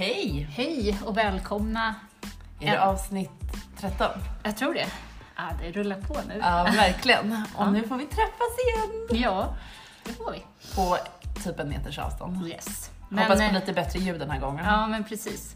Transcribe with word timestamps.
Hej! 0.00 0.48
Hej 0.50 0.98
och 1.04 1.16
välkomna. 1.16 1.94
Är 2.60 2.70
det 2.70 2.82
avsnitt 2.82 3.30
13? 3.80 4.06
Jag 4.42 4.56
tror 4.56 4.74
det. 4.74 4.86
Ja, 5.36 5.42
det 5.62 5.72
rullar 5.72 5.96
på 6.00 6.14
nu. 6.28 6.38
Ja, 6.40 6.68
verkligen. 6.76 7.32
Och 7.32 7.62
Ja. 7.66 7.70
nu 7.70 7.88
får 7.88 7.96
vi 7.96 8.04
träffas 8.06 8.56
igen. 8.66 9.22
Ja, 9.22 9.54
det 10.04 10.12
får 10.12 10.32
vi. 10.32 10.42
På 10.76 10.96
typ 11.44 11.60
en 11.60 11.68
meters 11.68 11.98
avstånd. 11.98 12.46
Yes. 12.48 12.90
Hoppas 13.10 13.38
på 13.38 13.44
eh, 13.44 13.52
lite 13.52 13.72
bättre 13.72 13.98
ljud 13.98 14.20
den 14.20 14.30
här 14.30 14.40
gången. 14.40 14.64
Ja, 14.64 14.86
men 14.86 15.04
precis. 15.04 15.54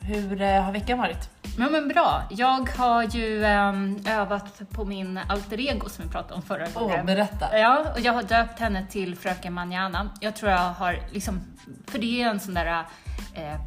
Hur 0.00 0.42
eh, 0.42 0.62
har 0.62 0.72
veckan 0.72 0.98
varit? 0.98 1.30
Ja, 1.58 1.68
men 1.70 1.88
bra. 1.88 2.22
Jag 2.30 2.70
har 2.76 3.02
ju 3.02 3.44
ehm, 3.44 4.00
övat 4.06 4.60
på 4.70 4.84
min 4.84 5.18
alter 5.28 5.60
ego 5.60 5.88
som 5.88 6.04
vi 6.04 6.10
pratade 6.10 6.34
om 6.34 6.42
förra 6.42 6.66
gången. 6.68 7.06
berätta. 7.06 7.58
Ja, 7.58 7.84
och 7.94 8.00
jag 8.00 8.12
har 8.12 8.22
döpt 8.22 8.60
henne 8.60 8.86
till 8.90 9.16
Fröken 9.16 9.52
Manana. 9.52 10.10
Jag 10.20 10.36
tror 10.36 10.50
jag 10.50 10.58
har 10.72 10.98
liksom, 11.12 11.40
för 11.86 11.98
det 11.98 12.22
är 12.22 12.30
en 12.30 12.40
sån 12.40 12.54
där 12.54 12.84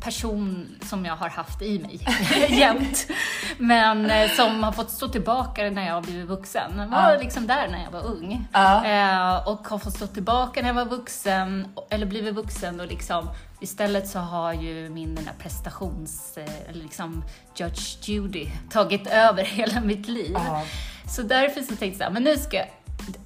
person 0.02 0.68
som 0.84 1.06
jag 1.06 1.16
har 1.16 1.30
haft 1.30 1.62
i 1.62 1.80
mig 1.80 2.00
jämt. 2.60 3.08
Men 3.58 4.10
eh, 4.12 4.30
som 4.30 4.64
har 4.64 4.72
fått 4.72 4.90
stå 4.92 5.08
tillbaka 5.08 5.70
när 5.70 5.88
jag 5.88 5.94
har 5.94 6.02
blivit 6.02 6.28
vuxen. 6.28 6.72
Jag 6.78 6.88
var 6.88 7.12
Ja. 7.12 7.18
liksom 7.22 7.48
där 7.48 7.68
när 7.68 7.84
jag 7.84 7.92
var 7.92 8.06
ung. 8.06 8.48
Eh, 8.54 9.48
och 9.48 9.68
har 9.68 9.78
fått 9.80 9.94
stå 9.96 10.08
tillbaka 10.08 10.62
när 10.62 10.68
jag 10.70 10.74
var 10.76 10.86
vuxen, 10.86 11.68
eller 11.90 12.06
blivit 12.06 12.36
vuxen 12.36 12.80
och 12.80 12.88
liksom 12.88 13.30
Istället 13.62 14.08
så 14.08 14.20
har 14.20 14.54
ju 14.54 14.90
min 14.90 15.16
den 15.16 15.26
där 15.26 15.34
prestations, 15.40 16.38
eh, 16.38 16.70
eller 16.70 16.82
liksom 16.84 17.24
Judge 17.56 18.10
Judy 18.10 18.48
tagit 18.72 19.08
över 19.08 19.44
hela 19.58 19.82
mitt 19.82 20.08
liv. 20.08 20.32
Ja. 20.34 20.64
Så 21.10 21.22
därför 21.22 21.62
så 21.62 21.68
tänkte 21.68 21.86
jag 21.86 21.98
så 21.98 22.04
här, 22.04 22.12
men 22.12 22.24
nu 22.24 22.38
ska, 22.38 22.58
jag- 22.58 22.68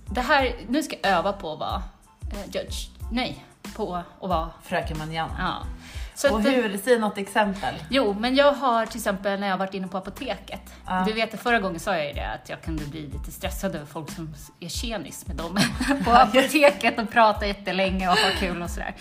det 0.05 0.21
här, 0.21 0.55
nu 0.67 0.84
ska 0.84 0.95
jag 1.03 1.12
öva 1.12 1.34
på 1.34 1.53
att 1.53 1.59
vara 1.59 1.84
eh, 2.31 2.45
judge. 2.55 2.89
Nej, 3.12 3.46
på 3.75 3.96
att 3.96 4.29
vara... 4.29 4.49
Fröken 4.63 4.98
Manjana. 4.98 5.34
Ja. 5.40 5.68
Så 6.15 6.33
Och 6.33 6.39
att, 6.39 6.45
hur? 6.45 6.77
Säg 6.83 6.99
något 6.99 7.17
exempel. 7.17 7.75
Jo, 7.89 8.15
men 8.19 8.35
jag 8.35 8.51
har 8.51 8.85
till 8.85 8.97
exempel 8.97 9.39
när 9.39 9.47
jag 9.47 9.57
varit 9.57 9.73
inne 9.73 9.87
på 9.87 9.97
apoteket. 9.97 10.73
Ja. 10.85 11.03
Du 11.07 11.13
vet, 11.13 11.41
förra 11.41 11.59
gången 11.59 11.79
sa 11.79 11.95
jag 11.97 12.07
ju 12.07 12.13
det 12.13 12.29
att 12.29 12.49
jag 12.49 12.61
kunde 12.61 12.85
bli 12.85 13.07
lite 13.07 13.31
stressad 13.31 13.75
över 13.75 13.85
folk 13.85 14.11
som 14.11 14.34
är 14.59 14.69
tjenis 14.69 15.27
med 15.27 15.35
dem 15.35 15.59
på 16.05 16.11
apoteket 16.11 16.99
och 16.99 17.11
pratar 17.11 17.45
jättelänge 17.47 18.09
och 18.09 18.15
har 18.17 18.31
kul 18.31 18.61
och 18.61 18.69
sådär. 18.69 18.95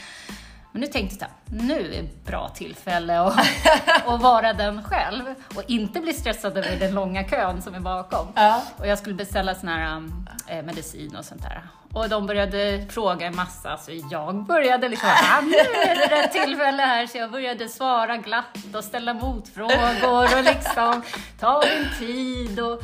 Men 0.72 0.80
nu 0.80 0.86
tänkte 0.86 1.16
jag 1.24 1.30
nu 1.66 1.94
är 1.94 2.00
ett 2.00 2.24
bra 2.24 2.48
tillfälle 2.48 3.20
att, 3.20 3.34
att 4.06 4.22
vara 4.22 4.52
den 4.52 4.82
själv 4.82 5.22
och 5.54 5.62
inte 5.66 6.00
bli 6.00 6.12
stressad 6.12 6.58
över 6.58 6.76
den 6.76 6.94
långa 6.94 7.24
kön 7.24 7.62
som 7.62 7.74
är 7.74 7.80
bakom. 7.80 8.26
Ja. 8.34 8.62
Och 8.76 8.86
jag 8.86 8.98
skulle 8.98 9.14
beställa 9.14 9.54
sån 9.54 9.68
här 9.68 10.02
eh, 10.48 10.62
medicin 10.62 11.16
och 11.16 11.24
sånt 11.24 11.42
där. 11.42 11.62
Och 11.92 12.08
de 12.08 12.26
började 12.26 12.86
fråga 12.90 13.26
en 13.26 13.36
massa, 13.36 13.76
så 13.76 13.90
jag 14.10 14.44
började 14.44 14.88
liksom, 14.88 15.08
ah, 15.08 15.40
nu 15.40 15.80
är 15.80 15.96
det 15.96 16.16
rätt 16.16 16.32
tillfälle 16.32 16.82
här, 16.82 17.06
så 17.06 17.18
jag 17.18 17.30
började 17.30 17.68
svara 17.68 18.16
glatt 18.16 18.74
och 18.74 18.84
ställa 18.84 19.14
motfrågor 19.14 20.38
och 20.38 20.44
liksom 20.44 21.02
ta 21.40 21.60
din 21.60 21.88
tid 21.98 22.60
och, 22.60 22.82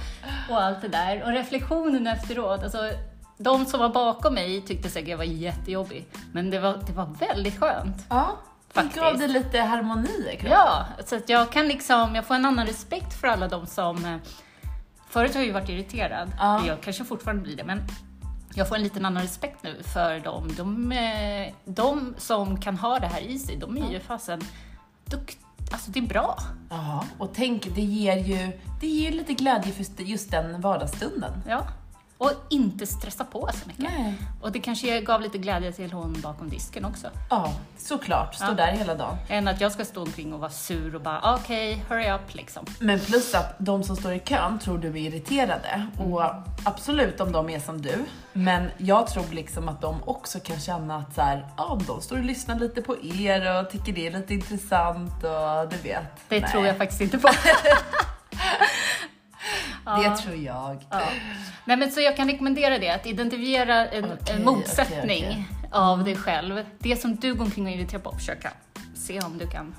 och 0.50 0.62
allt 0.62 0.82
det 0.82 0.88
där. 0.88 1.22
Och 1.22 1.32
reflektionen 1.32 2.06
efteråt, 2.06 2.62
alltså 2.62 2.90
de 3.38 3.64
som 3.66 3.80
var 3.80 3.88
bakom 3.88 4.34
mig 4.34 4.60
tyckte 4.60 4.90
säkert 4.90 5.08
jag 5.08 5.16
var 5.16 5.24
jättejobbig, 5.24 6.06
men 6.32 6.50
det 6.50 6.58
var, 6.60 6.78
det 6.86 6.92
var 6.92 7.06
väldigt 7.06 7.60
skönt. 7.60 8.06
Ja. 8.08 8.36
Det 8.72 8.94
gav 8.94 9.18
dig 9.18 9.28
lite 9.28 9.60
harmoni 9.60 10.08
i 10.32 10.36
kroppen. 10.36 10.50
Ja, 10.50 10.86
så 11.06 11.16
att 11.16 11.28
jag 11.28 11.50
kan 11.52 11.68
liksom, 11.68 12.14
jag 12.14 12.24
får 12.26 12.34
en 12.34 12.44
annan 12.44 12.66
respekt 12.66 13.20
för 13.20 13.28
alla 13.28 13.48
de 13.48 13.66
som... 13.66 14.04
eh, 14.04 14.16
Förut 15.10 15.34
har 15.34 15.40
jag 15.40 15.46
ju 15.46 15.52
varit 15.52 15.68
irriterad, 15.68 16.32
Ja. 16.38 16.66
jag 16.66 16.80
kanske 16.80 17.04
fortfarande 17.04 17.42
blir 17.42 17.56
det, 17.56 17.64
men 17.64 17.82
jag 18.54 18.68
får 18.68 18.76
en 18.76 18.82
liten 18.82 19.04
annan 19.04 19.22
respekt 19.22 19.62
nu 19.62 19.82
för 19.82 20.20
dem. 20.20 20.50
De, 20.56 20.92
eh, 20.92 21.54
de 21.64 22.14
som 22.18 22.60
kan 22.60 22.76
ha 22.78 22.98
det 22.98 23.06
här 23.06 23.20
i 23.20 23.38
sig, 23.38 23.56
de 23.56 23.76
är 23.76 23.90
ju 23.92 24.00
fasen 24.00 24.40
dukt, 25.04 25.38
Alltså 25.72 25.90
det 25.90 25.98
är 25.98 26.06
bra. 26.06 26.38
Ja. 26.70 27.04
Och 27.18 27.30
tänk, 27.34 27.74
det 27.74 27.80
ger 27.82 28.16
ju 28.16 28.58
det 28.80 28.86
ger 28.86 29.12
lite 29.12 29.32
glädje 29.32 29.72
för 29.72 30.02
just 30.02 30.30
den 30.30 30.60
vardagsstunden. 30.60 31.32
Ja. 31.48 31.66
Och 32.18 32.32
inte 32.48 32.86
stressa 32.86 33.24
på 33.24 33.50
så 33.62 33.68
mycket. 33.68 33.82
Nej. 33.84 34.14
Och 34.40 34.52
det 34.52 34.60
kanske 34.60 35.00
gav 35.00 35.20
lite 35.20 35.38
glädje 35.38 35.72
till 35.72 35.92
hon 35.92 36.20
bakom 36.20 36.48
disken 36.48 36.84
också. 36.84 37.06
Ja, 37.30 37.52
såklart. 37.78 38.34
Stå 38.34 38.44
Ja. 38.46 38.52
där 38.52 38.72
hela 38.72 38.94
dagen. 38.94 39.16
Än 39.28 39.48
att 39.48 39.60
jag 39.60 39.72
ska 39.72 39.84
stå 39.84 40.02
omkring 40.02 40.32
och 40.32 40.40
vara 40.40 40.50
sur 40.50 40.94
och 40.94 41.00
bara 41.00 41.34
okej, 41.34 41.84
hurry 41.88 42.10
up 42.10 42.34
liksom. 42.34 42.64
Men 42.80 43.00
plus 43.00 43.34
att 43.34 43.54
de 43.58 43.84
som 43.84 43.96
står 43.96 44.12
i 44.12 44.18
kön 44.20 44.58
tror 44.58 44.78
du 44.78 44.88
är 44.88 44.96
irriterade. 44.96 45.86
Och 45.98 46.22
absolut 46.64 47.20
om 47.20 47.32
de 47.32 47.50
är 47.50 47.60
som 47.60 47.82
du. 47.82 48.04
Men 48.32 48.70
jag 48.78 49.06
tror 49.06 49.24
liksom 49.30 49.68
att 49.68 49.80
de 49.80 50.02
också 50.04 50.40
kan 50.40 50.60
känna 50.60 50.96
att 50.96 51.14
så 51.14 51.20
här, 51.22 51.46
ja, 51.56 51.78
de 51.86 52.00
står 52.00 52.16
och 52.18 52.24
lyssnar 52.24 52.58
lite 52.58 52.82
på 52.82 52.96
er 53.04 53.60
och 53.60 53.70
tycker 53.70 53.92
det 53.92 54.06
är 54.06 54.10
lite 54.10 54.34
intressant 54.34 55.24
och 55.24 55.68
du 55.70 55.76
vet. 55.76 56.02
Det 56.28 56.40
Nej, 56.40 56.50
tror 56.50 56.66
jag 56.66 56.76
faktiskt 56.76 57.00
inte 57.00 57.18
på. 57.18 57.28
Det 59.96 60.02
Ja. 60.02 60.16
tror 60.16 60.36
jag. 60.36 60.86
Ja. 60.90 61.00
Nej, 61.64 61.76
men 61.76 61.90
så 61.90 62.00
jag 62.00 62.16
kan 62.16 62.28
rekommendera 62.28 62.78
det, 62.78 62.90
att 62.90 63.06
identifiera 63.06 63.86
en, 63.86 64.04
Okej, 64.04 64.36
en 64.36 64.44
motsättning 64.44 65.24
okej, 65.28 65.46
av 65.72 66.04
dig 66.04 66.16
själv. 66.16 66.64
Det 66.78 66.96
som 66.96 67.16
du 67.16 67.34
går 67.34 67.44
omkring 67.44 67.66
och 67.66 67.70
är 67.72 67.76
irriterad 67.76 68.02
på, 68.02 68.12
försöka 68.12 68.52
se 68.96 69.20
om 69.20 69.38
du 69.38 69.46
kan. 69.50 69.74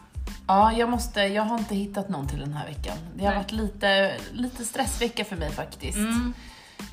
Ja, 0.47 0.71
jag 0.73 0.89
måste, 0.89 1.21
jag 1.21 1.43
har 1.43 1.57
inte 1.57 1.75
hittat 1.75 2.09
någon 2.09 2.27
till 2.27 2.39
den 2.39 2.53
här 2.53 2.67
veckan. 2.67 2.97
Det 3.15 3.25
har 3.25 3.31
Nej. 3.31 3.41
varit 3.43 3.51
lite, 3.51 4.15
lite 4.31 4.65
stressvecka 4.65 5.25
för 5.25 5.35
mig 5.35 5.49
faktiskt. 5.51 5.97
Mm. 5.97 6.33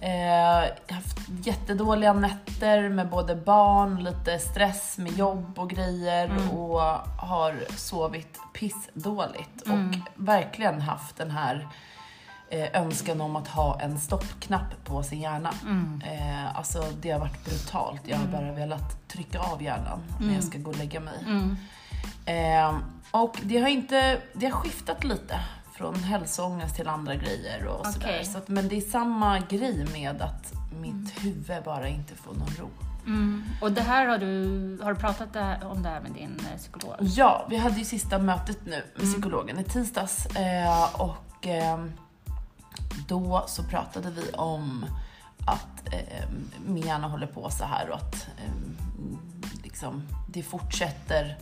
Eh, 0.00 0.10
jag 0.10 0.70
har 0.88 0.94
haft 0.94 1.18
jättedåliga 1.44 2.12
nätter 2.12 2.88
med 2.88 3.08
både 3.08 3.34
barn, 3.36 4.04
lite 4.04 4.38
stress 4.38 4.98
med 4.98 5.12
jobb 5.18 5.58
och 5.58 5.70
grejer 5.70 6.24
Mm. 6.26 6.50
och 6.50 6.80
har 7.18 7.54
sovit 7.76 8.38
pissdåligt 8.54 9.66
Mm. 9.66 9.88
och 9.88 9.94
verkligen 10.28 10.80
haft 10.80 11.16
den 11.16 11.30
här 11.30 11.68
eh, 12.50 12.82
önskan 12.82 13.20
om 13.20 13.36
att 13.36 13.48
ha 13.48 13.80
en 13.80 13.98
stoppknapp 13.98 14.84
på 14.84 15.02
sin 15.02 15.20
hjärna. 15.20 15.54
Mm. 15.62 16.02
Eh, 16.06 16.56
alltså 16.56 16.84
det 17.00 17.10
har 17.10 17.20
varit 17.20 17.44
brutalt. 17.44 18.00
Jag 18.04 18.18
har 18.18 18.26
bara 18.26 18.52
velat 18.52 19.08
trycka 19.08 19.38
av 19.38 19.62
hjärnan 19.62 20.02
när 20.20 20.34
jag 20.34 20.44
ska 20.44 20.58
gå 20.58 20.70
och 20.70 20.78
lägga 20.78 21.00
mig. 21.00 21.18
Mm. 21.26 21.56
Eh, 22.26 22.78
och 23.10 23.40
det 23.42 23.58
har 23.58 23.68
inte, 23.68 24.20
det 24.32 24.46
har 24.46 24.52
skiftat 24.52 25.04
lite 25.04 25.40
från 25.72 25.94
hälsoångest 25.94 26.76
till 26.76 26.88
andra 26.88 27.14
grejer 27.14 27.66
och 27.66 27.86
sådär. 27.86 28.06
Okej. 28.06 28.24
Så 28.24 28.38
att, 28.38 28.48
men 28.48 28.68
det 28.68 28.76
är 28.76 28.80
samma 28.80 29.38
grej 29.38 29.86
med 29.92 30.22
att 30.22 30.52
mitt 30.80 31.24
huvud 31.24 31.64
bara 31.64 31.88
inte 31.88 32.14
får 32.14 32.34
någon 32.34 32.54
ro. 32.58 32.68
Mm. 33.06 33.44
Och 33.60 33.72
det 33.72 33.80
här 33.82 34.06
har 34.06 34.18
du, 34.18 34.78
har 34.82 34.94
du 34.94 35.00
pratat 35.00 35.32
det 35.32 35.40
här, 35.40 35.66
om 35.66 35.82
det 35.82 35.88
här 35.88 36.00
med 36.00 36.12
din 36.12 36.40
eh, 36.52 36.58
psykolog? 36.58 36.94
Ja, 37.00 37.46
vi 37.50 37.56
hade 37.56 37.78
ju 37.78 37.84
sista 37.84 38.18
mötet 38.18 38.58
nu 38.64 38.70
med 38.70 38.82
Mm. 38.98 39.12
psykologen 39.12 39.58
i 39.58 39.64
tisdags 39.64 40.26
eh, 40.26 41.00
och 41.00 41.46
eh, 41.46 41.84
då 43.08 43.44
så 43.46 43.62
pratade 43.62 44.10
vi 44.10 44.32
om 44.32 44.86
att 45.46 45.92
eh, 45.94 46.76
hjärna 46.86 47.08
håller 47.08 47.26
på 47.26 47.50
så 47.50 47.64
här 47.64 47.90
och 47.90 47.96
att 47.96 48.14
eh, 48.14 48.52
liksom, 49.62 50.02
det 50.28 50.42
fortsätter, 50.42 51.38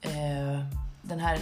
eh, 0.00 0.64
den 1.02 1.20
här 1.20 1.38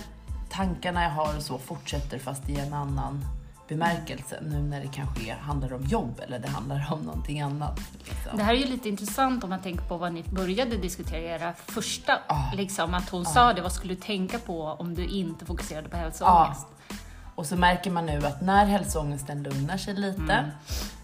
tankarna 0.50 1.02
jag 1.02 1.10
har 1.10 1.36
och 1.36 1.42
så 1.42 1.58
fortsätter 1.58 2.18
fast 2.18 2.48
i 2.48 2.60
en 2.60 2.72
annan 2.72 3.24
bemärkelse 3.68 4.38
nu 4.42 4.62
när 4.62 4.80
det 4.80 4.88
kanske 4.88 5.34
handlar 5.34 5.72
om 5.72 5.84
jobb 5.84 6.20
eller 6.24 6.38
det 6.38 6.48
handlar 6.48 6.88
om 6.92 7.00
någonting 7.00 7.40
annat. 7.40 7.80
Liksom. 7.98 8.36
Det 8.36 8.42
här 8.42 8.54
är 8.54 8.58
ju 8.58 8.66
lite 8.66 8.88
intressant 8.88 9.44
om 9.44 9.50
man 9.50 9.62
tänker 9.62 9.84
på 9.84 9.96
vad 9.96 10.12
ni 10.12 10.22
började 10.22 10.76
diskutera 10.76 11.18
i 11.20 11.24
era 11.24 11.52
första, 11.52 12.18
Ja. 12.28 12.50
liksom 12.54 12.94
att 12.94 13.08
hon 13.08 13.24
sa 13.24 13.52
det, 13.52 13.62
vad 13.62 13.72
skulle 13.72 13.94
du 13.94 14.00
tänka 14.00 14.38
på 14.38 14.62
om 14.64 14.94
du 14.94 15.06
inte 15.06 15.46
fokuserade 15.46 15.88
på 15.88 15.96
hälsoångest? 15.96 16.66
Och 16.66 16.75
så 17.46 17.56
märker 17.56 17.90
man 17.90 18.06
nu 18.06 18.26
att 18.26 18.40
när 18.40 18.66
hälsoångesten 18.66 19.42
lugnar 19.42 19.76
sig 19.76 19.94
lite, 19.94 20.32
Mm. 20.32 20.50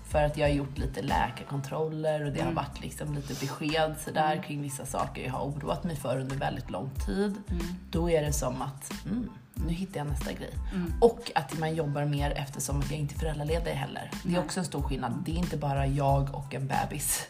för 0.09 0.22
att 0.25 0.37
jag 0.37 0.48
har 0.48 0.54
gjort 0.54 0.78
lite 0.78 1.03
läkarkontroller 1.03 2.25
och 2.25 2.32
det 2.32 2.40
har 2.43 2.52
varit 2.52 2.81
liksom 2.81 3.14
lite 3.14 3.34
besked 3.46 3.94
sådär 4.05 4.32
Mm. 4.32 4.43
kring 4.44 4.62
vissa 4.62 4.87
saker 4.87 5.23
jag 5.25 5.32
har 5.32 5.44
oroat 5.44 5.84
mig 5.84 5.96
för 5.96 6.19
under 6.19 6.37
väldigt 6.37 6.70
lång 6.70 6.90
tid. 7.06 7.37
Mm. 7.50 7.64
Då 7.90 8.11
är 8.11 8.23
det 8.23 8.32
som 8.32 8.62
att, 8.62 8.93
mm, 9.06 9.31
nu 9.55 9.73
hittar 9.73 9.99
jag 9.99 10.06
nästa 10.06 10.32
grej. 10.32 10.50
Mm. 10.75 10.93
Och 11.00 11.31
att 11.34 11.58
man 11.58 11.75
jobbar 11.75 12.05
mer 12.05 12.31
eftersom 12.31 12.78
att 12.81 12.90
jag 12.90 13.00
inte 13.00 13.14
är 13.14 13.19
föräldraledig 13.19 13.70
heller. 13.70 14.11
Det 14.25 14.35
är 14.35 14.38
också 14.38 14.61
en 14.61 14.67
stor 14.67 14.82
skillnad. 14.82 15.23
Det 15.26 15.32
är 15.32 15.37
inte 15.37 15.56
bara 15.56 15.87
jag 15.87 16.35
och 16.35 16.55
en 16.55 16.67
bebis 16.67 17.26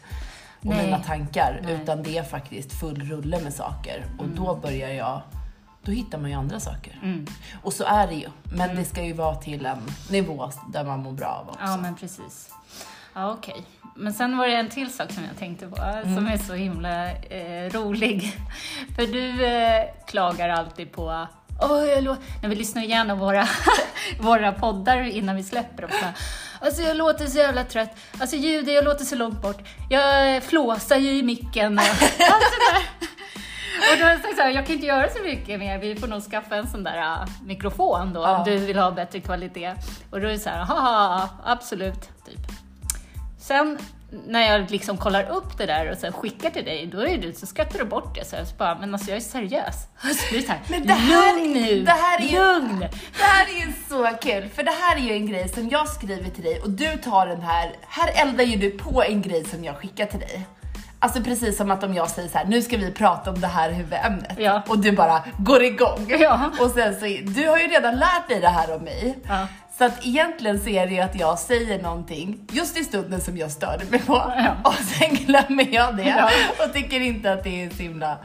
och 0.59 0.65
Nej. 0.65 0.85
mina 0.85 0.99
tankar, 0.99 1.59
Nej. 1.63 1.73
utan 1.73 2.03
det 2.03 2.17
är 2.17 2.23
faktiskt 2.23 2.73
full 2.73 3.01
rulle 3.01 3.41
med 3.41 3.53
saker. 3.53 4.05
Och 4.19 4.27
då 4.27 4.55
börjar 4.55 4.89
jag, 4.89 5.21
då 5.83 5.91
hittar 5.91 6.17
man 6.17 6.29
ju 6.29 6.35
andra 6.35 6.59
saker. 6.59 6.99
Mm. 7.03 7.25
Och 7.63 7.73
så 7.73 7.83
är 7.83 8.07
det 8.07 8.13
ju. 8.13 8.27
Men 8.55 8.75
det 8.75 8.85
ska 8.85 9.03
ju 9.03 9.13
vara 9.13 9.35
till 9.35 9.65
en 9.65 9.81
nivå 10.09 10.51
där 10.73 10.83
man 10.83 10.99
mår 10.99 11.11
bra 11.11 11.27
av 11.27 11.49
också. 11.49 11.59
Ja, 11.63 11.77
men 11.77 11.95
precis. 11.95 12.49
Ja, 13.13 13.31
okej. 13.31 13.63
Men 13.95 14.13
sen 14.13 14.37
var 14.37 14.47
det 14.47 14.55
en 14.55 14.69
till 14.69 14.93
sak 14.93 15.11
som 15.11 15.23
jag 15.23 15.37
tänkte 15.39 15.67
på, 15.67 15.81
Mm. 15.81 16.15
som 16.15 16.27
är 16.27 16.37
så 16.37 16.53
himla 16.53 17.11
eh, 17.11 17.69
rolig. 17.71 18.37
För 18.95 19.07
du 19.07 19.45
eh, 19.45 19.83
klagar 20.07 20.49
alltid 20.49 20.91
på 20.91 21.27
Åh, 21.61 21.85
jag 21.85 22.03
när 22.41 22.49
vi 22.49 22.55
lyssnar 22.55 22.83
igenom 22.83 23.19
våra, 23.19 23.47
våra 24.19 24.51
poddar 24.51 25.01
innan 25.03 25.35
vi 25.35 25.43
släpper 25.43 25.81
dem. 25.81 25.91
Alltså 26.61 26.81
jag 26.81 26.97
låter 26.97 27.27
så 27.27 27.37
jävla 27.37 27.63
trött. 27.63 27.97
Alltså 28.19 28.35
ljudet, 28.35 28.73
jag 28.73 28.83
låter 28.83 29.05
så 29.05 29.15
långt 29.15 29.41
bort. 29.41 29.61
Jag 29.89 30.43
flåsar 30.43 30.97
ju 30.97 31.09
i 31.17 31.23
micken. 31.23 31.77
Och, 31.79 31.83
allt 32.03 32.43
sådär. 32.53 33.09
Och 33.91 33.97
då 33.99 34.03
har 34.05 34.11
jag 34.11 34.21
sagt 34.21 34.35
så 34.35 34.41
här, 34.41 34.49
jag 34.49 34.65
kan 34.65 34.75
inte 34.75 34.87
göra 34.87 35.09
så 35.09 35.23
mycket 35.23 35.59
mer, 35.59 35.77
vi 35.77 35.95
får 35.95 36.07
nog 36.07 36.21
skaffa 36.23 36.55
en 36.55 36.67
sån 36.67 36.83
där 36.83 36.97
uh, 36.97 37.25
mikrofon 37.45 38.13
då 38.13 38.21
Ja. 38.21 38.37
om 38.37 38.43
du 38.45 38.57
vill 38.57 38.77
ha 38.79 38.91
bättre 38.91 39.19
kvalitet. 39.19 39.73
Och 40.11 40.21
då 40.21 40.27
är 40.27 40.31
det 40.31 40.39
så 40.39 40.49
här, 40.49 40.63
haha, 40.65 41.29
absolut, 41.45 42.01
typ. 42.25 42.39
Sen 43.39 43.77
när 44.27 44.41
jag 44.51 44.71
liksom 44.71 44.97
kollar 44.97 45.23
upp 45.29 45.57
det 45.57 45.65
där 45.65 45.91
och 45.91 45.97
sen 45.97 46.13
skickar 46.13 46.49
till 46.49 46.65
dig, 46.65 46.85
då 46.87 47.07
är 47.07 47.17
du 47.17 47.33
så 47.33 47.45
skrattar 47.45 47.79
du 47.79 47.85
bort 47.85 48.15
det. 48.15 48.25
Så 48.25 48.35
jag 48.35 48.47
så 48.47 48.55
bara, 48.55 48.75
men 48.79 48.93
alltså 48.93 49.09
jag 49.09 49.17
är 49.17 49.21
seriös. 49.21 49.75
Så 50.01 50.29
blir 50.29 50.39
det 50.41 50.45
så 50.45 50.51
här, 50.51 50.61
Men 50.67 50.87
det 50.87 50.93
här- 50.93 51.33
lugn 51.39 51.53
nu, 51.53 51.81
det 51.83 51.91
här 51.91 52.19
är 52.21 52.31
lugn. 52.31 52.79
Det 52.79 53.23
här 53.23 53.45
är 53.45 53.65
ju 53.67 53.73
så 53.89 54.09
kul, 54.21 54.49
för 54.49 54.63
det 54.63 54.71
här 54.81 54.95
är 54.95 54.99
ju 55.01 55.13
en 55.13 55.25
grej 55.27 55.49
som 55.49 55.69
jag 55.69 55.87
skriver 55.87 56.29
till 56.29 56.43
dig 56.43 56.59
och 56.61 56.69
du 56.69 56.97
tar 56.97 57.27
den 57.27 57.41
här, 57.41 57.71
här 57.87 58.21
eldar 58.27 58.43
ju 58.43 58.57
du 58.57 58.71
på 58.71 59.03
en 59.03 59.21
grej 59.21 59.43
som 59.45 59.63
jag 59.63 59.77
skickar 59.77 60.05
till 60.05 60.19
dig. 60.19 60.45
Alltså 61.03 61.23
precis 61.23 61.57
som 61.57 61.71
att 61.71 61.83
om 61.83 61.93
jag 61.93 62.09
säger 62.09 62.29
så 62.29 62.37
här, 62.37 62.45
nu 62.45 62.61
ska 62.61 62.77
vi 62.77 62.91
prata 62.91 63.29
om 63.31 63.39
det 63.41 63.47
här 63.47 63.71
huvudämnet 63.71 64.35
Ja. 64.37 64.61
och 64.67 64.79
du 64.79 64.91
bara 64.91 65.23
går 65.37 65.63
igång. 65.63 66.05
Ja. 66.19 66.51
Och 66.59 66.71
sen 66.71 66.93
så, 66.99 67.05
du 67.23 67.47
har 67.49 67.57
ju 67.57 67.67
redan 67.67 67.95
lärt 67.95 68.27
dig 68.29 68.39
det 68.41 68.47
här 68.49 68.75
om 68.75 68.81
mig. 68.83 69.19
Ja. 69.27 69.47
Så 69.77 69.85
att 69.85 70.05
egentligen 70.05 70.59
så 70.59 70.69
är 70.69 70.87
det 70.87 70.93
ju 70.93 70.99
att 70.99 71.19
jag 71.19 71.39
säger 71.39 71.81
någonting 71.83 72.47
just 72.51 72.77
i 72.77 72.83
stunden 72.83 73.21
som 73.21 73.37
jag 73.37 73.51
störde 73.51 73.85
mig 73.85 73.99
på 73.99 74.13
Ja. 74.37 74.55
och 74.63 74.73
sen 74.73 75.15
glömmer 75.15 75.67
jag 75.73 75.97
det 75.97 76.03
Ja. 76.03 76.29
och 76.65 76.73
tycker 76.73 76.99
inte 76.99 77.33
att 77.33 77.43
det 77.43 77.63
är 77.63 77.69
så 77.69 77.83
himla 77.83 78.17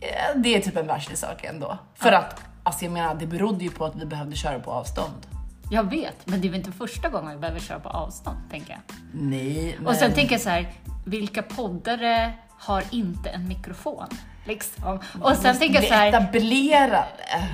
Eh, 0.00 0.40
det 0.40 0.56
är 0.56 0.60
typ 0.60 0.76
en 0.76 0.86
världslig 0.86 1.18
sak 1.18 1.44
ändå. 1.44 1.78
För 1.94 2.12
att, 2.12 2.40
alltså 2.62 2.84
jag 2.84 2.92
menar, 2.92 3.14
det 3.14 3.26
berodde 3.26 3.64
ju 3.64 3.70
på 3.70 3.84
att 3.84 3.96
vi 3.96 4.06
behövde 4.06 4.36
köra 4.36 4.58
på 4.58 4.70
avstånd. 4.70 5.26
Jag 5.70 5.90
vet, 5.90 6.16
men 6.24 6.40
det 6.40 6.46
är 6.48 6.50
väl 6.50 6.58
inte 6.58 6.72
första 6.72 7.08
gången 7.08 7.30
vi 7.34 7.38
behöver 7.38 7.60
köra 7.60 7.78
på 7.80 7.88
avstånd, 7.88 8.36
tänker 8.50 8.70
jag. 8.70 8.80
Nej, 9.12 9.74
men... 9.78 9.86
Och 9.86 9.94
sen 9.94 10.12
tänker 10.12 10.32
jag 10.34 10.40
så 10.40 10.48
här, 10.50 10.68
vilka 11.08 11.42
poddare 11.42 12.32
har 12.58 12.84
inte 12.90 13.28
en 13.28 13.48
mikrofon? 13.48 14.08
Liksom. 14.48 15.00
Och 15.22 15.36
sen 15.36 15.58
tänker 15.58 15.74
jag 15.80 15.88
så 15.88 15.94
här, 15.94 16.08
Etablerade. 16.08 17.04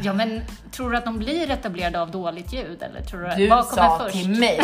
ja 0.02 0.12
men 0.12 0.42
tror 0.72 0.90
du 0.90 0.96
att 0.96 1.04
de 1.04 1.18
blir 1.18 1.50
etablerade 1.50 2.00
av 2.00 2.10
dåligt 2.10 2.52
ljud 2.52 2.82
eller 2.82 3.00
tror 3.00 3.20
du, 3.20 3.34
Du 3.36 3.48
vad 3.48 3.68
kommer 3.68 3.88
sa 3.88 3.98
först? 3.98 4.12
till 4.16 4.28
mig 4.40 4.60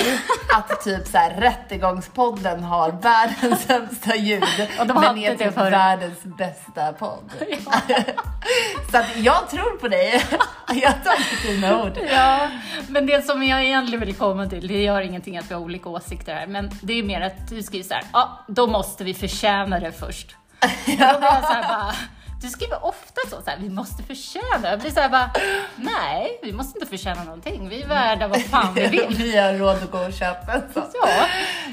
att 0.56 0.84
typ 0.84 1.06
så 1.06 1.18
här, 1.18 1.30
Rättegångspodden 1.40 2.62
har 2.64 2.92
världens 2.92 3.62
sämsta 3.62 4.16
ljud, 4.16 4.42
Och 4.80 4.86
de 4.86 5.00
men 5.00 5.18
är 5.18 5.36
typ 5.36 5.56
världens 5.56 6.22
bästa 6.24 6.92
podd. 6.92 7.30
så 8.90 8.96
att 8.98 9.16
jag 9.16 9.50
tror 9.50 9.78
på 9.78 9.88
dig. 9.88 10.22
Jag 10.74 11.04
tar 11.04 11.46
dina 11.46 11.82
ord. 11.82 11.98
Ja, 12.10 12.48
men 12.88 13.06
det 13.06 13.26
som 13.26 13.42
jag 13.42 13.64
egentligen 13.64 14.00
vill 14.06 14.14
komma 14.14 14.46
till, 14.46 14.68
det 14.68 14.82
gör 14.82 15.00
ingenting 15.00 15.38
att 15.38 15.50
vi 15.50 15.54
har 15.54 15.60
olika 15.60 15.88
åsikter 15.88 16.34
här, 16.34 16.46
men 16.46 16.70
det 16.82 16.92
är 16.98 17.02
mer 17.02 17.20
att 17.20 17.48
du 17.48 17.62
skriver 17.62 17.84
så 17.84 17.94
här, 17.94 18.04
ja, 18.12 18.44
då 18.48 18.66
måste 18.66 19.04
vi 19.04 19.14
förtjäna 19.14 19.80
det 19.80 19.92
först. 19.92 20.36
Och 20.62 20.68
då 20.86 20.94
blir 20.96 21.28
jag 21.28 21.42
så 21.44 21.52
här 21.52 21.62
bara, 21.68 21.94
du 22.40 22.48
skriver 22.48 22.84
ofta 22.84 23.20
så, 23.30 23.42
så 23.42 23.50
här, 23.50 23.58
vi 23.60 23.68
måste 23.68 24.02
förtjäna. 24.02 24.70
Jag 24.70 24.80
blir 24.80 24.90
så 24.90 25.00
här 25.00 25.08
bara, 25.08 25.30
nej, 25.76 26.38
vi 26.42 26.52
måste 26.52 26.78
inte 26.78 26.90
förtjäna 26.90 27.24
någonting. 27.24 27.68
Vi 27.68 27.82
är 27.82 27.88
värda 27.88 28.28
vad 28.28 28.42
fan 28.42 28.74
vi 28.74 28.86
vill. 28.86 29.06
Vi 29.18 29.36
har 29.38 29.52
råd 29.52 29.76
att 29.76 29.90
gå 29.90 29.98
och 29.98 30.12
köpa 30.12 30.52
en 30.52 30.62
sån. 30.74 30.84
Ja, 30.92 31.26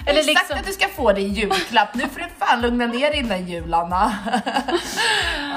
Eller 0.05 0.21
sagt 0.21 0.27
liksom, 0.27 0.57
att 0.57 0.65
du 0.65 0.71
ska 0.71 0.87
få 0.87 1.11
det 1.13 1.21
i 1.21 1.27
julklapp. 1.27 1.95
Nu 1.95 2.01
får 2.07 2.19
du 2.19 2.25
fan 2.39 2.61
lugna 2.61 2.85
ner 2.87 3.09
dig 3.09 3.19
innan 3.19 3.45
jul, 3.45 3.73
Anna. 3.73 4.15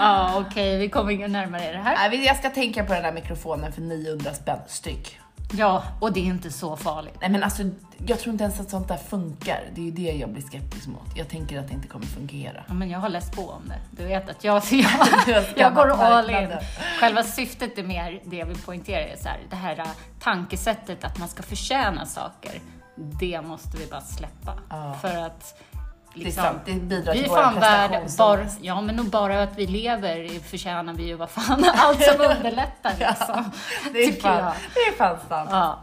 ja 0.00 0.44
okej, 0.46 0.78
vi 0.78 0.88
kommer 0.88 1.12
inget 1.12 1.30
närmare 1.30 1.72
det 1.72 1.78
här. 1.78 2.10
Nej, 2.10 2.26
Jag 2.26 2.36
ska 2.36 2.50
tänka 2.50 2.84
på 2.84 2.92
den 2.92 3.02
där 3.02 3.12
mikrofonen 3.12 3.72
för 3.72 3.80
900 3.80 4.34
spänn 4.34 4.58
styck. 4.68 5.18
Ja, 5.52 5.82
och 6.00 6.12
det 6.12 6.20
är 6.20 6.24
inte 6.24 6.50
så 6.50 6.76
farligt. 6.76 7.16
Nej 7.20 7.30
men 7.30 7.42
alltså, 7.42 7.62
jag 8.06 8.18
tror 8.18 8.32
inte 8.32 8.44
ens 8.44 8.60
att 8.60 8.70
sånt 8.70 8.88
där 8.88 8.96
funkar. 8.96 9.64
Det 9.74 9.80
är 9.80 9.84
ju 9.84 9.90
det 9.90 10.12
jag 10.12 10.30
blir 10.30 10.42
skeptisk 10.42 10.86
mot. 10.86 11.16
Jag 11.16 11.28
tänker 11.28 11.58
att 11.58 11.68
det 11.68 11.74
inte 11.74 11.88
kommer 11.88 12.06
fungera. 12.06 12.64
Ja, 12.68 12.74
men 12.74 12.90
jag 12.90 12.98
har 12.98 13.08
läst 13.08 13.36
på 13.36 13.50
om 13.50 13.62
det. 13.68 13.78
Du 13.90 14.08
vet 14.08 14.30
att 14.30 14.44
jag, 14.44 14.62
jag, 14.70 15.44
jag 15.56 15.74
går 15.74 15.88
all 15.90 16.30
in. 16.30 16.48
Själva 17.00 17.22
syftet 17.22 17.78
är 17.78 17.82
mer 17.82 18.20
det 18.24 18.36
jag 18.36 18.46
vill 18.46 18.58
poängtera, 18.58 19.04
är 19.04 19.16
så 19.16 19.28
här, 19.28 19.38
det 19.50 19.56
här 19.56 19.78
äh, 19.78 19.86
tankesättet 20.20 21.04
att 21.04 21.18
man 21.18 21.28
ska 21.28 21.42
förtjäna 21.42 22.06
saker. 22.06 22.60
Det 22.96 23.42
måste 23.42 23.76
vi 23.76 23.86
bara 23.86 24.00
släppa. 24.00 24.54
Ja. 24.70 24.94
För 25.00 25.16
att 25.16 25.62
liksom, 26.14 26.44
sant, 26.44 26.58
det 26.66 26.72
bidrar 26.72 27.12
vi 27.12 27.18
till 27.18 27.24
är 27.24 27.28
vår 27.28 27.36
fan 27.36 27.60
värda, 27.60 28.00
bara, 28.18 28.46
ja 28.60 28.80
men 28.80 28.96
nog 28.96 29.06
bara 29.06 29.42
att 29.42 29.58
vi 29.58 29.66
lever 29.66 30.40
förtjänar 30.50 30.92
vi 30.92 31.02
ju 31.02 31.14
vad 31.14 31.30
fan, 31.30 31.64
allt 31.74 32.02
som 32.02 32.20
underlättar 32.36 32.92
liksom. 32.98 33.50
Det 33.92 34.04
är, 34.04 34.12
fan, 34.12 34.38
jag. 34.38 34.52
det 34.74 34.80
är 34.80 34.96
fan 34.96 35.18
sant. 35.28 35.50
Ja. 35.52 35.78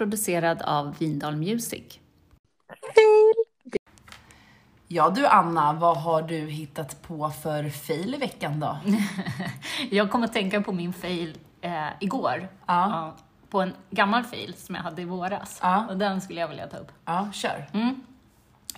Producerad 0.00 0.62
av 0.62 0.98
Vindal 0.98 1.36
Music. 1.36 1.98
Ja 4.88 5.10
du 5.10 5.26
Anna, 5.26 5.72
vad 5.72 5.96
har 5.96 6.22
du 6.22 6.38
hittat 6.38 7.02
på 7.02 7.30
för 7.30 7.70
fail 7.70 8.14
i 8.14 8.18
veckan 8.18 8.60
då? 8.60 8.78
Jag 9.90 10.10
kom 10.10 10.22
att 10.22 10.32
tänka 10.32 10.60
på 10.60 10.72
min 10.72 10.92
fail 10.92 11.38
eh, 11.60 11.86
igår. 12.00 12.48
Ja. 12.66 13.14
på 13.50 13.60
en 13.60 13.74
gammal 13.90 14.24
fail 14.24 14.54
som 14.56 14.74
jag 14.74 14.82
hade 14.82 15.02
i 15.02 15.04
våras. 15.04 15.58
Ja. 15.62 15.86
Och 15.88 15.96
den 15.96 16.20
skulle 16.20 16.40
jag 16.40 16.48
vilja 16.48 16.66
ta 16.66 16.76
upp. 16.76 16.92
Ja, 17.04 17.28
kör. 17.32 17.70
Mm. 17.72 18.00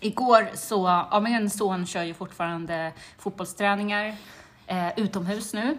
Igår 0.00 0.50
så, 0.54 1.06
ja 1.10 1.20
min 1.20 1.50
son 1.50 1.86
kör 1.86 2.02
ju 2.02 2.14
fortfarande 2.14 2.92
fotbollsträningar 3.18 4.16
eh, 4.66 4.98
utomhus 4.98 5.54
nu. 5.54 5.78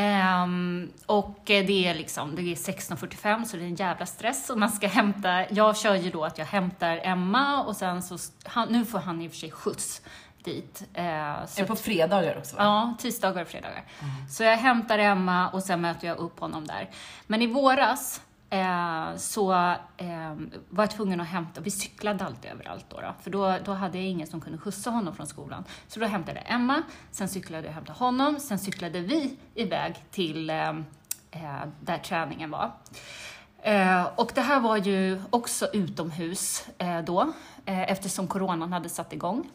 Ehm, 0.00 0.90
och 1.06 1.40
det 1.44 1.86
är 1.86 1.94
liksom, 1.94 2.34
det 2.34 2.42
är 2.42 2.54
16.45 2.54 3.44
så 3.44 3.56
det 3.56 3.62
är 3.62 3.66
en 3.66 3.74
jävla 3.74 4.06
stress 4.06 4.50
och 4.50 4.58
man 4.58 4.70
ska 4.70 4.88
hämta, 4.88 5.50
jag 5.50 5.76
kör 5.76 5.94
ju 5.94 6.10
då 6.10 6.24
att 6.24 6.38
jag 6.38 6.46
hämtar 6.46 7.00
Emma 7.02 7.62
och 7.64 7.76
sen 7.76 8.02
så, 8.02 8.18
han, 8.44 8.68
nu 8.68 8.84
får 8.84 8.98
han 8.98 9.22
i 9.22 9.28
och 9.28 9.32
för 9.32 9.38
sig 9.38 9.50
skjuts 9.50 10.02
dit. 10.44 10.82
Så 11.46 11.60
Är 11.60 11.64
på 11.66 11.76
fredagar 11.76 12.38
också 12.38 12.56
va? 12.56 12.62
Ja, 12.62 12.94
tisdagar 12.98 13.42
och 13.42 13.48
fredagar. 13.48 13.84
Så 14.30 14.42
jag 14.42 14.56
hämtar 14.56 14.98
Emma 14.98 15.48
och 15.48 15.62
sen 15.62 15.80
möter 15.80 16.06
jag 16.06 16.18
upp 16.18 16.40
honom 16.40 16.66
där. 16.66 16.90
Men 17.26 17.42
i 17.42 17.46
våras 17.46 18.20
eh, 18.50 19.16
så 19.16 19.52
eh, 19.96 20.34
var 20.68 20.84
jag 20.84 20.90
tvungen 20.90 21.20
att 21.20 21.28
hämta, 21.28 21.60
vi 21.60 21.70
cyklade 21.70 22.24
alltid 22.24 22.50
överallt 22.50 22.84
då, 22.88 23.00
då 23.00 23.14
för 23.22 23.30
då, 23.30 23.54
då 23.64 23.72
hade 23.72 23.98
jag 23.98 24.06
ingen 24.06 24.26
som 24.26 24.40
kunde 24.40 24.58
skjutsa 24.58 24.90
honom 24.90 25.14
från 25.14 25.26
skolan. 25.26 25.64
Så 25.88 26.00
då 26.00 26.06
hämtade 26.06 26.42
jag 26.44 26.54
Emma, 26.54 26.82
sen 27.10 27.28
cyklade 27.28 27.62
jag 27.62 27.68
och 27.68 27.74
hämtade 27.74 27.98
honom, 27.98 28.40
sen 28.40 28.58
cyklade 28.58 29.00
vi 29.00 29.36
iväg 29.54 29.94
till 30.10 30.50
ehm, 30.50 30.84
eh, 31.30 31.62
där 31.80 31.98
träningen 31.98 32.50
var. 32.50 32.72
Eh, 33.62 34.08
och 34.16 34.30
det 34.34 34.40
här 34.40 34.60
var 34.60 34.76
ju 34.76 35.22
också 35.30 35.68
utomhus 35.72 36.66
eh, 36.78 36.98
då, 36.98 37.32
eh, 37.64 37.90
eftersom 37.92 38.28
coronan 38.28 38.72
hade 38.72 38.88
satt 38.88 39.12
igång. 39.12 39.50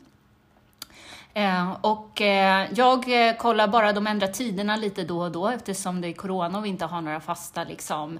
Eh, 1.33 1.71
och 1.81 2.21
eh, 2.21 2.67
jag 2.75 3.27
eh, 3.27 3.35
kollar 3.35 3.67
bara, 3.67 3.93
de 3.93 4.07
ändrar 4.07 4.27
tiderna 4.27 4.75
lite 4.75 5.03
då 5.03 5.21
och 5.21 5.31
då 5.31 5.47
eftersom 5.47 6.01
det 6.01 6.07
är 6.07 6.13
corona 6.13 6.57
och 6.57 6.65
vi 6.65 6.69
inte 6.69 6.85
har 6.85 7.01
några 7.01 7.19
fasta 7.19 7.63
liksom, 7.63 8.19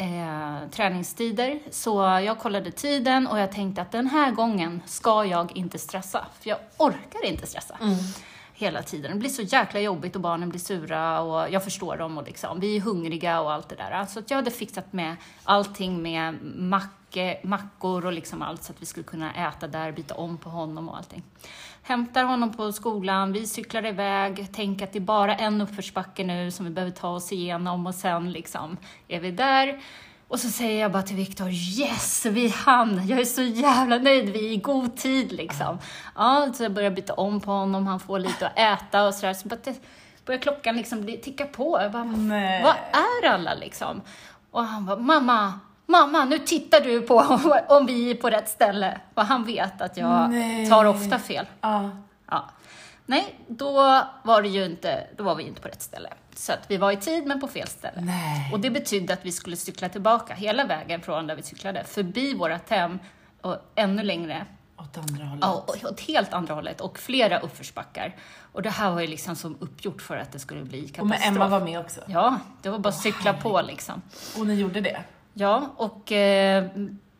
eh, 0.00 0.68
träningstider. 0.70 1.58
Så 1.70 2.00
jag 2.24 2.38
kollade 2.38 2.70
tiden 2.70 3.26
och 3.26 3.38
jag 3.38 3.52
tänkte 3.52 3.82
att 3.82 3.92
den 3.92 4.06
här 4.06 4.30
gången 4.30 4.82
ska 4.86 5.24
jag 5.24 5.56
inte 5.56 5.78
stressa, 5.78 6.26
för 6.40 6.48
jag 6.50 6.58
orkar 6.76 7.24
inte 7.24 7.46
stressa. 7.46 7.76
Mm. 7.80 7.96
Hela 8.60 8.82
tiden. 8.82 9.12
Det 9.12 9.18
blir 9.18 9.30
så 9.30 9.42
jäkla 9.42 9.80
jobbigt 9.80 10.16
och 10.16 10.22
barnen 10.22 10.48
blir 10.48 10.60
sura 10.60 11.20
och 11.20 11.50
jag 11.50 11.64
förstår 11.64 11.96
dem 11.96 12.18
och 12.18 12.24
liksom, 12.24 12.60
vi 12.60 12.76
är 12.76 12.80
hungriga 12.80 13.40
och 13.40 13.52
allt 13.52 13.68
det 13.68 13.74
där. 13.74 14.04
Så 14.04 14.18
att 14.18 14.30
jag 14.30 14.36
hade 14.36 14.50
fixat 14.50 14.92
med 14.92 15.16
allting 15.44 16.02
med 16.02 16.38
macke, 16.56 17.40
mackor 17.44 18.06
och 18.06 18.12
liksom 18.12 18.42
allt 18.42 18.62
så 18.62 18.72
att 18.72 18.82
vi 18.82 18.86
skulle 18.86 19.04
kunna 19.04 19.48
äta 19.48 19.66
där, 19.66 19.92
byta 19.92 20.14
om 20.14 20.38
på 20.38 20.50
honom 20.50 20.88
och 20.88 20.96
allting. 20.96 21.22
Hämtar 21.82 22.24
honom 22.24 22.52
på 22.52 22.72
skolan, 22.72 23.32
vi 23.32 23.46
cyklar 23.46 23.86
iväg, 23.86 24.52
tänker 24.52 24.84
att 24.84 24.92
det 24.92 24.98
är 24.98 25.00
bara 25.00 25.34
en 25.36 25.60
uppförsbacke 25.60 26.24
nu 26.24 26.50
som 26.50 26.64
vi 26.64 26.70
behöver 26.70 26.92
ta 26.92 27.08
oss 27.08 27.32
igenom 27.32 27.86
och 27.86 27.94
sen 27.94 28.32
liksom 28.32 28.76
är 29.08 29.20
vi 29.20 29.30
där. 29.30 29.80
Och 30.30 30.40
så 30.40 30.48
säger 30.48 30.80
jag 30.80 30.92
bara 30.92 31.02
till 31.02 31.16
Viktor, 31.16 31.48
yes, 31.50 32.26
vi 32.26 32.48
hann! 32.48 33.08
Jag 33.08 33.20
är 33.20 33.24
så 33.24 33.42
jävla 33.42 33.98
nöjd, 33.98 34.28
vi 34.28 34.46
är 34.48 34.52
i 34.52 34.56
god 34.56 34.96
tid 34.96 35.32
liksom. 35.32 35.78
Ja, 36.16 36.52
så 36.54 36.62
jag 36.62 36.72
börjar 36.72 36.90
byta 36.90 37.14
om 37.14 37.40
på 37.40 37.50
honom, 37.50 37.86
han 37.86 38.00
får 38.00 38.18
lite 38.18 38.46
att 38.46 38.58
äta 38.58 39.06
och 39.06 39.14
sådär. 39.14 39.34
Så 39.34 39.48
bara 39.48 39.58
börjar 40.24 40.40
klockan 40.40 40.76
liksom 40.76 41.00
bli, 41.00 41.16
ticka 41.16 41.46
på. 41.46 41.78
Jag 41.82 41.92
bara, 41.92 42.04
Nej. 42.04 42.62
vad 42.62 42.74
är 42.92 43.28
alla 43.28 43.54
liksom? 43.54 44.00
Och 44.50 44.64
han 44.64 44.86
bara, 44.86 44.96
mamma, 44.96 45.60
mamma, 45.86 46.24
nu 46.24 46.38
tittar 46.38 46.80
du 46.80 47.02
på 47.02 47.14
om 47.68 47.86
vi 47.86 48.10
är 48.10 48.14
på 48.14 48.30
rätt 48.30 48.48
ställe. 48.48 49.00
Och 49.14 49.24
han 49.24 49.44
vet 49.44 49.80
att 49.80 49.96
jag 49.96 50.30
Nej. 50.30 50.68
tar 50.68 50.84
ofta 50.84 51.18
fel. 51.18 51.46
Ja. 51.60 51.90
Ja. 52.30 52.44
nej, 53.06 53.34
då 53.46 53.72
var, 54.22 54.42
det 54.42 54.48
ju 54.48 54.64
inte, 54.64 55.06
då 55.16 55.24
var 55.24 55.34
vi 55.34 55.42
inte 55.42 55.60
på 55.60 55.68
rätt 55.68 55.82
ställe. 55.82 56.08
Så 56.40 56.52
att 56.52 56.70
vi 56.70 56.76
var 56.76 56.92
i 56.92 56.96
tid, 56.96 57.26
men 57.26 57.40
på 57.40 57.48
fel 57.48 57.68
ställe. 57.68 58.00
Nej. 58.00 58.50
Och 58.52 58.60
det 58.60 58.70
betydde 58.70 59.12
att 59.12 59.24
vi 59.24 59.32
skulle 59.32 59.56
cykla 59.56 59.88
tillbaka 59.88 60.34
hela 60.34 60.64
vägen 60.64 61.00
från 61.00 61.26
där 61.26 61.36
vi 61.36 61.42
cyklade, 61.42 61.84
förbi 61.84 62.34
vårt 62.34 62.70
hem 62.70 62.98
och 63.40 63.56
ännu 63.74 64.02
längre 64.02 64.46
Åt 64.76 64.98
andra 64.98 65.24
hållet. 65.24 65.44
Ja, 65.44 65.64
och 65.66 65.90
åt 65.90 66.00
helt 66.00 66.32
andra 66.32 66.54
hållet 66.54 66.80
och 66.80 66.98
flera 66.98 67.40
uppförsbackar. 67.40 68.16
Och 68.52 68.62
det 68.62 68.70
här 68.70 68.90
var 68.90 69.00
ju 69.00 69.06
liksom 69.06 69.36
som 69.36 69.56
uppgjort 69.60 70.02
för 70.02 70.16
att 70.16 70.32
det 70.32 70.38
skulle 70.38 70.62
bli 70.62 70.80
katastrof. 70.80 71.00
och 71.00 71.06
med 71.06 71.20
Emma 71.22 71.48
var 71.48 71.60
med 71.60 71.80
också. 71.80 72.00
Ja, 72.06 72.38
det 72.62 72.68
var 72.68 72.78
bara 72.78 72.88
att 72.88 73.00
cykla 73.00 73.32
på 73.32 73.62
liksom. 73.62 74.02
Och 74.38 74.46
ni 74.46 74.54
gjorde 74.54 74.80
det? 74.80 75.00
Ja, 75.34 75.74
och 75.76 76.12
eh, 76.12 76.64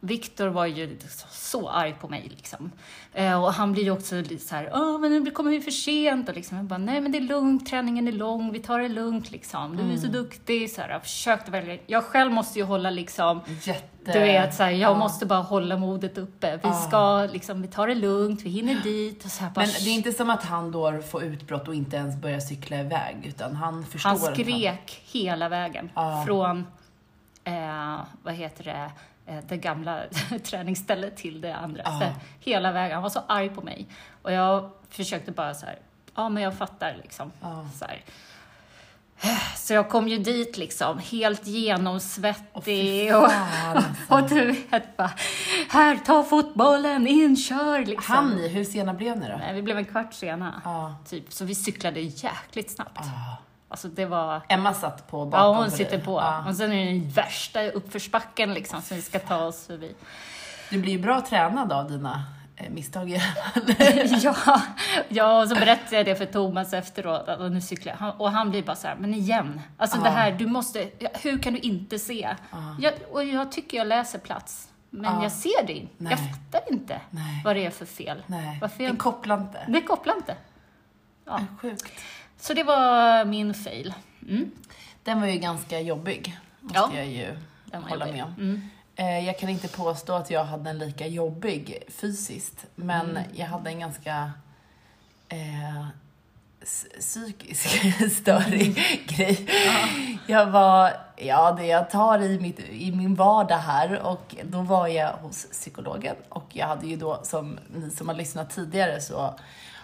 Viktor 0.03 0.49
var 0.49 0.67
ju 0.67 0.99
så, 1.31 1.69
arg 1.69 1.95
på 2.01 2.09
mig 2.09 2.27
liksom. 2.37 2.73
Eh, 3.13 3.43
och 3.45 3.53
han 3.53 3.73
blir 3.73 3.83
ju 3.85 3.91
också 3.91 4.15
lite 4.15 4.39
så 4.39 4.55
här, 4.55 4.71
Åh, 4.75 4.99
men 4.99 5.25
nu 5.25 5.31
kommer 5.31 5.51
vi 5.51 5.61
för 5.61 5.71
sent. 5.71 6.29
Och 6.29 6.35
liksom, 6.35 6.57
jag 6.57 6.67
bara, 6.67 6.79
nej 6.79 7.01
men 7.01 7.13
det 7.13 7.19
är 7.19 7.23
lugnt, 7.23 7.67
träningen 7.71 8.09
är 8.09 8.13
lång, 8.13 8.53
vi 8.53 8.59
tar 8.59 8.79
det 8.81 8.89
lugnt 8.89 9.31
liksom. 9.31 9.77
Du 9.77 9.93
är 9.93 9.97
så 9.97 10.07
duktig. 10.07 10.71
Så 10.71 10.81
här, 10.81 10.89
jag 10.89 11.03
försökte 11.03 11.51
välja. 11.51 11.79
Jag 11.87 12.05
själv 12.05 12.33
måste 12.33 12.59
ju 12.59 12.65
hålla 12.65 12.91
liksom, 12.91 13.41
Jätte... 13.63 14.13
du 14.13 14.19
vet, 14.19 14.55
så 14.55 14.63
här, 14.63 14.71
jag 14.71 14.91
Ja. 14.91 14.99
måste 14.99 15.27
bara 15.27 15.41
hålla 15.43 15.77
modet 15.77 16.19
uppe. 16.19 16.53
Vi 16.57 16.61
Ja. 16.63 16.73
ska 16.89 17.29
liksom, 17.33 17.63
vi 17.63 17.69
tar 17.69 17.87
det 17.87 17.95
lugnt, 17.95 18.43
vi 18.43 18.51
hinner 18.51 18.75
dit. 18.83 19.25
Och 19.25 19.31
så 19.31 19.45
här, 19.45 19.51
bara, 19.51 19.61
Men 19.61 19.75
det 19.85 19.91
är 19.91 19.95
inte 19.95 20.13
som 20.13 20.31
att 20.31 20.43
han 20.45 20.71
då 20.73 21.03
får 21.03 21.23
utbrott 21.23 21.69
och 21.69 21.75
inte 21.75 21.97
ens 21.97 22.17
börjar 22.17 22.41
cykla 22.41 22.81
iväg, 22.81 23.17
utan 23.25 23.57
han 23.57 23.85
förstår 23.87 24.11
Han 24.11 24.19
att 24.19 24.35
skrek 24.35 25.03
hela 25.13 25.49
vägen. 25.49 25.91
Ja. 25.95 26.25
Från, 26.27 26.67
eh, 27.45 27.97
vad 28.23 28.35
heter 28.35 28.65
det, 28.65 28.91
det 29.49 29.57
gamla 29.57 30.03
träningsstället 30.45 31.17
till 31.17 31.41
det 31.41 31.57
andra. 31.57 31.83
Ja. 31.85 32.01
Så, 32.01 32.07
hela 32.51 32.73
vägen. 32.73 32.95
Han 32.95 33.03
var 33.03 33.11
så 33.11 33.21
arg 33.27 33.49
på 33.49 33.63
mig. 33.63 33.87
Och 34.23 34.33
jag 34.33 34.71
försökte 34.89 35.33
bara 35.33 35.55
så 35.55 35.67
här, 35.67 35.79
ja 36.15 36.29
men 36.29 36.43
jag 36.43 36.59
fattar 36.59 36.97
liksom. 37.03 37.33
Ja. 37.41 37.67
Så, 37.75 37.87
så 39.57 39.75
jag 39.75 39.89
kom 39.89 40.09
ju 40.09 40.19
dit 40.19 40.57
liksom, 40.57 40.99
helt 40.99 41.47
genomsvettig. 41.47 42.65
Fy 42.65 43.11
fan, 43.11 43.31
alltså. 43.77 44.15
och 44.15 44.29
du 44.29 44.53
vet 44.71 44.97
bara, 44.97 45.13
här, 45.69 45.97
ta 45.97 46.23
fotbollen, 46.23 47.07
in, 47.07 47.37
kör 47.37 47.85
liksom. 47.85 48.15
Han 48.15 48.31
ni, 48.31 48.49
hur 48.49 48.65
sena 48.65 48.95
blev 48.95 49.19
ni 49.19 49.29
då? 49.29 49.37
Nej, 49.37 49.55
vi 49.55 49.63
blev 49.63 49.79
en 49.79 49.85
kvart 49.85 50.15
sena. 50.15 50.63
Ja. 50.65 50.97
Typ, 51.09 51.33
så 51.33 51.45
vi 51.45 51.55
cyklade 51.55 52.01
jäkligt 52.01 52.71
snabbt. 52.71 53.01
Alltså 53.71 53.89
det 53.89 54.07
var... 54.07 54.43
Emma 54.49 54.75
satt 54.75 55.11
på 55.11 55.25
bakom 55.27 55.41
Ja, 55.57 55.63
hon 55.63 55.71
sitter 55.71 55.99
på. 55.99 56.13
Ja. 56.21 56.45
Och 56.49 56.55
sen 56.57 56.73
är 56.73 56.85
det 56.85 56.91
den 56.93 57.09
värsta 57.11 57.63
uppförsbacken 57.71 58.55
liksom 58.55 58.83
som 58.83 58.97
vi 58.97 59.03
ska 59.03 59.19
ta 59.19 59.45
oss 59.45 59.67
förbi. 59.67 59.95
Du 60.71 60.79
blir 60.81 60.93
ju 60.93 60.99
bra 60.99 61.21
tränad 61.21 61.73
av 61.73 61.91
dina 61.91 62.25
eh, 62.57 62.71
misstag 62.71 63.11
i 63.11 63.21
ja, 64.23 64.63
ja, 65.09 65.43
och 65.43 65.49
så 65.49 65.55
berättade 65.55 65.97
jag 65.97 66.07
det 66.07 66.15
för 66.15 66.27
Thomas 66.27 66.73
efteråt. 66.73 67.29
Och, 67.29 67.53
nu 67.53 67.61
cyklar 67.61 67.97
jag. 68.01 68.21
Och 68.21 68.31
han 68.31 68.51
blir 68.51 68.63
bara 68.63 68.77
så 68.77 68.89
här, 68.89 68.97
men 68.97 69.15
igen. 69.15 69.61
Alltså 69.77 69.97
Ja. 69.97 70.03
det 70.05 70.11
här, 70.11 70.33
du 70.33 70.47
måste, 70.47 70.89
hur 71.23 71.39
kan 71.39 71.53
du 71.53 71.59
inte 71.59 71.99
se? 71.99 72.37
Ja. 72.53 72.77
Jag, 72.81 72.93
och 73.11 73.25
jag 73.25 73.53
tycker 73.53 73.79
jag 73.79 73.87
läser 73.87 74.19
plats. 74.19 74.69
Men 74.91 75.15
Ja. 75.15 75.23
jag 75.23 75.33
ser 75.33 75.67
det 75.67 75.73
inte. 75.73 75.95
Jag 76.05 76.19
fattar 76.19 76.73
inte 76.73 77.01
Nej. 77.11 77.43
vad 77.45 77.57
det 77.57 77.67
är 77.67 77.71
för 77.71 77.87
fel. 77.87 78.23
Nej, 78.27 78.59
Varför 78.61 78.79
det 78.79 78.85
jag, 78.85 78.99
kopplar 78.99 79.39
inte. 79.39 79.59
det 79.69 79.83
kopplar 79.83 80.15
inte. 80.17 80.37
Ja. 81.25 81.41
Sjukt. 81.61 81.93
Så 82.41 82.55
det 82.55 82.63
var 82.63 83.25
min 83.25 83.55
fail. 83.55 83.95
Mm. 84.29 84.51
Den 85.03 85.21
var 85.21 85.27
ju 85.29 85.39
ganska 85.39 85.81
jobbig, 85.81 86.39
måste 86.61 86.79
Ja. 86.79 86.91
jag 86.95 87.07
ju 87.07 87.37
Den 87.65 87.83
hålla 87.83 88.07
jobbig. 88.07 88.19
med 88.19 88.25
om. 88.25 88.35
Mm. 88.39 88.63
Eh, 88.97 89.27
Jag 89.27 89.39
kan 89.39 89.49
inte 89.49 89.69
påstå 89.69 90.13
att 90.13 90.31
jag 90.31 90.45
hade 90.45 90.71
en 90.71 90.79
lika 90.79 91.07
jobbig 91.07 91.83
fysiskt, 91.89 92.67
men 92.75 93.11
Mm. 93.11 93.23
jag 93.35 93.47
hade 93.47 93.71
en 93.71 93.81
ganska 93.81 94.31
eh, 95.29 95.87
psykisk 97.01 97.69
störig 98.21 98.83
grej. 99.09 99.47
Jag 100.27 100.47
var, 100.47 100.93
ja 101.17 101.53
det 101.53 101.67
jag 101.67 101.91
tar 101.91 102.19
i, 102.23 102.41
mitt, 102.41 102.59
i 102.71 102.93
min 102.93 103.15
vardag 103.15 103.59
här 103.59 103.99
och 104.01 104.35
då 104.45 104.61
var 104.63 104.87
jag 104.87 105.13
hos 105.13 105.47
psykologen 105.51 106.17
och 106.29 106.45
jag 106.53 106.67
hade 106.67 106.87
ju 106.87 106.97
då, 106.97 107.21
som 107.23 107.59
ni 107.75 107.91
som 107.91 108.09
har 108.09 108.15
lyssnat 108.17 108.51
tidigare 108.51 109.01
så 109.01 109.35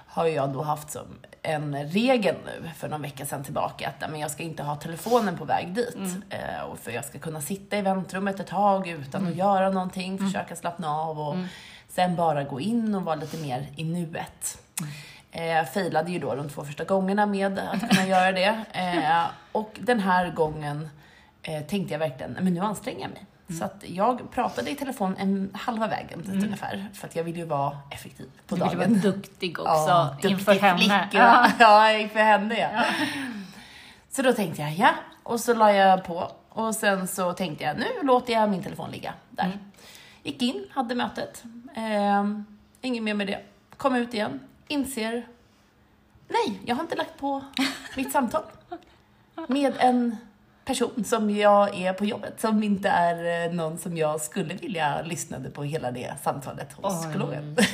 har 0.07 0.27
jag 0.27 0.51
då 0.53 0.63
haft 0.63 0.91
som 0.91 1.07
en 1.43 1.85
regel 1.87 2.35
nu 2.45 2.69
för 2.77 2.89
någon 2.89 3.03
vecka 3.03 3.27
sedan 3.27 3.45
tillbaka 3.45 3.89
att 3.99 4.11
men 4.11 4.21
jag 4.21 4.31
ska 4.31 4.43
inte 4.43 4.63
ha 4.63 4.77
telefonen 4.77 5.39
på 5.39 5.45
väg 5.45 5.75
dit. 5.75 5.97
Eh, 6.31 6.61
och 6.71 6.79
för 6.79 6.91
jag 6.91 7.05
ska 7.05 7.19
kunna 7.19 7.41
sitta 7.41 7.77
i 7.79 7.83
väntrummet 7.83 8.41
ett 8.41 8.47
tag 8.47 8.89
utan 8.89 9.27
att 9.27 9.37
göra 9.37 9.71
någonting, 9.71 10.19
försöka 10.19 10.57
slappna 10.57 10.91
av 10.97 11.21
och 11.21 11.37
sen 11.89 12.17
bara 12.17 12.45
gå 12.45 12.61
in 12.61 12.95
och 12.95 13.03
vara 13.03 13.15
lite 13.17 13.37
mer 13.37 13.67
i 13.77 13.85
nuet. 13.85 14.59
Eh, 15.33 15.45
Jag 15.47 15.73
failade 15.73 16.13
ju 16.13 16.19
då 16.19 16.35
de 16.35 16.49
två 16.49 16.65
första 16.65 16.85
gångerna 16.85 17.27
med 17.27 17.59
att 17.59 17.81
kunna 17.91 18.07
göra 18.09 18.33
det. 18.33 18.65
Eh, 18.73 19.25
och 19.53 19.79
den 19.81 20.01
här 20.01 20.31
gången 20.31 20.89
eh, 21.43 21.63
tänkte 21.63 21.95
jag 21.95 21.99
verkligen, 21.99 22.33
"Nej, 22.33 22.43
men 22.43 22.55
nu 22.55 22.61
anstränger 22.61 23.01
jag 23.01 23.11
mig. 23.11 23.27
Så 23.59 23.65
att 23.65 23.85
jag 23.87 24.31
pratade 24.31 24.71
i 24.71 24.75
telefon 24.75 25.17
en 25.19 25.51
halva 25.55 25.87
vägen 25.89 26.23
dit 26.23 26.45
ungefär, 26.45 26.87
för 26.95 27.07
att 27.07 27.17
jag 27.17 27.25
ville 27.25 27.39
ju 27.39 27.45
vara 27.45 27.79
effektiv 27.91 28.27
på 28.47 28.57
Du 28.57 28.63
ville 28.65 28.75
dagen. 28.77 28.93
vara 28.93 29.03
duktig 29.13 29.59
också 29.61 29.71
Ja, 29.89 30.17
inför 30.23 30.53
duktig 30.53 30.67
henne. 30.67 30.79
flicka. 30.79 31.09
Ja. 31.13 31.51
Ja, 31.59 31.93
inför 31.93 32.19
henne 32.21 32.59
ja. 32.59 32.85
Så 34.11 34.23
då 34.23 34.33
tänkte 34.33 34.63
jag, 34.63 34.73
ja. 34.73 34.91
Och 35.23 35.41
så 35.41 35.55
la 35.55 35.73
jag 35.73 36.05
på. 36.05 36.33
Och 36.49 36.75
sen 36.75 37.09
så 37.09 37.33
tänkte 37.33 37.65
jag, 37.65 37.79
nu 37.79 37.87
låter 38.03 38.33
jag 38.33 38.51
min 38.51 38.63
telefon 38.63 38.91
ligga 38.91 39.15
där. 39.31 39.45
Mm. 39.45 39.59
Gick 40.23 40.43
in, 40.43 40.67
hade 40.71 40.95
mötet. 40.95 41.45
Ehm, 41.75 42.45
inget 42.81 43.03
mer 43.03 43.15
med 43.15 43.27
det. 43.27 43.41
Kom 43.77 43.95
ut 43.97 44.15
igen, 44.15 44.41
inser, 44.69 45.27
nej, 46.29 46.61
jag 46.65 46.77
har 46.77 46.83
inte 46.83 46.95
lagt 46.97 47.19
på 47.19 47.45
mitt 47.97 48.13
samtal. 48.13 48.43
Med 49.49 49.73
en 49.79 50.17
person 50.67 51.05
som 51.05 51.31
jag 51.31 51.75
är 51.81 51.93
på 51.93 52.05
jobbet, 52.05 52.41
som 52.41 52.63
inte 52.63 52.89
är 52.89 53.47
eh, 53.49 53.53
någon 53.55 53.79
som 53.79 53.97
jag 53.97 54.21
skulle 54.21 54.55
vilja 54.55 55.03
lyssnade 55.03 55.51
på 55.51 55.63
hela 55.65 55.91
det 55.91 56.15
samtalet 56.23 56.73
hos 56.73 56.95
Oj. 56.95 57.01
psykologen. 57.03 57.57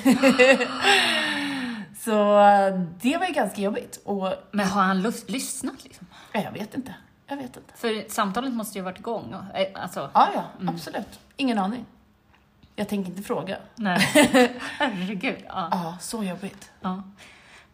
Så 1.99 2.38
eh, 2.40 2.80
det 3.00 3.16
var 3.16 3.26
ju 3.26 3.32
ganska 3.32 3.61
jobbigt. 3.61 4.00
Och 4.04 4.34
Men 4.50 4.66
har 4.66 4.82
han 4.82 5.02
lyssnat 5.26 5.84
liksom? 5.84 6.06
ja, 6.32 6.40
jag 6.40 6.52
vet 6.52 6.75
inte. 6.75 6.94
Jag 7.26 7.37
vet 7.37 7.56
inte. 7.56 7.75
För 7.75 8.11
samtalet 8.11 8.52
måste 8.52 8.78
ju 8.78 8.82
ha 8.84 8.90
varit 8.90 8.99
igång. 8.99 9.34
eh, 9.54 9.82
Alltså, 9.82 10.11
Ja, 10.14 10.28
ja, 10.34 10.44
absolut. 10.68 11.20
Ingen 11.37 11.58
aning. 11.58 11.84
Jag 12.76 12.88
tänker 12.88 13.11
inte 13.11 13.22
fråga. 13.22 13.56
nej. 13.75 13.99
Herregud. 14.78 15.37
Ja. 15.49 15.68
Ja, 15.70 15.96
så 16.00 16.25
jobbigt. 16.25 16.70
ja. 16.80 17.02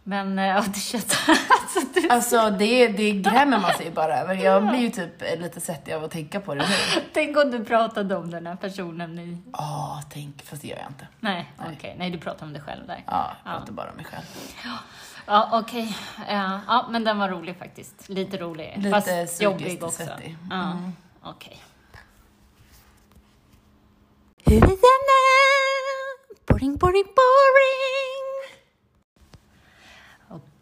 Men 0.08 0.38
eh, 0.38 0.46
ja, 0.46 0.64
det 0.74 0.80
känns... 0.80 1.04
Alltså, 1.50 1.80
du... 1.94 2.08
Alltså 2.08 2.50
det, 2.50 2.88
det 2.88 3.10
grämer 3.12 3.58
man 3.60 3.74
sig 3.74 3.86
ju 3.86 3.92
bara 3.92 4.18
över. 4.18 4.34
Jag 4.34 4.68
blir 4.68 4.78
ju 4.78 4.90
typ 4.90 5.22
lite 5.40 5.60
svettig 5.60 5.92
av 5.92 6.04
att 6.04 6.10
tänka 6.10 6.40
på 6.40 6.54
det 6.54 6.60
nu. 6.68 7.02
Tänk 7.12 7.36
om 7.36 7.50
du 7.50 7.64
pratade 7.64 8.16
om 8.16 8.30
den 8.30 8.46
här 8.46 8.56
personen 8.56 9.14
nu. 9.14 9.38
Ja, 9.52 10.02
tänk. 10.12 10.42
Fast 10.42 10.62
det 10.62 10.68
gör 10.68 10.76
jag 10.78 10.86
inte. 10.90 11.06
Nej, 11.20 11.52
okej. 11.76 11.96
Nej, 11.98 12.10
du 12.10 12.18
pratar 12.18 12.46
om 12.46 12.52
dig 12.52 12.62
själv 12.62 12.86
där. 12.86 13.04
Ja, 13.06 13.30
jag 13.44 13.52
Ja. 13.54 13.58
pratar 13.58 13.72
bara 13.72 13.90
om 13.90 13.96
mig 13.96 14.04
själv. 14.04 14.24
Ja, 15.26 15.48
okej. 15.52 15.96
Ja, 16.28 16.60
ja, 16.66 16.86
men 16.90 17.04
den 17.04 17.18
var 17.18 17.28
rolig 17.28 17.56
faktiskt. 17.58 18.08
Lite 18.08 18.36
rolig. 18.36 18.74
Lite 18.76 18.90
fast 18.90 19.42
jobbig 19.42 19.84
också. 19.84 19.96
svettig. 20.04 20.36
Ja, 20.50 20.62
Mm. 20.72 20.92
okej. 21.22 21.62
Huvudämne! 24.44 25.20
Boring, 26.46 26.76
boring, 26.76 27.04
boring! 27.04 28.07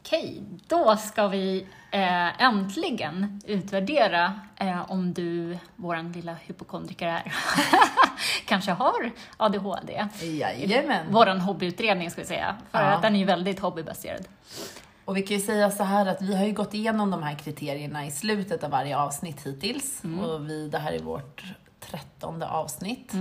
Okej, 0.06 0.42
då 0.68 0.96
ska 0.96 1.28
vi 1.28 1.66
eh, 1.90 2.42
äntligen 2.42 3.40
utvärdera 3.46 4.40
eh, 4.56 4.90
om 4.90 5.12
du, 5.14 5.58
våran 5.76 6.12
lilla 6.12 6.34
hypokondriker 6.34 7.06
här, 7.08 7.32
kanske 8.46 8.70
har 8.70 9.10
ADHD. 9.36 10.06
Jajamän. 10.22 11.12
Våran 11.12 11.40
hobbyutredning 11.40 12.10
ska 12.10 12.20
vi 12.20 12.26
säga, 12.26 12.56
för 12.70 12.78
Ja. 12.82 12.84
att 12.86 13.02
den 13.02 13.14
är 13.14 13.18
ju 13.18 13.24
väldigt 13.24 13.60
hobbybaserad. 13.60 14.24
Och 15.04 15.16
vi 15.16 15.22
kan 15.22 15.36
ju 15.36 15.42
säga 15.42 15.70
så 15.70 15.82
här 15.84 16.06
att 16.06 16.22
vi 16.22 16.36
har 16.36 16.44
ju 16.46 16.52
gått 16.52 16.74
igenom 16.74 17.10
de 17.10 17.22
här 17.22 17.34
kriterierna 17.34 18.06
i 18.06 18.10
slutet 18.10 18.64
av 18.64 18.70
varje 18.70 18.96
avsnitt 18.98 19.46
hittills. 19.46 20.02
Och 20.24 20.50
vi, 20.50 20.68
det 20.68 20.78
här 20.78 20.92
är 20.92 20.98
vårt 21.02 21.44
trettonde 21.80 22.46
avsnitt. 22.48 23.12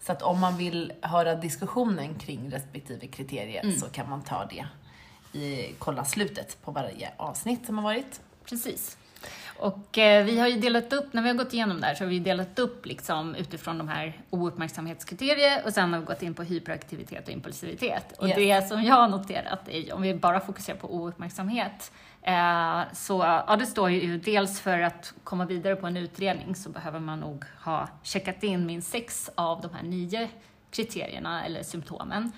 Så 0.00 0.12
att 0.12 0.22
om 0.22 0.40
man 0.40 0.56
vill 0.56 0.92
höra 1.02 1.34
diskussionen 1.34 2.14
kring 2.14 2.50
respektive 2.50 3.06
kriterier 3.06 3.70
så 3.70 3.86
kan 3.86 4.10
man 4.10 4.22
ta 4.22 4.44
det 4.44 4.66
i, 5.32 5.74
kolla 5.78 6.04
slutet 6.04 6.62
på 6.62 6.70
varje 6.70 7.10
avsnitt 7.16 7.66
som 7.66 7.78
har 7.78 7.84
varit. 7.84 8.20
Precis. 8.44 8.96
Och 9.56 9.98
eh, 9.98 10.24
vi 10.24 10.38
har 10.38 10.48
ju 10.48 10.60
delat 10.60 10.92
upp, 10.92 11.12
när 11.12 11.22
vi 11.22 11.28
har 11.28 11.36
gått 11.36 11.52
igenom 11.54 11.80
det 11.80 11.86
här 11.86 11.94
så 11.94 12.04
har 12.04 12.08
vi 12.08 12.18
delat 12.18 12.58
upp 12.58 12.86
liksom 12.86 13.34
utifrån 13.34 13.78
de 13.78 13.88
här 13.88 14.20
ouppmärksamhetskriterier 14.30 15.62
och 15.64 15.72
sen 15.72 15.92
har 15.92 16.00
vi 16.00 16.06
gått 16.06 16.22
in 16.22 16.34
på 16.34 16.42
hyperaktivitet 16.42 17.26
och 17.28 17.32
impulsivitet. 17.32 18.18
Och 18.18 18.28
Yes. 18.28 18.36
det 18.36 18.68
som 18.68 18.82
jag 18.82 18.94
har 18.94 19.08
noterat, 19.08 19.68
är, 19.68 19.92
om 19.92 20.02
vi 20.02 20.14
bara 20.14 20.40
fokuserar 20.40 20.76
på 20.76 20.94
ouppmärksamhet, 20.94 21.92
eh, 22.22 22.80
så 22.92 23.18
ja, 23.46 23.56
det 23.58 23.66
står 23.66 23.90
ju 23.90 24.18
dels 24.18 24.60
för 24.60 24.78
att 24.78 25.14
komma 25.24 25.44
vidare 25.44 25.76
på 25.76 25.86
en 25.86 25.96
utredning 25.96 26.54
så 26.54 26.70
behöver 26.70 27.00
man 27.00 27.20
nog 27.20 27.44
ha 27.64 27.88
checkat 28.02 28.42
in 28.42 28.66
minst 28.66 28.90
sex 28.90 29.30
av 29.34 29.60
de 29.60 29.74
här 29.74 29.82
nio 29.82 30.28
kriterierna 30.70 31.44
eller 31.44 31.62
symptomen. 31.62 32.32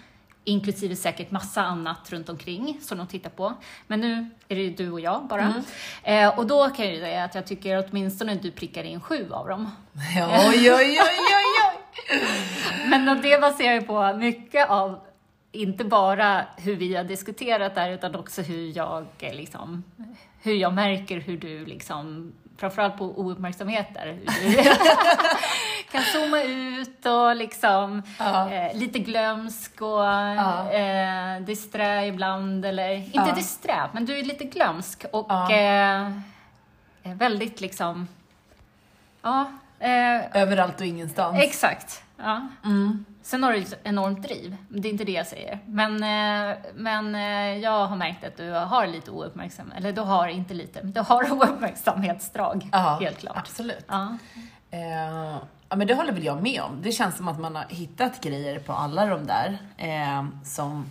Inklusive 0.44 0.96
säkert 0.96 1.30
massa 1.30 1.62
annat 1.62 2.12
runt 2.12 2.28
omkring 2.28 2.78
som 2.80 2.98
de 2.98 3.06
tittar 3.06 3.30
på. 3.30 3.54
Men 3.86 4.00
nu 4.00 4.30
är 4.48 4.56
det 4.56 4.62
ju 4.62 4.70
du 4.70 4.90
och 4.90 5.00
jag 5.00 5.26
bara. 5.26 5.42
Mm. 5.42 5.62
Eh, 6.02 6.38
och 6.38 6.46
då 6.46 6.70
kan 6.70 6.84
jag 6.84 6.94
ju 6.94 7.00
säga 7.00 7.24
att 7.24 7.34
jag 7.34 7.46
tycker 7.46 7.76
att 7.76 7.86
åtminstone 7.90 8.34
du 8.34 8.50
prickar 8.50 8.84
in 8.84 9.00
sju 9.00 9.28
av 9.30 9.48
dem. 9.48 9.70
Oj, 10.48 10.72
oj, 10.72 10.74
oj, 10.74 11.00
oj. 11.00 11.80
Men 12.88 13.22
det 13.22 13.40
baserar 13.40 13.74
ju 13.74 13.82
på 13.82 14.12
mycket 14.16 14.70
av, 14.70 15.00
inte 15.52 15.84
bara 15.84 16.46
hur 16.56 16.76
vi 16.76 16.96
har 16.96 17.04
diskuterat 17.04 17.74
där, 17.74 17.90
utan 17.90 18.14
också 18.14 18.42
hur 18.42 18.76
jag, 18.76 19.06
eh, 19.18 19.34
liksom, 19.34 19.84
hur 20.42 20.54
jag 20.54 20.74
märker 20.74 21.20
hur 21.20 21.38
du 21.38 21.64
liksom, 21.64 22.32
framförallt 22.56 22.98
på 22.98 23.04
ouppmärksamheter, 23.04 24.18
kan 25.94 26.02
zooma 26.02 26.42
ut 26.42 27.06
och 27.06 27.36
liksom 27.36 28.02
Ja. 28.18 28.50
eh, 28.50 28.76
lite 28.78 28.98
glömsk 28.98 29.80
och 29.82 29.88
Ja. 30.04 30.70
eh, 30.72 31.40
disträ 31.40 32.06
ibland, 32.06 32.64
eller 32.64 32.90
inte 32.94 33.10
Ja. 33.28 33.34
disträ, 33.34 33.88
men 33.92 34.04
du 34.06 34.18
är 34.18 34.24
lite 34.24 34.44
glömsk 34.44 35.04
och 35.12 35.50
eh, 35.52 36.10
väldigt 37.02 37.60
liksom, 37.60 38.08
ja, 39.22 39.52
eh, 39.78 40.42
Överallt 40.42 40.80
och 40.80 40.86
ingenstans. 40.86 41.38
exakt. 41.42 42.02
Ja. 42.16 42.48
Mm. 42.64 43.04
Sen 43.22 43.42
har 43.42 43.52
du 43.52 43.58
ett 43.58 43.80
enormt 43.84 44.22
driv, 44.22 44.56
det 44.68 44.88
är 44.88 44.92
inte 44.92 45.04
det 45.04 45.12
jag 45.12 45.26
säger. 45.26 45.58
Men, 45.66 45.92
eh, 46.02 46.56
men 46.74 47.14
eh, 47.14 47.58
jag 47.58 47.86
har 47.86 47.96
märkt 47.96 48.24
att 48.24 48.36
du 48.36 48.50
har 48.50 48.86
lite 48.86 49.10
ouppmärksam, 49.10 49.72
eller 49.76 49.92
du 49.92 50.00
har 50.00 50.28
inte 50.28 50.54
lite, 50.54 50.82
men 50.82 50.92
du 50.92 51.00
har 51.00 51.32
ouppmärksamhetsdrag, 51.32 52.68
Ja, 52.72 52.98
helt 53.00 53.18
klart. 53.18 53.36
Absolut. 53.36 53.84
Ja. 53.88 54.16
Eh, 54.70 55.36
ja, 55.74 55.78
men 55.78 55.86
det 55.86 55.94
håller 55.94 56.12
väl 56.12 56.24
jag 56.24 56.42
med 56.42 56.62
om. 56.62 56.82
Det 56.82 56.92
känns 56.92 57.16
som 57.16 57.28
att 57.28 57.40
man 57.40 57.56
har 57.56 57.64
hittat 57.68 58.20
grejer 58.20 58.58
på 58.58 58.72
alla 58.72 59.06
de 59.06 59.26
där 59.26 59.58
eh, 59.76 60.24
som 60.44 60.86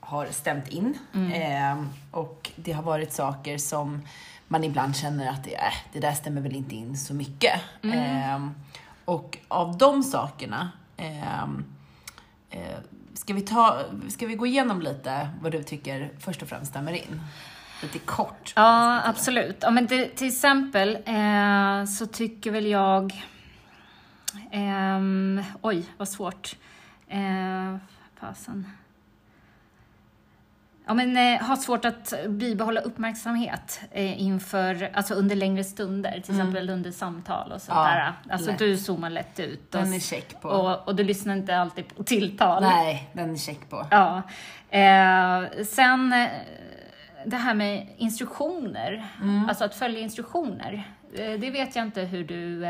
har 0.00 0.26
stämt 0.26 0.68
in. 0.68 0.98
Eh, 1.34 1.84
och 2.10 2.50
det 2.56 2.72
har 2.72 2.82
varit 2.82 3.12
saker 3.12 3.58
som 3.58 4.02
man 4.48 4.64
ibland 4.64 4.96
känner 4.96 5.30
att 5.30 5.44
det, 5.44 5.54
äh, 5.54 5.72
det 5.92 6.00
där 6.00 6.12
stämmer 6.12 6.40
väl 6.40 6.56
inte 6.56 6.74
in 6.74 6.96
så 6.96 7.14
mycket. 7.14 7.60
Eh, 7.82 8.48
och 9.04 9.38
av 9.48 9.78
de 9.78 10.02
sakerna 10.02 10.70
eh, 10.96 11.42
eh, 12.50 12.78
Ska 13.14 13.34
vi, 13.34 13.40
ta, 13.40 13.80
ska 14.08 14.26
vi 14.26 14.34
gå 14.34 14.46
igenom 14.46 14.80
lite 14.80 15.28
vad 15.42 15.52
du 15.52 15.62
tycker 15.62 16.10
först 16.18 16.42
och 16.42 16.48
främst 16.48 16.70
stämmer 16.70 16.92
in? 16.92 17.20
Lite 17.82 17.98
kort. 17.98 18.52
Ja, 18.56 19.02
absolut. 19.04 19.56
Ja, 19.60 19.70
men 19.70 19.86
det, 19.86 20.06
till 20.16 20.28
exempel 20.28 20.98
eh, 21.04 21.84
så 21.84 22.06
tycker 22.06 22.50
väl 22.50 22.66
jag... 22.66 23.24
ehm, 24.50 25.42
oj, 25.62 25.84
vad 25.96 26.08
svårt. 26.08 26.56
Eh, 27.08 27.76
fasen. 28.20 28.66
Ja, 30.86 30.94
men 30.94 31.16
eh, 31.16 31.42
har 31.42 31.56
svårt 31.56 31.84
att 31.84 32.14
bibehålla 32.28 32.80
uppmärksamhet 32.80 33.80
eh, 33.90 34.22
inför, 34.22 34.90
alltså 34.94 35.14
under 35.14 35.36
längre 35.36 35.64
stunder, 35.64 36.20
till 36.20 36.34
exempel 36.34 36.70
under 36.70 36.90
samtal 36.90 37.52
och 37.52 37.62
sånt 37.62 37.76
Ja. 37.78 38.12
Alltså 38.30 38.50
lätt. 38.50 38.58
du 38.58 38.76
zoomar 38.78 39.10
lätt 39.10 39.40
ut 39.40 39.74
och, 39.74 39.80
Den 39.80 39.92
är 39.92 39.98
check 40.00 40.40
på. 40.40 40.48
och, 40.48 40.88
och 40.88 40.94
du 40.96 41.04
lyssnar 41.04 41.34
inte 41.36 41.56
alltid 41.58 41.96
på 41.96 42.02
tilltal. 42.02 42.62
Nej, 42.62 43.10
den 43.12 43.30
är 43.30 43.36
check 43.36 43.68
på. 43.70 43.86
Ja. 43.90 44.22
Eh, 44.70 45.64
sen 45.64 46.12
eh, 46.12 46.28
det 47.26 47.36
här 47.36 47.54
med 47.54 47.86
instruktioner, 47.96 49.06
Mm. 49.22 49.48
alltså 49.48 49.64
att 49.64 49.74
följa 49.74 50.00
instruktioner. 50.00 50.88
Eh, 51.14 51.40
det 51.40 51.50
vet 51.50 51.76
jag 51.76 51.84
inte 51.86 52.00
hur 52.02 52.24
du... 52.24 52.66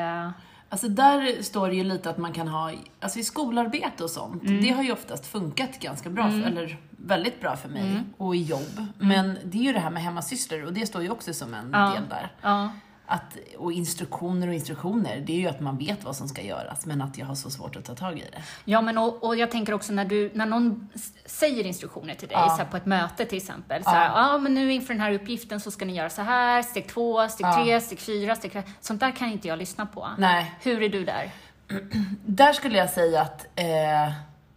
Alltså 0.73 0.89
där 0.89 1.43
står 1.43 1.69
det 1.69 1.75
ju 1.75 1.85
lite 1.85 2.11
att 2.11 2.19
man 2.19 2.33
kan 2.33 2.49
ha, 2.49 2.73
alltså 3.01 3.19
i 3.19 3.25
skolarbete 3.25 4.05
och 4.05 4.11
sånt, 4.11 4.43
Mm. 4.43 4.63
det 4.63 4.71
har 4.71 4.83
ju 4.83 4.93
oftast 4.93 5.27
funkat 5.27 5.79
ganska 5.81 6.11
bra, 6.11 6.31
för, 6.31 6.39
eller 6.43 6.77
väldigt 6.91 7.41
bra 7.41 7.57
för 7.57 7.69
mig, 7.69 7.83
Mm. 7.91 8.03
och 8.17 8.37
i 8.37 8.43
jobb. 8.43 8.87
Men 8.99 9.39
det 9.45 9.59
är 9.59 9.63
ju 9.63 9.73
det 9.73 9.79
här 9.79 9.91
med 9.91 10.03
hemmasysslor 10.03 10.65
och 10.65 10.73
det 10.73 10.87
står 10.87 11.03
ju 11.03 11.11
också 11.11 11.35
som 11.35 11.55
en 11.55 11.71
Ja. 11.73 11.79
del 11.95 12.09
där. 12.09 12.33
ja. 12.43 12.73
Att, 13.13 13.37
och 13.59 13.73
instruktioner 13.73 14.49
och 14.49 14.55
instruktioner, 14.55 15.21
det 15.27 15.33
är 15.33 15.37
ju 15.39 15.49
att 15.49 15.61
man 15.61 15.79
vet 15.79 16.05
vad 16.05 16.17
som 16.17 16.29
ska 16.29 16.43
göras, 16.43 16.87
men 16.87 17.03
att 17.03 17.19
jag 17.19 17.27
har 17.27 17.35
så 17.35 17.51
svårt 17.51 17.77
att 17.77 17.85
ta 17.85 17.95
tag 17.95 18.19
i 18.19 18.23
det. 18.33 18.43
ja, 18.65 18.81
men 18.81 18.99
och, 18.99 19.25
och 19.25 19.37
jag 19.37 19.51
tänker 19.51 19.75
också 19.75 19.93
när, 19.93 20.05
du, 20.05 20.31
när 20.35 20.47
någon 20.47 20.89
säger 21.27 21.67
instruktioner 21.67 22.15
till 22.15 22.29
dig, 22.29 22.37
Ja. 22.41 22.57
så 22.59 22.65
på 22.65 22.77
ett 22.77 22.87
möte 22.87 23.25
till 23.25 23.39
exempel. 23.39 23.85
Så 23.85 23.91
här, 23.91 24.07
ja. 24.07 24.39
men 24.39 24.55
nu 24.55 24.73
inför 24.73 24.95
den 24.95 25.01
här 25.01 25.13
uppgiften 25.13 25.61
så 25.61 25.71
ska 25.71 25.85
ni 25.85 25.97
göra 25.97 26.11
så 26.11 26.23
här, 26.23 26.63
steg 26.63 26.89
två, 26.89 27.29
steg 27.29 27.47
Ja. 27.47 27.65
tre, 27.65 27.81
steg 27.81 27.99
fyra, 27.99 28.35
steg 28.37 28.53
fem. 28.53 28.63
Sånt 28.81 29.01
där 29.01 29.11
kan 29.11 29.29
inte 29.29 29.49
jag 29.49 29.59
lyssna 29.59 29.87
på. 29.87 30.09
Nej, 30.19 30.53
Hur 30.63 30.83
är 30.83 30.89
du 30.89 31.05
där? 31.05 31.31
där 32.27 32.53
skulle 32.53 32.79
jag 32.79 32.91
säga 32.91 33.21
att 33.23 33.47
eh, 33.57 34.13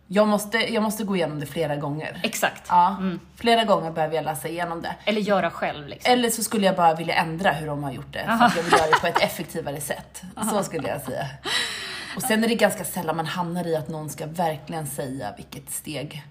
jag, 0.08 0.28
måste, 0.28 0.58
jag 0.74 0.84
måste 0.84 1.04
gå 1.04 1.16
igenom 1.16 1.40
det 1.40 1.46
flera 1.46 1.76
gånger. 1.76 2.20
Exakt. 2.24 2.64
Ja, 2.70 2.98
flera 3.36 3.64
gånger 3.64 3.92
behöver 3.92 4.16
jag 4.16 4.26
läsa 4.26 4.48
igenom 4.48 4.82
det. 4.82 4.96
Eller 5.06 5.22
göra 5.22 5.52
själv 5.52 5.88
liksom. 5.88 6.14
Eller 6.14 6.30
så 6.30 6.44
skulle 6.44 6.66
jag 6.66 6.76
bara 6.76 6.94
vilja 6.94 7.16
ändra 7.16 7.52
hur 7.52 7.68
de 7.68 7.84
har 7.84 7.92
gjort 7.92 8.14
det, 8.14 8.24
för 8.24 8.46
att 8.46 8.56
jag 8.56 8.64
vill 8.64 8.74
göra 8.74 8.88
det 8.88 9.00
på 9.02 9.08
ett 9.08 9.22
effektivare 9.22 9.82
sätt. 9.82 10.22
Så 10.52 10.64
skulle 10.64 10.88
jag 10.88 11.02
säga. 11.02 11.26
Och 12.16 12.22
sen 12.22 12.44
är 12.44 12.48
det 12.48 12.56
ganska 12.56 12.84
sällan 12.84 13.16
man 13.18 13.26
hamnar 13.26 13.68
i 13.68 13.76
att 13.76 13.88
någon 13.88 14.10
ska 14.10 14.26
verkligen 14.26 14.88
säga 14.88 15.34
vilket 15.38 15.70
steg 15.70 16.24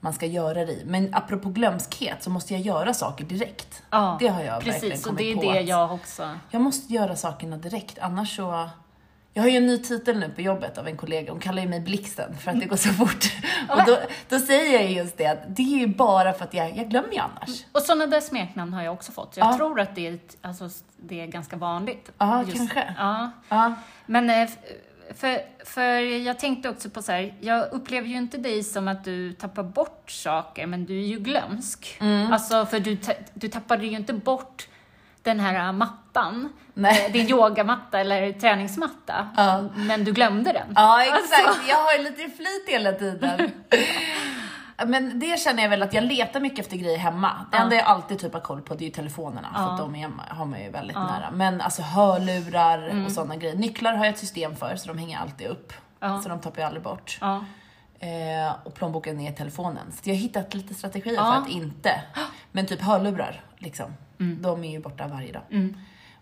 man 0.00 0.12
ska 0.12 0.26
göra 0.26 0.64
det 0.64 0.72
i. 0.72 0.82
Men 0.86 1.14
apropå 1.14 1.48
glömskhet 1.48 2.22
så 2.22 2.30
måste 2.30 2.54
jag 2.54 2.62
göra 2.62 2.94
saker 2.94 3.24
direkt. 3.24 3.82
Ja, 3.90 4.16
det 4.20 4.28
har 4.28 4.42
jag 4.42 4.52
verkligen 4.52 4.80
Precis, 4.80 5.00
och 5.00 5.06
kommit 5.06 5.18
det 5.18 5.32
är 5.32 5.36
på. 5.36 5.52
det 5.52 5.58
att 5.58 5.68
jag 5.68 5.92
också... 5.92 6.38
Jag 6.50 6.62
måste 6.62 6.92
göra 6.92 7.16
sakerna 7.16 7.56
direkt, 7.56 7.98
annars 7.98 8.36
så... 8.36 8.68
Jag 9.34 9.42
har 9.42 9.50
ju 9.50 9.56
en 9.56 9.66
ny 9.66 9.78
titel 9.78 10.18
nu 10.18 10.28
på 10.28 10.40
jobbet 10.40 10.78
av 10.78 10.88
en 10.88 10.96
kollega, 10.96 11.32
hon 11.32 11.40
kallar 11.40 11.62
ju 11.62 11.68
mig 11.68 11.80
Blixten 11.80 12.36
för 12.36 12.50
att 12.50 12.60
det 12.60 12.66
går 12.66 12.76
så 12.76 12.88
fort. 12.88 13.24
Och 13.68 13.80
då, 13.86 13.98
då 14.28 14.38
säger 14.38 14.80
jag 14.82 14.92
just 14.92 15.16
det 15.16 15.26
att 15.26 15.38
det 15.56 15.62
är 15.62 15.78
ju 15.78 15.86
bara 15.86 16.32
för 16.32 16.44
att 16.44 16.54
jag, 16.54 16.76
jag 16.76 16.88
glömmer 16.90 17.12
ju 17.12 17.18
annars. 17.18 17.64
Och 17.72 17.82
sådana 17.82 18.06
där 18.06 18.20
smeknamn 18.20 18.72
har 18.72 18.82
jag 18.82 18.94
också 18.94 19.12
fått. 19.12 19.36
Jag 19.36 19.46
Ja. 19.46 19.56
tror 19.56 19.80
att 19.80 19.94
det 19.94 20.06
är, 20.06 20.18
alltså, 20.42 20.68
det 20.96 21.20
är 21.20 21.26
ganska 21.26 21.56
vanligt. 21.56 22.10
Ja, 22.18 22.44
kanske. 22.56 22.94
Ja. 22.98 23.30
Ja. 23.48 23.74
Men 24.06 24.30
eh, 24.30 24.48
för, 25.14 25.38
för 25.64 25.98
jag 26.26 26.38
tänkte 26.38 26.68
också 26.68 26.90
på 26.90 27.02
så 27.02 27.12
här, 27.12 27.34
jag 27.40 27.72
upplever 27.72 28.08
ju 28.08 28.16
inte 28.16 28.38
dig 28.38 28.64
som 28.64 28.88
att 28.88 29.04
du 29.04 29.32
tappar 29.32 29.62
bort 29.62 30.10
saker, 30.10 30.66
men 30.66 30.84
du 30.84 30.98
är 30.98 31.06
ju 31.06 31.18
glömsk. 31.18 31.96
Mm. 32.00 32.32
Alltså, 32.32 32.66
för 32.66 32.80
du, 32.80 32.98
du 33.34 33.48
tappade 33.48 33.86
ju 33.86 33.96
inte 33.96 34.12
bort 34.12 34.68
den 35.28 35.40
här 35.40 35.66
äh, 35.66 35.72
mattan, 35.72 36.52
Nej. 36.74 37.06
eh, 37.06 37.12
din 37.12 37.28
yogamatta 37.28 38.00
eller 38.00 38.32
träningsmatta, 38.32 39.28
Ja. 39.36 39.62
men 39.74 40.04
du 40.04 40.12
glömde 40.12 40.52
den. 40.52 40.72
Ja, 40.76 41.02
exakt. 41.02 41.46
Alltså. 41.48 41.62
Jag 41.68 41.76
har 41.76 41.92
ju 41.92 42.02
lite 42.02 42.36
flit 42.36 42.64
hela 42.68 42.92
tiden. 42.92 43.50
Men 44.86 45.18
det 45.20 45.40
känner 45.40 45.62
jag 45.62 45.70
väl 45.70 45.82
att 45.82 45.94
jag 45.94 46.04
letar 46.04 46.40
mycket 46.40 46.58
efter 46.58 46.76
grejer 46.76 46.98
hemma. 46.98 47.46
Det 47.50 47.56
Ja. 47.56 47.62
enda 47.62 47.76
jag 47.76 47.84
alltid 47.84 48.18
typ 48.18 48.32
har 48.32 48.40
koll 48.40 48.60
på 48.62 48.74
det 48.74 48.84
är 48.84 48.86
ju 48.86 48.92
telefonerna, 48.92 49.48
för 49.54 49.62
Ja. 49.62 49.70
att 49.72 49.78
de 49.78 49.94
är, 49.94 50.10
har 50.28 50.44
man 50.46 50.60
ju 50.62 50.70
väldigt 50.70 50.96
nära. 50.96 51.30
Men 51.32 51.60
alltså 51.60 51.82
hörlurar 51.82 52.78
Mm. 52.88 53.06
och 53.06 53.12
sådana 53.12 53.36
grejer. 53.36 53.54
Nycklar 53.56 53.92
har 53.94 54.04
jag 54.04 54.12
ett 54.14 54.18
system 54.20 54.56
för, 54.56 54.76
så 54.76 54.88
de 54.88 54.98
hänger 54.98 55.18
alltid 55.18 55.46
upp. 55.46 55.72
Ja. 56.00 56.20
Så 56.22 56.28
de 56.28 56.40
tappar 56.40 56.60
jag 56.60 56.66
aldrig 56.66 56.82
bort. 56.82 57.18
Ja. 58.00 58.06
Eh, 58.06 58.54
och 58.64 58.74
plånboken 58.74 59.20
är 59.20 59.32
telefonen. 59.32 59.92
Så 59.92 60.10
jag 60.10 60.14
har 60.14 60.20
hittat 60.20 60.54
lite 60.54 60.74
strategier 60.74 61.14
Ja. 61.14 61.32
för 61.34 61.42
att 61.42 61.48
inte. 61.48 62.02
Men 62.52 62.66
typ 62.66 62.80
hörlurar, 62.80 63.44
liksom. 63.58 63.94
Mm. 64.20 64.42
De 64.42 64.64
är 64.64 64.70
ju 64.70 64.80
borta 64.80 65.06
varje 65.06 65.32
dag. 65.32 65.42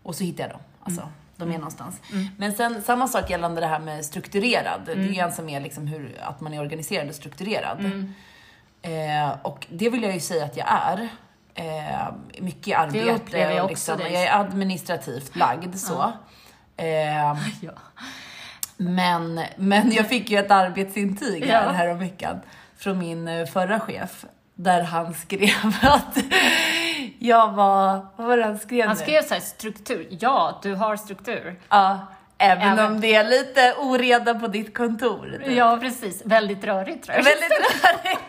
Och 0.02 0.14
så 0.14 0.24
hittar 0.24 0.44
jag 0.44 0.50
dem. 0.50 0.60
Alltså, 0.82 1.08
de 1.36 1.48
är 1.52 1.58
någonstans. 1.58 2.00
Men 2.38 2.52
sen 2.52 2.82
samma 2.82 3.08
sak 3.08 3.30
gällande 3.30 3.60
det 3.60 3.66
här 3.66 3.78
med 3.78 4.04
strukturerad. 4.04 4.80
Det 4.86 4.92
är 4.92 4.96
ju 4.96 5.12
ganska 5.12 5.42
mer 5.42 5.60
liksom 5.60 5.86
hur, 5.86 6.20
att 6.22 6.40
man 6.40 6.54
är 6.54 6.60
organiserad 6.60 7.08
och 7.08 7.14
strukturerad. 7.14 7.84
Eh, 8.82 9.30
och 9.42 9.66
det 9.70 9.90
vill 9.90 10.02
jag 10.02 10.14
ju 10.14 10.20
säga 10.20 10.44
att 10.44 10.56
jag 10.56 10.66
är. 10.68 11.08
Eh, 11.54 12.14
mycket 12.42 12.78
arbete 12.78 13.12
upplever 13.14 13.54
jag 13.54 13.64
och 13.64 13.70
också 13.70 13.92
liksom, 13.92 13.98
dig 13.98 14.12
jag 14.12 14.22
är 14.22 14.40
administrativt 14.40 15.36
lagd 15.36 15.76
så. 15.78 16.12
Eh, 16.76 16.86
Ja. 17.60 17.72
Men, 18.76 19.40
men 19.56 19.92
jag 19.92 20.08
fick 20.08 20.30
ju 20.30 20.38
ett 20.38 20.50
arbetsintyg 20.50 21.44
här, 21.44 21.64
Ja. 21.64 21.70
häromveckan 21.72 22.40
från 22.78 22.98
min 22.98 23.28
eh, 23.28 23.46
förra 23.46 23.80
chef. 23.80 24.24
Där 24.54 24.82
han 24.82 25.14
skrev 25.14 25.50
att 25.82 26.18
jag 27.18 27.52
var, 27.52 28.06
vad 28.16 28.26
var 28.26 28.36
det 28.36 28.44
han 28.44 28.58
skrev 28.58 28.86
Han 28.86 28.96
nu? 28.96 29.02
skrev 29.02 29.22
så 29.22 29.34
här, 29.34 29.40
struktur. 29.40 30.06
Ja, 30.10 30.60
du 30.62 30.74
har 30.74 30.96
struktur. 30.96 31.60
Ja, 31.68 32.06
även, 32.38 32.68
Även- 32.78 32.86
om 32.86 33.00
det 33.00 33.14
är 33.14 33.24
lite 33.24 33.74
oreda 33.78 34.34
på 34.34 34.46
ditt 34.46 34.76
kontor. 34.76 35.40
typ. 35.44 35.56
Ja, 35.56 35.78
precis. 35.80 36.22
Väldigt 36.24 36.64
rörigt 36.64 37.04
tror 37.04 37.16
jag. 37.16 37.24
Väldigt 37.24 37.50
rörigt. 37.84 38.20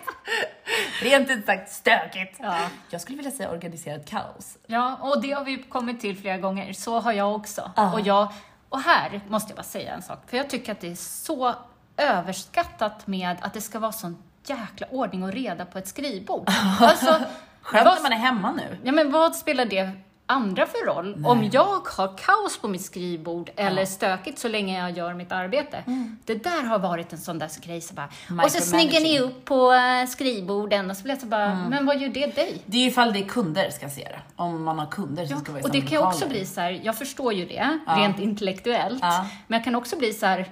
Rent 1.01 1.29
ut 1.29 1.45
sagt 1.45 1.71
stökigt. 1.71 2.35
Ja. 2.39 2.57
Jag 2.89 3.01
skulle 3.01 3.17
vilja 3.17 3.31
säga 3.31 3.49
organiserat 3.51 4.09
kaos. 4.09 4.57
Ja, 4.67 4.97
och 5.01 5.21
det 5.21 5.31
har 5.31 5.43
vi 5.43 5.57
kommit 5.57 6.01
till 6.01 6.17
flera 6.17 6.37
gånger. 6.37 6.73
Så 6.73 6.99
har 6.99 7.13
jag 7.13 7.35
också. 7.35 7.71
Ja. 7.75 7.93
Och, 7.93 7.99
jag, 8.01 8.27
och 8.69 8.79
här 8.79 9.21
måste 9.27 9.49
jag 9.51 9.55
bara 9.57 9.63
säga 9.63 9.93
en 9.93 10.01
sak, 10.01 10.19
för 10.27 10.37
jag 10.37 10.49
tycker 10.49 10.71
att 10.71 10.79
det 10.79 10.91
är 10.91 10.95
så 10.95 11.55
överskattat 11.97 13.07
med 13.07 13.35
att 13.41 13.53
det 13.53 13.61
ska 13.61 13.79
vara 13.79 13.91
sån 13.91 14.17
jäkla 14.45 14.87
ordning 14.91 15.23
och 15.23 15.31
reda 15.31 15.65
på 15.65 15.77
ett 15.77 15.87
skrivbord. 15.87 16.49
Alltså, 16.79 17.19
Skönt 17.61 17.85
när 17.85 18.01
man 18.03 18.11
är 18.13 18.17
hemma 18.17 18.51
nu. 18.51 18.77
ja, 18.83 18.91
men 18.91 19.11
vad 19.11 19.35
spelar 19.35 19.65
det 19.65 19.91
andra 20.29 20.65
för 20.65 20.85
roll? 20.85 21.25
Om 21.25 21.49
jag 21.51 21.81
har 21.85 22.17
kaos 22.17 22.57
på 22.61 22.67
mitt 22.67 22.81
skrivbord 22.85 23.49
eller 23.55 23.85
stökigt 23.85 24.39
så 24.39 24.47
länge 24.47 24.79
jag 24.79 24.97
gör 24.97 25.13
mitt 25.13 25.31
arbete. 25.31 25.83
Det 26.25 26.43
där 26.43 26.63
har 26.63 26.79
varit 26.79 27.13
en 27.13 27.19
sån 27.19 27.39
där 27.39 27.65
grej. 27.65 27.81
Så 27.81 27.93
bara, 27.93 28.09
och 28.43 28.51
så 28.51 28.61
snyggar 28.63 28.99
ni 29.01 29.19
upp 29.19 29.45
på 29.45 29.73
eh, 29.73 30.07
skrivborden 30.07 30.89
och 30.91 30.97
så 30.97 31.03
blir 31.03 31.13
jag 31.13 31.21
så 31.21 31.27
bara, 31.27 31.55
men 31.69 31.85
vad 31.85 32.01
gör 32.01 32.09
det 32.09 32.35
dig? 32.35 32.61
Det 32.65 32.77
är 32.77 32.87
ifall 32.87 33.13
det 33.13 33.19
är 33.19 33.27
kunder 33.27 33.69
ska 33.69 33.89
se 33.89 34.03
det. 34.03 34.19
Om 34.35 34.63
man 34.63 34.79
har 34.79 34.85
kunder 34.85 35.25
som 35.25 35.39
ska 35.39 35.51
vara 35.51 35.61
i 35.61 35.63
Och 35.63 35.71
det 35.71 35.81
kan 35.81 35.89
ju 35.91 35.97
också 35.97 36.27
bli 36.29 36.45
så 36.45 36.61
här, 36.61 36.79
jag 36.83 36.97
förstår 36.97 37.33
ju 37.33 37.45
det 37.45 37.79
rent 37.87 38.19
intellektuellt, 38.19 38.99
Ja. 39.01 39.25
men 39.47 39.57
jag 39.57 39.63
kan 39.63 39.75
också 39.75 39.97
bli 39.97 40.13
så 40.13 40.25
här, 40.25 40.49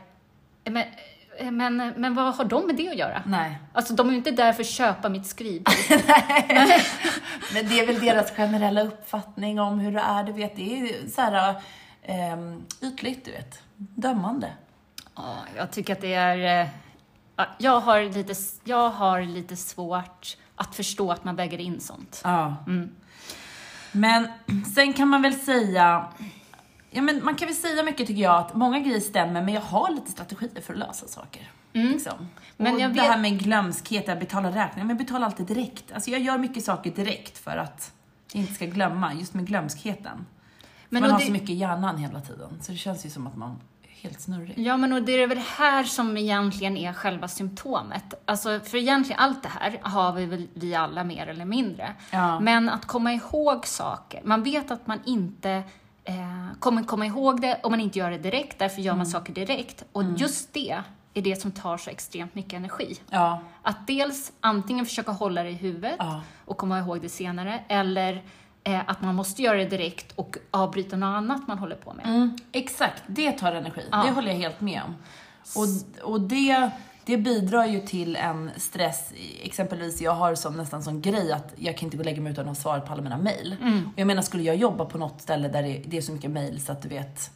men, 0.63 0.83
men, 1.51 1.77
men 1.97 2.15
vad 2.15 2.35
har 2.35 2.45
de 2.45 2.67
med 2.67 2.75
det 2.75 2.89
att 2.89 2.95
göra? 2.97 3.23
Nej. 3.25 3.59
Alltså 3.73 3.93
de 3.93 4.07
är 4.07 4.11
ju 4.11 4.17
inte 4.17 4.31
där 4.31 4.53
för 4.53 4.61
att 4.61 4.69
köpa 4.69 5.09
mitt 5.09 5.27
skrivbord. 5.27 5.73
Men 7.53 7.67
det 7.69 7.79
är 7.79 7.85
väl 7.87 7.99
deras 7.99 8.31
generella 8.31 8.81
uppfattning 8.83 9.59
om 9.59 9.79
hur 9.79 9.91
det 9.91 9.99
är, 9.99 10.23
du 10.23 10.31
vet. 10.31 10.55
Det 10.55 10.73
är 10.73 10.77
ju 10.77 11.09
så 11.09 11.21
här 11.21 11.55
um, 12.33 12.65
ytligt, 12.81 13.25
du 13.25 13.31
vet. 13.31 13.59
Dömande. 13.77 14.49
Ja, 15.15 15.35
jag 15.55 15.71
tycker 15.71 15.93
att 15.93 16.01
det 16.01 16.13
är... 16.13 16.61
eh, 16.61 16.67
ja, 17.35 17.45
Jag 17.57 17.79
har, 17.79 18.01
lite, 18.01 18.33
jag 18.63 18.89
har 18.89 19.21
lite 19.21 19.55
svårt 19.55 20.37
att 20.55 20.75
förstå 20.75 21.11
att 21.11 21.23
man 21.23 21.35
väger 21.35 21.57
in 21.61 21.79
sånt. 21.79 22.21
Ja. 22.23 22.55
Men 23.91 24.27
sen 24.75 24.93
kan 24.93 25.07
man 25.07 25.21
väl 25.21 25.33
säga, 25.35 26.07
ja 26.95 27.01
men 27.01 27.25
man 27.25 27.35
kan 27.35 27.47
väl 27.47 27.55
säga 27.57 27.83
mycket 27.83 28.07
tycker 28.07 28.21
jag, 28.21 28.35
att 28.35 28.55
många 28.55 28.79
grejer 28.79 28.99
stämmer, 28.99 29.41
men 29.41 29.53
jag 29.53 29.61
har 29.61 29.91
lite 29.91 30.11
strategier 30.11 30.61
för 30.61 30.73
att 30.73 30.79
lösa 30.79 31.07
saker. 31.07 31.51
Liksom. 31.73 32.29
Men 32.57 32.73
och 32.73 32.79
jag 32.79 32.89
det 32.89 33.01
vet- 33.01 33.09
här 33.11 33.17
med 33.17 33.39
glömskhet, 33.39 34.09
att 34.09 34.19
betala 34.19 34.47
räkningar, 34.49 34.71
men 34.75 34.89
jag 34.89 34.97
betalar 34.97 35.25
alltid 35.25 35.45
direkt. 35.45 35.91
Alltså 35.91 36.09
jag 36.11 36.21
gör 36.21 36.37
mycket 36.37 36.65
saker 36.65 36.91
direkt 36.91 37.37
för 37.37 37.57
att 37.57 37.93
jag 38.33 38.41
inte 38.41 38.53
ska 38.53 38.65
glömma, 38.65 39.13
just 39.13 39.33
med 39.33 39.47
glömskheten. 39.47 40.25
Men 40.89 41.01
man 41.01 41.11
har 41.11 41.19
det- 41.19 41.25
så 41.25 41.31
mycket 41.31 41.49
i 41.49 41.53
hjärnan 41.53 41.97
hela 41.97 42.21
tiden, 42.21 42.49
så 42.61 42.71
det 42.71 42.77
känns 42.77 43.05
ju 43.05 43.09
som 43.09 43.27
att 43.27 43.35
man 43.37 43.59
helt 44.01 44.21
snurrig. 44.21 44.53
Ja, 44.57 44.77
men 44.77 44.93
och 44.93 45.03
det 45.03 45.11
är 45.11 45.27
väl 45.27 45.41
här 45.57 45.83
som 45.83 46.17
egentligen 46.17 46.77
är 46.77 46.93
själva 46.93 47.27
symptomet. 47.27 48.13
Alltså, 48.25 48.59
för 48.59 48.77
egentligen 48.77 49.19
allt 49.19 49.43
det 49.43 49.49
här 49.49 49.79
har 49.81 50.13
vi 50.13 50.25
väl 50.25 50.47
vi 50.53 50.75
alla 50.75 51.03
mer 51.03 51.27
eller 51.27 51.45
mindre. 51.45 51.93
Ja. 52.11 52.39
Men 52.39 52.69
att 52.69 52.85
komma 52.85 53.13
ihåg 53.13 53.67
saker. 53.67 54.21
Man 54.23 54.43
vet 54.43 54.71
att 54.71 54.87
man 54.87 54.99
inte 55.05 55.63
eh, 56.05 56.15
kommer 56.59 56.83
komma 56.83 57.05
ihåg 57.05 57.41
det 57.41 57.59
om 57.63 57.71
man 57.71 57.79
inte 57.79 57.99
gör 57.99 58.11
det 58.11 58.17
direkt. 58.17 58.59
Därför 58.59 58.81
gör 58.81 58.91
Mm. 58.93 58.97
man 58.97 59.05
saker 59.07 59.33
direkt. 59.33 59.83
Och 59.91 60.03
just 60.17 60.53
det 60.53 60.81
är 61.13 61.21
det 61.21 61.41
som 61.41 61.51
tar 61.51 61.77
så 61.77 61.89
extremt 61.89 62.35
mycket 62.35 62.53
energi. 62.53 62.99
Ja, 63.09 63.41
Att 63.61 63.87
dels 63.87 64.31
antingen 64.39 64.85
försöka 64.85 65.11
hålla 65.11 65.43
det 65.43 65.49
i 65.49 65.53
huvudet 65.53 65.95
Ja. 65.99 66.21
och 66.45 66.57
komma 66.57 66.79
ihåg 66.79 67.01
det 67.01 67.09
senare, 67.09 67.59
eller 67.67 68.23
eh, 68.63 68.79
att 68.87 69.01
man 69.01 69.15
måste 69.15 69.41
göra 69.41 69.57
det 69.57 69.65
direkt 69.65 70.11
och 70.11 70.37
avbryta 70.51 70.97
något 70.97 71.17
annat 71.17 71.47
man 71.47 71.57
håller 71.57 71.75
på 71.75 71.93
med. 71.93 72.05
Mm, 72.05 72.37
exakt, 72.51 73.03
det 73.07 73.31
tar 73.31 73.53
energi. 73.53 73.81
Ja. 73.91 74.03
Det 74.03 74.11
håller 74.11 74.27
jag 74.31 74.37
helt 74.37 74.61
med 74.61 74.81
om. 74.85 74.95
Och, 75.55 76.11
och 76.11 76.21
det, 76.21 76.69
det 77.05 77.17
bidrar 77.17 77.65
ju 77.65 77.79
till 77.79 78.15
en 78.15 78.51
stress. 78.57 79.13
Exempelvis, 79.43 80.01
jag 80.01 80.11
har 80.11 80.35
som, 80.35 80.57
nästan 80.57 80.83
som 80.83 81.01
grej 81.01 81.31
att 81.31 81.53
jag 81.55 81.77
kan 81.77 81.87
inte 81.87 81.97
gå 81.97 82.01
och 82.01 82.05
lägga 82.05 82.21
mig 82.21 82.31
utan 82.31 82.41
att 82.43 82.47
ha 82.47 82.55
svarat 82.55 82.85
på 82.85 82.93
alla 82.93 83.01
mina 83.01 83.17
mejl. 83.17 83.55
Mm. 83.61 83.85
Och 83.93 83.99
jag 83.99 84.07
menar, 84.07 84.21
skulle 84.21 84.43
jag 84.43 84.55
jobba 84.55 84.85
på 84.85 84.97
något 84.97 85.21
ställe 85.21 85.47
där 85.47 85.63
det, 85.63 85.81
det 85.85 85.97
är 85.97 86.01
så 86.01 86.11
mycket 86.11 86.31
mejl 86.31 86.61
så 86.61 86.71
att 86.71 86.81
du 86.81 86.89
vet, 86.89 87.31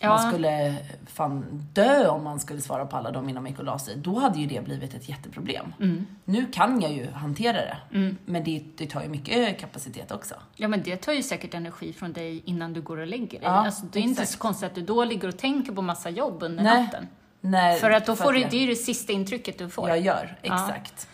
Ja. 0.00 0.08
man 0.08 0.28
skulle 0.32 0.74
fan 1.06 1.44
dö 1.72 2.08
om 2.08 2.24
man 2.24 2.40
skulle 2.40 2.60
svara 2.60 2.86
på 2.86 2.96
alla 2.96 3.10
dem 3.10 3.28
innan 3.28 3.42
man 3.42 3.50
gick 3.52 3.58
och 3.58 3.64
la 3.64 3.78
sig. 3.78 3.96
Då 3.96 4.18
hade 4.18 4.38
ju 4.40 4.46
det 4.46 4.64
blivit 4.64 4.94
ett 4.94 5.08
jätteproblem. 5.08 5.74
Mm. 5.80 6.06
Nu 6.24 6.46
kan 6.52 6.80
jag 6.80 6.92
ju 6.92 7.10
hantera 7.10 7.52
det, 7.52 7.76
men 8.24 8.44
det, 8.44 8.62
det 8.76 8.86
tar 8.86 9.02
ju 9.02 9.08
mycket 9.08 9.60
kapacitet 9.60 10.12
också. 10.12 10.34
Ja, 10.56 10.68
men 10.68 10.82
det 10.82 10.96
tar 10.96 11.12
ju 11.12 11.22
säkert 11.22 11.54
energi 11.54 11.92
från 11.92 12.12
dig 12.12 12.42
innan 12.44 12.72
du 12.72 12.82
går 12.82 12.96
och 12.96 13.06
lägger 13.06 13.26
dig. 13.28 13.40
Ja, 13.42 13.50
alltså, 13.50 13.86
det 13.92 13.98
är 13.98 14.02
inte 14.02 14.22
exakt. 14.22 14.30
så 14.32 14.38
konstigt 14.38 14.68
att 14.68 14.74
du 14.74 14.82
då 14.82 15.04
ligger 15.04 15.28
och 15.28 15.38
tänker 15.38 15.72
på 15.72 15.82
massa 15.82 16.10
jobb 16.10 16.42
under 16.42 16.64
Nej. 16.64 16.82
natten. 16.82 17.08
När, 17.44 17.76
För 17.76 17.90
att 17.90 18.06
då 18.06 18.16
får 18.16 18.32
du, 18.32 18.40
det 18.40 18.56
är 18.56 18.60
ju 18.60 18.66
det 18.66 18.76
sista 18.76 19.12
intrycket 19.12 19.58
du 19.58 19.68
får. 19.68 19.88
jag 19.88 20.00
gör. 20.00 20.38
Exakt. 20.42 21.08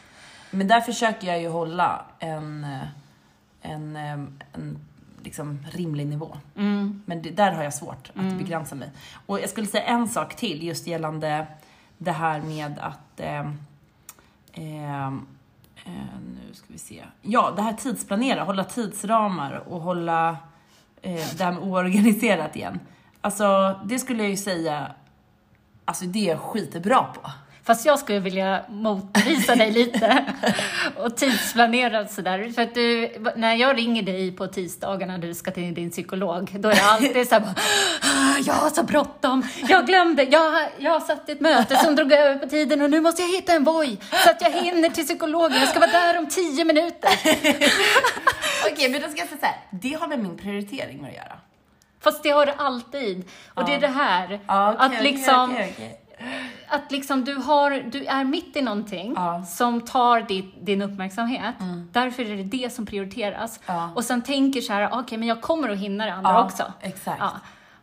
Men 0.51 0.69
där 0.69 0.81
försöker 0.81 1.27
jag 1.27 1.41
ju 1.41 1.49
hålla 1.49 2.05
en, 2.19 2.67
en, 3.63 3.97
en 3.97 4.79
liksom 5.23 5.67
rimlig 5.73 6.07
nivå. 6.07 6.37
Mm. 6.57 7.03
Men 7.07 7.23
det, 7.23 7.31
där 7.31 7.53
har 7.53 7.63
jag 7.63 7.75
svårt 7.75 8.11
att 8.15 8.39
begränsa 8.39 8.75
mig. 8.75 8.91
Och 9.27 9.41
jag 9.41 9.51
skulle 9.51 9.67
säga 9.67 9.85
en 9.85 10.09
sak 10.09 10.37
till 10.37 10.63
just 10.63 10.87
gällande 10.87 11.47
det 11.99 12.13
här 12.13 12.41
med 12.41 12.79
att 12.79 13.21
eh, 13.21 13.41
eh, 14.53 15.11
nu 16.21 16.55
ska 16.55 16.67
vi 16.67 16.79
se. 16.79 17.05
Ja, 17.23 17.53
det 17.57 17.63
här 17.63 17.73
tidsplanera, 17.73 18.45
hålla 18.45 18.65
tidsramar 18.65 19.63
och 19.69 19.81
hålla 19.81 20.37
eh, 21.03 21.27
det 21.37 21.45
här 21.45 21.53
med 21.53 21.63
oorganiserat 21.63 22.57
igen. 22.57 22.81
Alltså, 23.21 23.81
det 23.85 23.99
skulle 23.99 24.23
jag 24.23 24.31
ju 24.31 24.37
säga, 24.37 24.93
alltså 25.91 26.05
det 26.05 26.19
är 26.27 26.29
jag 26.31 26.41
skitbra 26.41 27.03
på. 27.05 27.31
Fast 27.65 27.87
jag 27.87 27.99
skulle 27.99 28.19
vilja 28.19 28.65
motbevisa 28.69 29.55
dig 29.55 29.71
lite 29.71 30.25
och 30.97 31.17
tidsplanera 31.17 32.01
och 32.01 32.11
sådär. 32.11 32.53
För 32.55 32.63
att 32.63 32.75
du, 32.75 33.09
när 33.37 33.55
jag 33.55 33.77
ringer 33.77 34.03
dig 34.03 34.33
på 34.33 34.47
tisdagarna 34.47 35.17
när 35.17 35.27
du 35.27 35.35
ska 35.35 35.51
till 35.51 35.75
din 35.75 35.91
psykolog, 35.91 36.51
då 36.61 36.69
är 36.69 36.75
det 36.75 36.83
alltid 36.83 37.29
så 37.29 37.35
här 37.35 37.41
bara, 37.41 37.55
"Ah, 38.03 38.39
jag 38.47 38.55
har 38.55 38.71
så 38.71 38.83
bråttom, 38.83 39.43
jag 39.69 39.87
glömde, 39.87 40.23
jag, 40.23 40.69
jag 40.79 41.03
satt 41.03 41.29
i 41.29 41.33
ett 41.33 41.41
möte 41.41 41.77
som 41.77 41.97
drog 41.97 42.13
över 42.13 42.39
på 42.39 42.49
tiden 42.49 42.83
och 42.83 42.91
nu 42.91 43.01
måste 43.01 43.23
jag 43.23 43.29
hitta 43.29 43.53
en 43.53 43.65
Voi 43.65 43.99
så 44.25 44.31
att 44.31 44.43
jag 44.43 44.51
hinner 44.51 44.89
till 44.89 45.05
psykologen, 45.05 45.61
jag 45.61 45.69
ska 45.69 45.81
vara 45.81 45.91
där 45.91 46.19
om 46.19 46.29
tio 46.29 46.65
minuter. 46.65 47.11
Okej, 48.73 48.89
men 48.91 49.01
då 49.01 49.09
ska 49.09 49.19
jag 49.19 49.29
säga 49.29 49.41
så 49.41 49.47
här. 49.47 49.57
Det 49.71 49.93
har 50.01 50.09
med 50.09 50.19
min 50.19 50.37
prioritering 50.39 51.05
att 51.05 51.15
göra. 51.15 51.37
Fast 52.01 52.23
det 52.23 52.31
har 52.31 52.47
du 52.47 52.53
alltid. 52.59 53.29
Och 53.55 53.65
det 53.65 53.75
är 53.75 53.81
det 53.81 53.87
här, 53.89 54.41
Ja, 54.47 54.73
okej, 54.75 54.87
att 54.99 55.03
liksom 55.05 55.51
okej, 55.51 55.73
okej. 55.75 56.01
att 56.69 56.93
liksom 56.93 57.25
du, 57.25 57.35
har, 57.37 57.71
du 57.71 58.05
är 58.05 58.25
mitt 58.25 58.57
i 58.57 58.63
någonting 58.63 59.13
Ja. 59.17 59.35
Mm. 59.35 59.47
som 59.47 59.81
tar 59.81 60.21
ditt, 60.21 60.67
din 60.67 60.83
uppmärksamhet. 60.83 61.55
Därför 61.93 62.23
är 62.23 62.37
det 62.37 62.43
det 62.43 62.73
som 62.73 62.87
prioriteras. 62.87 63.61
Ja. 63.67 63.91
Och 63.95 64.05
sen 64.05 64.23
tänker 64.23 64.61
så 64.61 64.73
här, 64.73 64.89
okej 64.93 65.19
men 65.19 65.29
jag 65.29 65.41
kommer 65.43 65.69
att 65.69 65.79
hinna 65.79 66.07
det 66.07 66.13
andra 66.13 66.31
Ja, 66.33 66.45
också. 66.45 66.73
exakt. 66.81 67.21
Ja. 67.21 67.31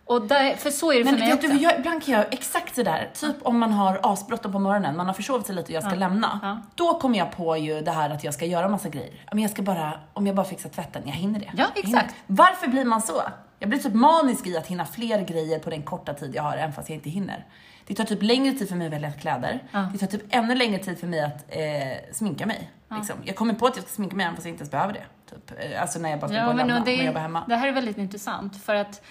Och 0.05 0.21
där, 0.21 0.55
för 0.55 0.69
så 0.69 0.91
är 0.91 0.97
det 0.97 1.03
Men 1.03 1.13
för 1.13 1.19
mig 1.19 1.29
vet 1.29 1.37
också. 1.43 1.47
du, 1.55 1.57
jag, 1.63 1.79
ibland 1.79 2.03
kan 2.05 2.13
jag 2.13 2.33
exakt 2.33 2.75
sådär, 2.75 3.09
typ 3.13 3.35
om 3.41 3.59
man 3.59 3.71
har 3.71 3.99
asbråttom 4.03 4.51
på 4.51 4.59
morgonen, 4.59 4.97
man 4.97 5.05
har 5.07 5.13
försovit 5.13 5.45
sig 5.45 5.55
lite 5.55 5.65
och 5.67 5.75
jag 5.75 5.83
ska 5.83 5.95
lämna. 5.95 6.39
Ja. 6.43 6.57
Då 6.75 6.99
kommer 6.99 7.17
jag 7.17 7.31
på 7.31 7.57
ju 7.57 7.81
det 7.81 7.91
här 7.91 8.09
att 8.09 8.23
jag 8.23 8.33
ska 8.33 8.45
göra 8.45 8.67
massa 8.69 8.89
grejer. 8.89 9.13
Men 9.31 9.39
jag 9.41 9.51
ska 9.51 9.61
bara, 9.61 9.93
om 10.13 10.27
jag 10.27 10.35
bara 10.35 10.45
fixar 10.45 10.69
tvätten, 10.69 11.01
jag 11.05 11.13
hinner 11.13 11.39
det. 11.39 11.49
Ja, 11.55 11.65
Jag 11.75 11.85
exakt. 11.85 12.09
det. 12.27 12.33
Varför 12.33 12.67
blir 12.67 12.85
man 12.85 13.01
så? 13.01 13.21
Jag 13.59 13.69
blir 13.69 13.79
typ 13.79 13.93
manisk 13.93 14.47
i 14.47 14.57
att 14.57 14.67
hinna 14.67 14.85
fler 14.85 15.21
grejer 15.21 15.59
på 15.59 15.69
den 15.69 15.83
korta 15.83 16.13
tid 16.13 16.35
jag 16.35 16.43
har, 16.43 16.57
även 16.57 16.73
fast 16.73 16.89
jag 16.89 16.95
inte 16.95 17.09
hinner. 17.09 17.45
Det 17.87 17.93
tar 17.95 18.03
typ 18.03 18.21
längre 18.23 18.53
tid 18.53 18.69
för 18.69 18.75
mig 18.75 18.87
att 18.87 18.93
välja 18.93 19.11
kläder. 19.11 19.63
Ja. 19.71 19.89
Det 19.93 19.97
tar 19.97 20.07
typ 20.07 20.21
ännu 20.29 20.55
längre 20.55 20.79
tid 20.79 20.99
för 20.99 21.07
mig 21.07 21.19
att 21.21 21.45
eh, 21.49 22.13
sminka 22.13 22.45
mig. 22.45 22.71
Liksom. 22.91 23.15
Jag 23.23 23.35
kommer 23.35 23.53
på 23.53 23.65
att 23.67 23.75
jag 23.75 23.85
ska 23.85 23.95
sminka 23.95 24.15
mig 24.15 24.23
även 24.25 24.35
fast 24.35 24.45
jag 24.45 24.53
inte 24.53 24.61
ens 24.61 24.71
behöver 24.71 24.93
det. 24.93 25.03
Typ. 25.29 25.51
Eh, 25.73 25.81
Alltså 25.81 25.99
när 25.99 26.09
jag 26.09 26.19
bara 26.19 26.27
ska 26.27 26.37
gå 26.37 26.43
Ja, 26.43 26.49
och 26.49 26.55
lämna, 26.55 26.73
och 26.73 26.79
och 26.79 26.85
det, 26.85 26.95
jobba 26.95 27.19
hemma. 27.19 27.43
det 27.47 27.55
här 27.55 27.67
är 27.67 27.71
väldigt 27.71 27.97
intressant 27.97 28.57
för 28.63 28.75
att 28.75 29.01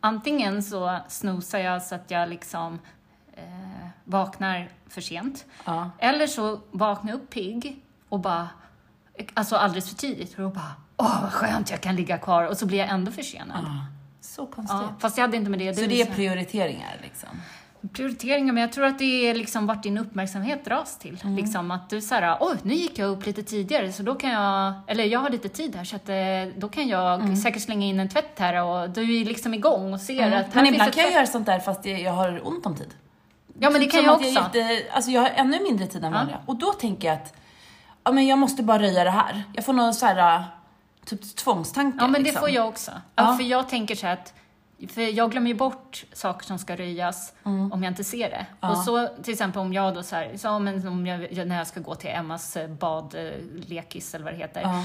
antingen 0.00 0.62
så 0.62 0.98
snosar 1.08 1.58
jag 1.58 1.82
så 1.82 1.94
att 1.94 2.10
jag 2.10 2.28
liksom 2.28 2.78
eh, 3.36 3.42
vaknar 4.04 4.68
för 4.88 5.00
sent. 5.00 5.44
Ja. 5.64 5.90
Eller 5.98 6.26
så 6.26 6.60
vaknar 6.70 7.10
jag 7.12 7.20
upp 7.20 7.30
pigg 7.30 7.82
och 8.08 8.20
bara, 8.20 8.48
alltså 9.34 9.56
alldeles 9.56 9.88
för 9.88 9.96
tidigt 9.96 10.38
och 10.38 10.52
bara, 10.52 10.72
åh 10.96 11.22
vad 11.22 11.32
skönt 11.32 11.70
jag 11.70 11.80
kan 11.80 11.96
ligga 11.96 12.18
kvar 12.18 12.44
och 12.44 12.56
så 12.56 12.66
blir 12.66 12.78
jag 12.78 12.88
ändå 12.88 13.12
försenad. 13.12 13.64
Ja. 13.64 13.86
Så 14.36 14.46
konstigt. 14.46 14.78
Ja, 14.80 14.94
fast 14.98 15.16
jag 15.18 15.22
hade 15.24 15.36
inte 15.36 15.50
med 15.50 15.58
det. 15.58 15.74
Så 15.74 15.86
det 15.86 16.00
är 16.02 16.06
prioriteringar 16.06 16.96
liksom? 17.02 17.28
prioriteringar, 17.92 18.52
men 18.52 18.60
jag 18.60 18.72
tror 18.72 18.84
att 18.84 18.98
det 18.98 19.30
är 19.30 19.34
liksom 19.34 19.66
vart 19.66 19.82
din 19.82 19.98
uppmärksamhet 19.98 20.64
dras 20.64 20.98
till. 20.98 21.20
Mm. 21.24 21.36
Liksom 21.36 21.70
att 21.70 21.90
du 21.90 22.00
såhär, 22.00 22.36
oj 22.40 22.56
nu 22.62 22.74
gick 22.74 22.98
jag 22.98 23.08
upp 23.10 23.26
lite 23.26 23.42
tidigare 23.42 23.92
så 23.92 24.02
då 24.02 24.14
kan 24.14 24.30
jag, 24.30 24.72
eller 24.86 25.04
jag 25.04 25.20
har 25.20 25.30
lite 25.30 25.48
tid 25.48 25.76
här 25.76 25.84
så 25.84 25.96
att 25.96 26.08
eh, 26.08 26.16
då 26.60 26.68
kan 26.68 26.88
jag 26.88 27.20
Mm. 27.20 27.36
säkert 27.36 27.62
slänga 27.62 27.86
in 27.86 28.00
en 28.00 28.08
tvätt 28.08 28.38
här 28.38 28.64
och 28.64 28.90
du 28.90 29.20
är 29.20 29.24
liksom 29.24 29.54
igång 29.54 29.92
och 29.94 30.00
ser 30.00 30.14
att 30.26 30.30
här 30.30 30.36
Mm. 30.36 30.48
Men 30.54 30.64
finns 30.64 30.74
ibland 30.74 30.92
kan 30.94 31.02
jag 31.04 31.12
göra 31.12 31.26
sånt 31.26 31.46
där 31.46 31.58
fast 31.58 31.86
jag 31.86 32.00
jag 32.00 32.12
har 32.12 32.46
ont 32.48 32.66
om 32.66 32.74
tid. 32.74 32.94
Ja 33.58 33.70
men 33.70 33.80
det 33.80 33.86
kan 33.86 33.98
som 33.98 34.04
jag 34.04 34.14
att 34.14 34.20
också. 34.20 34.58
är 34.58 34.70
jätte, 34.72 34.86
alltså 34.92 35.10
jag 35.10 35.20
har 35.20 35.30
ännu 35.34 35.62
mindre 35.62 35.86
tid 35.86 36.04
än 36.04 36.12
Ja. 36.12 36.18
vanliga. 36.18 36.38
Och 36.46 36.56
då 36.56 36.72
tänker 36.72 37.08
jag 37.08 37.14
att 37.16 37.34
ja, 38.04 38.12
men 38.12 38.26
jag 38.26 38.38
måste 38.38 38.62
bara 38.62 38.78
röja 38.82 39.04
det 39.04 39.10
här. 39.10 39.42
Jag 39.52 39.64
får 39.64 39.72
någon 39.72 39.94
så 39.94 40.06
här 40.06 40.44
typ 41.06 41.36
tvångstanke. 41.36 41.98
Ja 42.00 42.06
men 42.06 42.12
det 42.12 42.18
liksom. 42.18 42.40
får 42.40 42.50
jag 42.50 42.68
också. 42.68 42.92
Ja. 43.14 43.36
För 43.36 43.44
jag 43.44 43.68
tänker 43.68 43.94
så 43.94 44.06
att 44.06 44.34
för 44.88 45.00
jag 45.00 45.30
glömmer 45.30 45.48
ju 45.48 45.54
bort 45.54 46.04
saker 46.12 46.46
som 46.46 46.58
ska 46.58 46.76
röjas 46.76 47.32
om 47.42 47.82
jag 47.82 47.90
inte 47.90 48.04
ser 48.04 48.30
det. 48.30 48.36
Mm. 48.36 48.46
Ja. 48.60 48.70
Och 48.70 48.78
så 48.78 49.08
till 49.22 49.32
exempel 49.32 49.60
om 49.60 49.72
jag 49.72 49.94
då 49.94 50.02
så 50.02 50.16
här, 50.16 50.36
så, 50.36 50.58
men 50.58 50.88
om 50.88 51.06
jag, 51.06 51.46
när 51.46 51.58
jag 51.58 51.66
ska 51.66 51.80
gå 51.80 51.94
till 51.94 52.10
Emmas 52.10 52.56
eh, 52.56 52.68
badlekis 52.68 54.14
eller 54.14 54.24
vad 54.24 54.34
det 54.34 54.38
heter. 54.38 54.60
Ja. 54.60 54.84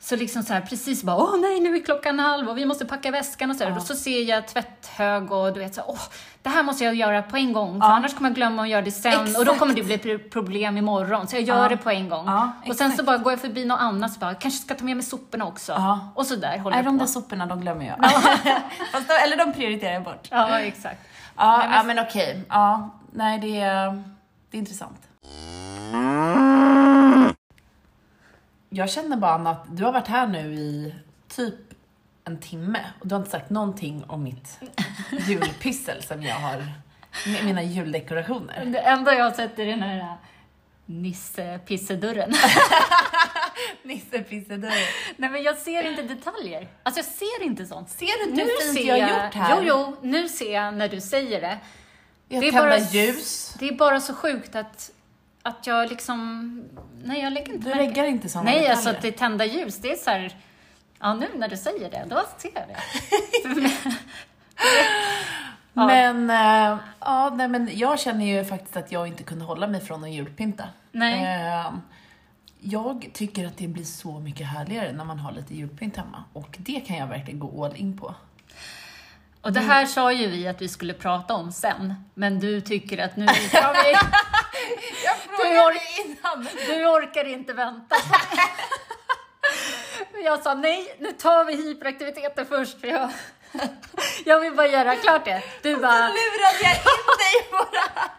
Så 0.00 0.16
liksom 0.16 0.42
så 0.42 0.52
här, 0.52 0.60
precis 0.60 1.02
bara, 1.02 1.16
åh 1.16 1.40
nej, 1.40 1.60
nu 1.60 1.76
är 1.76 1.84
klockan 1.84 2.18
halv 2.18 2.48
och 2.48 2.58
vi 2.58 2.64
måste 2.66 2.84
packa 2.84 3.10
väskan 3.10 3.50
och 3.50 3.56
så. 3.56 3.64
Ja. 3.64 3.76
Och 3.76 3.82
så 3.82 3.94
ser 3.94 4.22
jag 4.22 4.48
tvätthög 4.48 5.32
och 5.32 5.52
du 5.52 5.60
vet 5.60 5.74
så 5.74 5.80
här, 5.80 5.90
åh, 5.90 6.00
det 6.42 6.48
här 6.48 6.62
måste 6.62 6.84
jag 6.84 6.94
göra 6.94 7.22
på 7.22 7.36
en 7.36 7.52
gång, 7.52 7.80
för 7.80 7.88
Ja. 7.88 7.94
annars 7.94 8.14
kommer 8.14 8.30
jag 8.30 8.34
glömma 8.34 8.62
att 8.62 8.68
göra 8.68 8.82
det 8.82 8.90
sen 8.90 9.20
och 9.20 9.26
då 9.34 9.40
Exakt. 9.40 9.58
kommer 9.58 9.74
det 9.74 9.82
bli 9.82 9.98
pro- 9.98 10.30
problem 10.30 10.76
imorgon. 10.76 11.26
Så 11.28 11.36
jag 11.36 11.42
gör 11.42 11.62
Ja. 11.62 11.68
det 11.68 11.76
på 11.76 11.90
en 11.90 12.08
gång. 12.08 12.28
Och 12.28 12.76
sen 12.76 12.76
så 12.76 12.84
exakt. 12.84 13.06
bara 13.06 13.18
går 13.18 13.32
jag 13.32 13.40
förbi 13.40 13.64
något 13.64 13.80
annat, 13.80 14.12
så 14.12 14.18
bara, 14.20 14.34
kanske 14.34 14.62
ska 14.62 14.74
ta 14.74 14.84
med 14.84 14.96
mig 14.96 15.04
soporna 15.06 15.44
också. 15.46 15.72
Ja. 15.72 16.12
Och 16.14 16.26
så 16.26 16.36
där 16.36 16.58
håller 16.58 16.76
jag 16.76 16.84
de 16.84 16.98
på. 16.98 17.04
där 17.04 17.12
soporna, 17.12 17.46
de 17.46 17.60
glömmer 17.60 17.86
jag. 17.86 18.10
Fast 18.92 19.08
de, 19.08 19.14
eller 19.24 19.36
de 19.36 19.52
prioriterar 19.52 19.92
jag 19.92 20.02
bort. 20.02 20.28
Ja, 20.30 20.60
exakt. 20.60 21.00
Ja, 21.36 21.62
men- 21.68 21.86
men 21.86 21.98
okej. 22.06 22.42
Ja, 22.48 22.90
nej 23.12 23.38
det 23.38 23.60
är, 23.60 24.02
det 24.50 24.56
är 24.56 24.58
intressant. 24.58 24.98
Jag 28.74 28.90
känner 28.90 29.16
bara 29.16 29.34
Anna, 29.34 29.50
att 29.50 29.76
du 29.76 29.84
har 29.84 29.92
varit 29.92 30.08
här 30.08 30.26
nu 30.26 30.54
i 30.54 30.94
typ 31.28 31.54
en 32.24 32.40
timme 32.40 32.80
och 33.00 33.06
du 33.06 33.14
har 33.14 33.20
inte 33.20 33.30
sagt 33.30 33.50
någonting 33.50 34.04
om 34.06 34.22
mitt 34.22 34.60
julpyssel 35.28 36.02
som 36.02 36.22
jag 36.22 36.34
har, 36.34 36.64
mi- 37.26 37.44
mina 37.44 37.62
juldekorationer. 37.62 38.64
Det 38.64 38.78
enda 38.78 39.14
jag 39.14 39.24
har 39.24 39.30
sett 39.32 39.58
är 39.58 39.66
den 39.66 39.82
här 39.82 39.98
äh, 39.98 40.12
Nisse-pissedörren. 40.86 42.32
Nej 45.16 45.30
men 45.30 45.42
jag 45.42 45.56
ser 45.58 45.90
inte 45.90 46.02
detaljer. 46.02 46.68
Alltså 46.82 46.98
jag 46.98 47.06
ser 47.06 47.42
inte 47.44 47.66
sånt. 47.66 47.90
Ser 47.90 48.24
du 48.24 48.30
inte 48.30 48.42
hur 48.42 48.74
fint 48.74 48.86
jag 48.86 49.08
har 49.08 49.24
gjort 49.24 49.34
här? 49.34 49.56
Jo, 49.56 49.62
jo, 49.66 49.96
nu 50.08 50.28
ser 50.28 50.54
jag 50.54 50.74
när 50.74 50.88
du 50.88 51.00
säger 51.00 51.40
det. 51.40 51.58
Jag 52.28 52.42
Det 52.42 52.48
är 52.48 52.52
bara- 52.52 52.78
ljus. 52.78 53.54
Det 53.58 53.68
är 53.68 53.72
bara 53.76 54.00
så 54.00 54.14
sjukt 54.14 54.56
att, 54.56 54.90
att 55.44 55.66
jag 55.66 55.88
liksom... 55.90 56.50
Nej, 57.04 57.20
jag 57.22 57.32
lägger 57.32 57.52
inte 57.52 57.68
Du 57.68 57.74
märke- 57.74 57.86
lägger 57.86 58.04
inte 58.04 58.28
sådana 58.28 58.44
Nej, 58.50 58.54
detaljer. 58.54 58.72
alltså 58.76 58.90
att 58.90 59.02
det 59.02 59.12
tända 59.12 59.44
ljus, 59.44 59.76
det 59.78 59.90
är 59.92 59.96
så 59.96 60.10
här... 60.10 60.36
Ja, 61.00 61.14
nu 61.14 61.28
när 61.34 61.48
du 61.48 61.56
säger 61.56 61.90
det, 61.90 62.04
då 62.10 62.22
ser 62.38 62.50
jag 62.54 62.64
det. 62.68 63.70
Ja. 65.76 65.86
Men, 65.86 66.30
eh, 66.30 66.78
ja, 67.00 67.30
nej, 67.34 67.48
men 67.48 67.70
jag 67.72 68.00
känner 68.00 68.24
ju 68.26 68.44
faktiskt 68.44 68.76
att 68.76 68.92
jag 68.92 69.06
inte 69.08 69.22
kunde 69.22 69.44
hålla 69.44 69.66
mig 69.66 69.80
från 69.80 70.04
att 70.04 70.10
julpynta. 70.10 70.64
Nej. 70.92 71.40
Eh, 71.50 71.72
jag 72.60 73.10
tycker 73.12 73.46
att 73.46 73.56
det 73.56 73.68
blir 73.68 73.84
så 73.84 74.18
mycket 74.20 74.46
härligare 74.46 74.92
när 74.92 75.04
man 75.04 75.18
har 75.18 75.32
lite 75.32 75.54
julpynt 75.54 75.96
hemma. 75.96 76.24
Och 76.32 76.56
det 76.58 76.80
kan 76.80 76.96
jag 76.96 77.06
verkligen 77.06 77.40
gå 77.40 77.64
all 77.64 77.76
in 77.76 77.98
på. 77.98 78.14
Och 79.40 79.52
det 79.52 79.60
här 79.60 79.86
sa 79.86 80.12
ju 80.12 80.26
vi 80.28 80.48
att 80.48 80.62
vi 80.62 80.68
skulle 80.68 80.92
prata 80.94 81.34
om 81.34 81.52
sen, 81.52 81.94
men 82.14 82.38
du 82.40 82.60
tycker 82.60 83.04
att 83.04 83.16
nu 83.16 83.26
tar 83.52 83.72
vi... 83.84 83.98
Frågade 85.48 85.80
innan! 86.04 86.48
Du 86.66 86.86
orkar 86.86 87.24
inte 87.24 87.52
vänta. 87.52 87.96
Jag 90.24 90.42
sa 90.42 90.54
nej, 90.54 90.96
nu 90.98 91.12
tar 91.12 91.44
vi 91.44 91.54
hyperaktiviteten 91.56 92.46
först. 92.46 92.80
För 92.80 92.88
jag, 92.88 93.10
jag 94.24 94.40
vill 94.40 94.52
bara 94.54 94.66
göra 94.66 94.96
klart 94.96 95.24
det. 95.24 95.42
Du 95.62 95.76
bara, 95.76 96.08
lurade 96.08 96.58
jag 96.62 96.72
in 96.72 96.82
dig 97.18 97.50
på 97.50 97.66
det 97.72 97.78
här. 97.94 98.10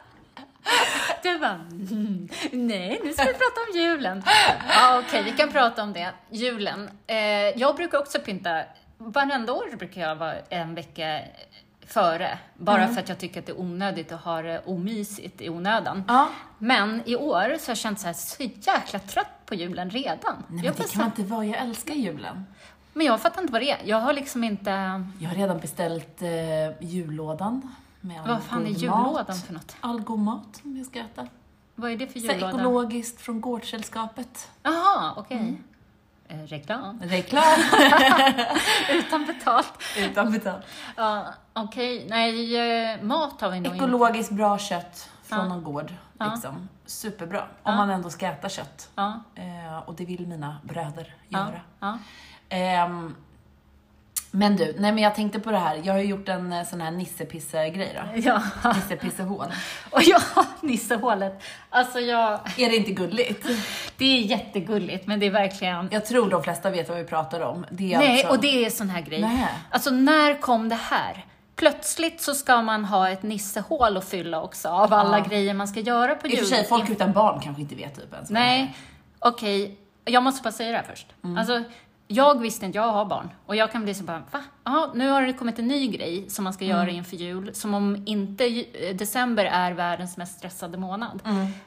du 1.23 1.39
bara 1.39 1.51
mm, 1.51 2.29
nej, 2.51 3.01
nu 3.03 3.13
ska 3.13 3.23
vi 3.23 3.33
prata 3.33 3.61
om 3.69 3.77
julen. 3.79 4.23
Ja, 4.69 4.99
Okej, 4.99 5.23
vi 5.23 5.31
kan 5.31 5.51
prata 5.51 5.83
om 5.83 5.93
det. 5.93 6.09
Julen. 6.29 6.89
Eh, 7.07 7.17
jag 7.55 7.75
brukar 7.75 7.97
också 7.99 8.19
pynta, 8.19 8.63
varenda 8.97 9.53
år 9.53 9.75
brukar 9.75 10.01
jag 10.01 10.15
vara 10.15 10.35
en 10.49 10.75
vecka 10.75 11.19
före. 11.87 12.39
Bara 12.57 12.87
för 12.87 12.99
att 12.99 13.09
jag 13.09 13.17
tycker 13.19 13.39
att 13.39 13.45
det 13.45 13.51
är 13.51 13.59
onödigt 13.59 14.11
att 14.11 14.21
ha 14.21 14.41
det 14.41 14.61
omysigt 14.65 15.41
i 15.41 15.49
onödan. 15.49 16.03
Ja. 16.07 16.27
Men 16.57 17.01
i 17.05 17.15
år 17.15 17.41
så 17.41 17.47
har 17.65 17.71
jag 17.71 17.77
känt 17.77 17.99
så 17.99 18.05
här, 18.07 18.13
så 18.13 18.43
jäkla 18.43 18.99
trött 18.99 19.45
på 19.45 19.55
julen 19.55 19.89
redan. 19.89 20.35
Nej, 20.47 20.47
jag 20.47 20.49
men 20.49 20.63
det 20.63 20.77
bara 20.77 20.83
så 20.87 20.93
kan 20.93 20.99
man 21.01 21.07
inte 21.09 21.23
vara. 21.23 21.45
Jag 21.45 21.57
älskar 21.61 21.93
julen. 21.93 22.45
men 22.93 23.05
jag 23.05 23.21
fattar 23.21 23.41
inte 23.41 23.53
vad 23.53 23.61
det 23.61 23.71
är. 23.71 23.79
Jag 23.85 23.97
har 24.01 24.13
liksom 24.13 24.43
inte... 24.43 24.69
Jag 25.19 25.29
har 25.29 25.35
redan 25.35 25.59
beställt 25.59 26.21
eh, 26.21 26.29
jullådan. 26.87 27.75
Med 28.01 28.21
all 28.21 28.27
Vad 28.27 28.43
fan 28.43 28.65
är 28.65 28.69
jullådan 28.69 29.13
mat. 29.27 29.45
för 29.45 29.53
något? 29.53 29.75
All 29.81 30.01
god 30.01 30.19
mat 30.19 30.59
som 30.61 30.77
jag 30.77 30.85
ska 30.85 30.99
äta. 30.99 31.27
Vad 31.75 31.91
är 31.91 31.97
det 31.97 32.07
för 32.07 32.19
Så 32.19 32.25
jullåda? 32.25 32.49
ekologiskt 32.49 33.21
från 33.21 33.41
Gårdssällskapet. 33.41 34.49
Jaha, 34.63 35.13
okej. 35.17 35.37
Mm. 35.37 35.63
Eh, 36.27 36.37
reklam. 36.37 37.01
Reklam. 37.03 37.43
Utan 38.91 39.25
betalt. 39.25 39.73
Utan 39.97 40.31
betalt. 40.31 40.65
Ja, 40.95 41.25
okej. 41.53 42.05
Nej, 42.09 42.55
eh, 42.93 43.01
mat 43.01 43.41
har 43.41 43.49
vi 43.51 43.59
nog 43.59 43.65
inte. 43.73 43.77
Ekologiskt 43.85 44.31
bra 44.31 44.57
kött 44.57 45.09
från 45.23 45.39
Ja. 45.39 45.47
någon 45.47 45.63
gård. 45.63 45.93
Ja. 46.17 46.31
Liksom. 46.33 46.69
Superbra. 46.85 47.41
Om 47.41 47.47
Ja. 47.63 47.75
man 47.75 47.89
ändå 47.89 48.09
ska 48.09 48.27
äta 48.27 48.49
kött. 48.49 48.89
Ja, 48.95 49.19
Eh, 49.35 49.77
och 49.85 49.93
det 49.95 50.05
vill 50.05 50.27
mina 50.27 50.57
bröder 50.63 51.15
ja, 51.27 51.39
göra. 51.39 51.61
ja. 51.79 51.97
Men 54.35 54.55
du, 54.55 54.75
nej 54.79 54.91
men 54.91 55.03
jag 55.03 55.15
tänkte 55.15 55.39
på 55.39 55.51
det 55.51 55.57
här. 55.57 55.81
Jag 55.83 55.93
har 55.93 55.99
ju 55.99 56.05
gjort 56.05 56.29
en 56.29 56.53
eh, 56.53 56.63
sån 56.63 56.81
här 56.81 56.91
nissepisse-grej 56.91 58.01
då. 58.01 58.21
ja. 58.21 58.43
Nissepissehål. 58.75 59.47
Och 59.89 60.01
ja, 60.03 60.19
Nissehålet. 60.61 61.43
Alltså 61.69 61.99
jag... 61.99 62.33
Är 62.57 62.69
det 62.69 62.75
inte 62.75 62.91
gulligt? 62.91 63.47
Det 63.97 64.05
är 64.05 64.21
jättegulligt, 64.21 65.07
men 65.07 65.19
det 65.19 65.25
är 65.25 65.31
verkligen... 65.31 65.89
Jag 65.91 66.05
tror 66.05 66.29
de 66.29 66.43
flesta 66.43 66.69
vet 66.69 66.89
vad 66.89 66.97
vi 66.97 67.03
pratar 67.03 67.39
om. 67.39 67.65
Nej, 67.69 67.95
alltså... 67.95 68.27
och 68.27 68.39
det 68.41 68.65
är 68.65 68.69
sån 68.69 68.89
här 68.89 69.01
grej. 69.01 69.21
Nej. 69.21 69.47
Alltså, 69.69 69.89
när 69.89 70.41
kom 70.41 70.69
det 70.69 70.75
här? 70.75 71.25
Plötsligt 71.55 72.21
så 72.21 72.33
ska 72.33 72.61
man 72.61 72.85
ha 72.85 73.09
ett 73.09 73.23
nissehål 73.23 73.97
att 73.97 74.09
fylla 74.09 74.41
också, 74.41 74.69
av 74.69 74.93
alla 74.93 75.17
Ja. 75.17 75.25
grejer 75.25 75.53
man 75.53 75.67
ska 75.67 75.79
göra 75.79 76.15
på 76.15 76.27
I 76.27 76.33
och 76.35 76.37
för 76.39 76.45
sig, 76.45 76.65
folk 76.67 76.89
utan 76.89 77.11
barn 77.13 77.39
kanske 77.43 77.61
inte 77.61 77.75
vet 77.75 77.95
typ 77.95 78.13
ens 78.13 78.29
Nej, 78.29 78.75
okej. 79.19 79.77
Jag 80.05 80.23
måste 80.23 80.43
bara 80.43 80.51
säga 80.51 80.71
det 80.71 80.77
här 80.77 80.85
först. 80.89 81.07
Mm. 81.23 81.37
Alltså, 81.37 81.63
jag 82.07 82.41
visste 82.41 82.65
inte, 82.65 82.77
jag 82.77 82.91
har 82.91 83.05
barn. 83.05 83.29
Och 83.45 83.55
jag 83.55 83.71
kan 83.71 83.83
bli 83.83 83.93
så 83.93 84.03
bara, 84.03 84.21
va? 84.31 84.41
Jaha, 84.63 84.89
nu 84.93 85.09
har 85.09 85.21
det 85.21 85.33
kommit 85.33 85.59
en 85.59 85.67
ny 85.67 85.87
grej 85.87 86.29
som 86.29 86.43
man 86.43 86.53
ska 86.53 86.65
göra 86.65 86.83
Mm. 86.83 86.95
inför 86.95 87.15
jul. 87.15 87.55
Som 87.55 87.73
om 87.73 88.03
inte 88.05 88.45
eh, 88.45 88.95
december 88.95 89.45
är 89.45 89.71
världens 89.71 90.17
mest 90.17 90.37
stressade 90.37 90.77
månad. 90.77 91.19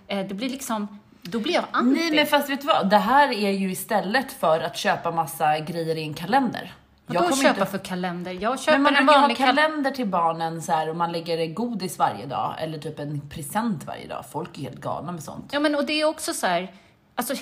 Eh, 0.09 0.27
Det 0.27 0.35
blir 0.35 0.49
liksom, 0.51 0.99
då 1.23 1.41
blir 1.41 1.53
jag 1.55 1.65
anti. 1.71 1.89
Mm. 1.91 1.95
Nej 1.95 2.17
men 2.17 2.27
fast 2.27 2.51
vet 2.51 2.61
du 2.61 2.67
vad? 2.67 2.91
Det 2.91 2.97
här 2.99 3.29
är 3.33 3.51
ju 3.51 3.71
istället 3.71 4.33
för 4.33 4.61
att 4.61 4.77
köpa 4.77 5.11
massa 5.11 5.59
grejer 5.59 5.97
i 5.97 6.03
en 6.03 6.15
kalender. 6.15 6.73
Vadå 7.07 7.21
kommer 7.21 7.37
köpa 7.43 7.49
inte- 7.61 7.67
för 7.67 7.79
kalender? 7.79 8.33
Jag 8.41 8.61
köper 8.61 8.79
Men 8.79 8.95
man 8.95 9.09
ha 9.09 9.21
vanlig 9.21 9.37
kalender. 9.37 9.63
kalender 9.63 9.91
till 9.91 10.07
barnen 10.09 10.63
så 10.63 10.73
här 10.73 10.91
och 10.91 10.97
man 10.97 11.13
lägger 11.13 11.47
godis 11.55 11.99
varje 11.99 12.27
dag 12.27 12.55
eller 12.59 12.79
typ 12.79 12.99
en 12.99 13.29
present 13.29 13.85
varje 13.87 14.07
dag. 14.09 14.25
Folk 14.33 14.59
är 14.59 14.63
helt 14.63 14.81
galna 14.81 15.13
med 15.13 15.23
sånt. 15.23 15.51
Ja 15.53 15.61
men 15.61 15.75
och 15.75 15.87
det 15.87 15.93
är 16.01 16.05
också 16.05 16.35
så 16.35 16.47
här, 16.47 16.73
alltså 17.15 17.35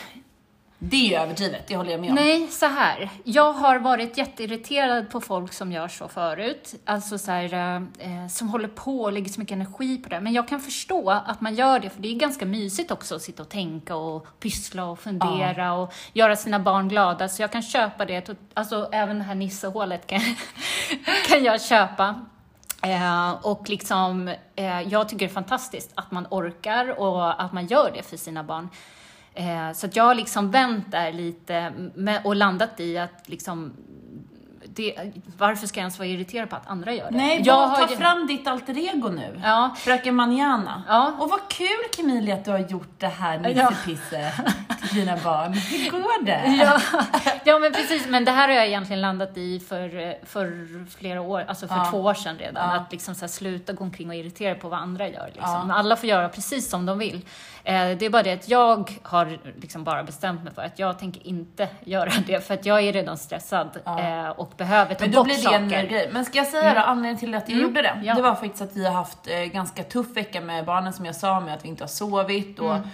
Det 0.79 0.97
är 0.97 1.09
ju 1.09 1.15
överdrivet, 1.15 1.67
det 1.69 1.77
håller 1.77 1.91
jag 1.91 2.01
med 2.01 2.11
om. 2.11 2.15
Nej, 2.15 2.49
så 2.49 2.67
här. 2.67 3.11
Jag 3.25 3.53
har 3.53 3.79
varit 3.79 4.19
jätteirriterad 4.19 5.11
på 5.11 5.21
folk 5.21 5.53
som 5.53 5.73
gör 5.73 5.89
så 5.89 6.09
förut. 6.09 6.75
Alltså 6.85 7.19
så 7.19 7.31
här, 7.31 7.55
eh, 7.99 8.27
som 8.31 8.49
håller 8.49 8.69
på 8.69 9.01
och 9.01 9.12
lägger 9.12 9.31
så 9.31 9.41
mycket 9.41 9.55
energi 9.55 9.99
på 9.99 10.09
det. 10.09 10.21
Men 10.21 10.33
jag 10.33 10.49
kan 10.49 10.61
förstå 10.61 11.11
att 11.11 11.41
man 11.41 11.55
gör 11.55 11.81
det, 11.81 11.91
för 11.91 12.03
det 12.03 12.09
är 12.09 12.15
ganska 12.15 12.47
mysigt 12.47 12.91
också 12.91 13.15
att 13.15 13.23
sitta 13.23 13.43
och 13.43 13.49
tänka 13.49 13.97
och 13.97 14.27
pyssla 14.41 14.85
och 14.85 14.99
fundera 14.99 15.73
och 15.73 15.93
göra 16.12 16.37
sina 16.37 16.59
barn 16.59 16.89
glada. 16.89 17.29
Så 17.29 17.43
jag 17.43 17.53
kan 17.53 17.62
köpa 17.62 18.05
det. 18.05 18.31
Alltså 18.55 18.89
även 18.93 19.19
det 19.19 19.25
här 19.25 19.35
nissehålet 19.35 20.07
kan, 20.07 20.21
kan 21.29 21.45
jag 21.45 21.62
köpa. 21.62 22.27
Eh, 22.83 23.31
och 23.31 23.69
liksom, 23.69 24.29
eh, 24.57 24.81
jag 24.81 25.09
tycker 25.09 25.27
det 25.27 25.31
är 25.31 25.35
fantastiskt 25.35 25.91
att 25.95 26.11
man 26.11 26.27
orkar 26.31 27.01
och 27.01 27.43
att 27.43 27.53
man 27.53 27.67
gör 27.67 27.93
det 27.95 28.03
för 28.03 28.17
sina 28.17 28.45
barn. 28.45 28.69
Eh, 29.38 29.72
så 29.72 29.87
att 29.87 29.96
jag 29.96 30.05
har 30.05 30.14
liksom 30.14 30.51
vänt 30.51 30.90
där 30.90 31.12
lite 31.12 31.72
och 32.25 32.37
landat 32.37 32.81
i 32.81 32.99
att 32.99 33.29
liksom, 33.29 33.72
det, 34.77 34.95
varför 35.39 35.67
ska 35.67 35.81
jag 35.81 35.83
ens 35.83 35.99
vara 35.99 36.09
irriterad 36.09 36.51
på 36.51 36.57
att 36.57 36.67
andra 36.69 36.93
gör 36.93 37.11
det? 37.11 37.17
Nej, 37.17 37.43
jag 37.45 37.67
har 37.67 37.87
ta 37.87 37.91
ju- 37.91 37.97
fram 37.97 38.27
ditt 38.27 38.47
alter 38.47 38.79
ego 38.79 39.09
nu. 39.09 39.41
Ja, 39.45 39.75
Fröken 39.79 40.15
Manjana. 40.15 40.83
Ja. 40.89 41.12
Och 41.19 41.31
vad 41.31 41.49
kul 41.49 41.69
Camilla 41.97 42.35
att 42.35 42.45
du 42.45 42.51
har 42.51 42.59
gjort 42.59 42.95
det 42.99 43.07
här 43.07 43.53
Ja. 43.57 43.71
nissepisse 43.71 44.33
till 44.89 44.99
dina 45.01 45.17
barn. 45.17 45.53
Hur 45.53 45.91
går 45.91 46.25
det? 46.25 46.43
ja, 46.61 46.81
ja, 47.45 47.59
men 47.59 47.73
precis. 47.73 48.07
Men 48.09 48.25
det 48.25 48.31
här 48.31 48.49
har 48.49 48.55
jag 48.55 48.67
egentligen 48.67 49.01
landat 49.01 49.37
i 49.37 49.61
för, 49.61 50.15
för 50.27 50.67
flera 50.99 51.21
år, 51.21 51.45
alltså 51.49 51.69
för 51.69 51.77
Ja. 51.77 51.89
två 51.91 52.01
år 52.01 52.15
sedan 52.15 52.37
redan. 52.39 52.71
Ja. 52.71 52.77
Att 52.77 52.93
liksom 52.93 53.15
så 53.15 53.29
sluta 53.29 53.73
gå 53.73 53.85
omkring 53.85 54.09
och 54.09 54.15
irritera 54.15 54.55
på 54.55 54.69
vad 54.69 54.79
andra 54.79 55.09
gör. 55.09 55.27
Liksom. 55.27 55.67
Ja. 55.69 55.75
Alla 55.75 55.97
får 55.97 56.09
göra 56.09 56.29
precis 56.29 56.71
som 56.71 56.87
de 56.87 56.99
vill. 56.99 57.21
Eh, 57.65 57.75
det 57.99 58.03
är 58.07 58.11
bara 58.11 58.23
det 58.23 58.33
att 58.33 58.49
jag 58.49 58.99
har 59.03 59.39
liksom 59.61 59.85
bara 59.85 60.03
bestämt 60.03 60.45
mig 60.45 60.55
för 60.55 60.62
att 60.62 60.79
jag 60.79 60.99
tänker 60.99 61.27
inte 61.27 61.69
göra 61.85 62.11
det, 62.27 62.47
för 62.47 62.55
att 62.55 62.67
jag 62.67 62.81
är 62.83 62.93
redan 62.93 63.19
stressad 63.19 63.69
Ja. 63.85 64.01
eh, 64.01 64.29
och 64.29 64.53
behöver 64.57 64.65
ta 64.66 64.94
Men 65.00 65.11
då 65.11 65.18
bort 65.18 65.26
blir 65.26 65.50
det 65.50 65.55
en 65.57 65.70
saker. 65.70 65.87
grej. 65.88 66.11
Men 66.12 66.24
ska 66.24 66.38
jag 66.38 66.46
säga 66.46 66.74
då, 66.74 66.81
anledningen 66.81 67.18
till 67.18 67.35
att 67.35 67.48
jag 67.48 67.59
Mm. 67.59 67.68
gjorde 67.68 67.83
det? 67.83 68.00
Ja. 68.05 68.14
Det 68.14 68.22
var 68.22 68.35
faktiskt 68.35 68.62
att 68.62 68.76
vi 68.76 68.85
har 68.87 68.92
haft 68.92 69.18
eh, 69.29 69.38
ganska 69.40 69.83
tuff 69.83 70.16
vecka 70.16 70.40
med 70.40 70.64
barnen 70.64 70.92
som 70.92 71.05
jag 71.05 71.14
sa, 71.14 71.40
med 71.40 71.55
att 71.55 71.64
vi 71.64 71.68
inte 71.68 71.83
har 71.85 71.88
sovit 71.88 72.59
och 72.59 72.76
Mm. 72.76 72.88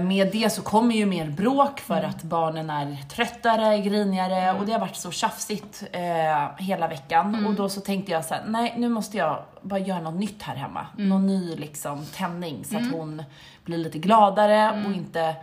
eh, 0.00 0.06
med 0.06 0.28
det 0.32 0.50
så 0.52 0.62
kommer 0.62 0.94
ju 0.94 1.06
mer 1.06 1.26
bråk 1.26 1.80
för 1.80 1.96
Mm. 1.98 2.10
att 2.10 2.22
barnen 2.22 2.70
är 2.70 2.96
tröttare, 3.10 3.78
grinigare 3.78 4.58
och 4.58 4.66
det 4.66 4.72
har 4.72 4.80
varit 4.80 4.96
så 4.96 5.10
tjafsigt 5.10 5.82
eh, 5.92 6.48
hela 6.58 6.88
veckan. 6.88 7.26
Mm. 7.34 7.46
Och 7.46 7.54
då 7.54 7.68
så 7.68 7.80
tänkte 7.80 8.12
jag 8.12 8.24
så 8.24 8.34
här: 8.34 8.42
nej 8.46 8.74
nu 8.76 8.88
måste 8.88 9.16
jag 9.16 9.42
bara 9.62 9.78
göra 9.80 10.00
något 10.00 10.14
nytt 10.20 10.42
här 10.42 10.54
hemma. 10.56 10.86
Mm. 10.98 11.08
Någon 11.08 11.26
ny 11.26 11.56
liksom 11.56 12.06
tändning 12.06 12.64
så 12.64 12.76
att 12.76 12.92
hon 12.92 13.22
blir 13.64 13.78
lite 13.78 13.98
gladare 13.98 14.82
och 14.86 14.92
inte 14.92 15.34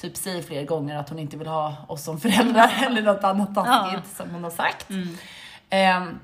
typ 0.00 0.16
säger 0.16 0.42
flera 0.42 0.62
gånger 0.64 0.96
att 0.98 1.08
hon 1.08 1.18
inte 1.18 1.36
vill 1.36 1.48
ha 1.48 1.74
oss 1.86 2.04
som 2.04 2.20
föräldrar 2.20 2.70
eller 2.86 3.02
något 3.02 3.24
annat 3.24 3.54
taskigt 3.54 4.16
som 4.16 4.30
hon 4.30 4.44
har 4.44 4.50
sagt. 4.50 4.86
Ehm, 5.70 6.18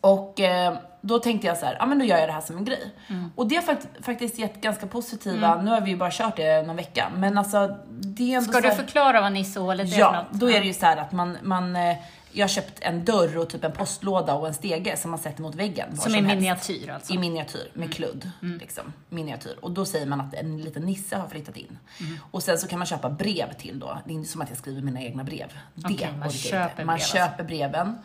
och 0.00 0.40
eh, 0.40 0.74
då 1.00 1.18
tänkte 1.18 1.46
jag 1.46 1.56
så 1.58 1.66
här, 1.66 1.76
ja 1.80 1.86
men 1.86 1.98
då 1.98 2.04
gör 2.04 2.18
jag 2.18 2.28
det 2.28 2.32
här 2.32 2.40
som 2.40 2.56
en 2.56 2.64
grej. 2.64 2.90
Och 3.34 3.46
det 3.46 3.54
har 3.56 3.62
fakt- 3.62 3.88
faktiskt 4.04 4.38
gett 4.38 4.60
ganska 4.60 4.86
positiva, 4.86 5.62
nu 5.62 5.70
har 5.70 5.80
vi 5.80 5.90
ju 5.90 5.96
bara 5.96 6.10
kört 6.10 6.36
det 6.36 6.62
någon 6.66 6.76
vecka, 6.76 7.08
men 7.16 7.38
alltså 7.38 7.76
det 7.90 8.32
är 8.32 8.36
ändå 8.36 8.50
Ska 8.52 8.52
så 8.52 8.60
du 8.60 8.68
här- 8.68 8.76
förklara 8.76 9.20
vad 9.20 9.32
nissehålet 9.32 9.86
är 9.86 9.90
för 9.92 10.00
Ja, 10.00 10.12
något? 10.12 10.40
då 10.40 10.50
är 10.50 10.60
det 10.60 10.66
ju 10.66 10.74
så 10.74 10.86
här 10.86 10.96
att 10.96 11.12
man, 11.12 11.36
man 11.42 11.76
eh, 11.76 11.96
jag 12.32 12.44
har 12.44 12.48
köpt 12.48 12.78
en 12.80 13.04
dörr 13.04 13.38
och 13.38 13.48
typ 13.48 13.64
en 13.64 13.72
postlåda 13.72 14.34
och 14.34 14.48
en 14.48 14.54
stege 14.54 14.96
som 14.96 15.10
man 15.10 15.20
sätter 15.20 15.42
mot 15.42 15.54
väggen. 15.54 15.88
var 15.90 15.96
Som 15.96 16.14
i 16.14 16.22
miniatyr 16.22 16.90
alltså? 16.90 17.12
I 17.12 17.18
miniatyr, 17.18 17.70
med 17.74 17.94
kludd. 17.94 18.30
Liksom, 18.40 18.92
miniatyr. 19.08 19.56
Och 19.60 19.70
då 19.70 19.84
säger 19.84 20.06
man 20.06 20.20
att 20.20 20.34
en 20.34 20.62
liten 20.62 20.82
nisse 20.82 21.16
har 21.16 21.28
flyttat 21.28 21.56
in. 21.56 21.78
Och 22.30 22.42
sen 22.42 22.58
så 22.58 22.68
kan 22.68 22.78
man 22.78 22.86
köpa 22.86 23.10
brev 23.10 23.52
till 23.52 23.78
då. 23.78 23.98
Det 24.04 24.10
är 24.10 24.14
inte 24.14 24.28
som 24.30 24.40
att 24.40 24.48
jag 24.48 24.58
skriver 24.58 24.82
mina 24.82 25.02
egna 25.02 25.24
brev. 25.24 25.52
Det 25.74 25.94
Okej, 25.94 26.12
man 26.18 26.30
köper. 26.30 26.84
Man 26.84 26.86
brev 26.86 26.90
alltså. 26.90 27.16
köper 27.16 27.44
breven. 27.44 27.98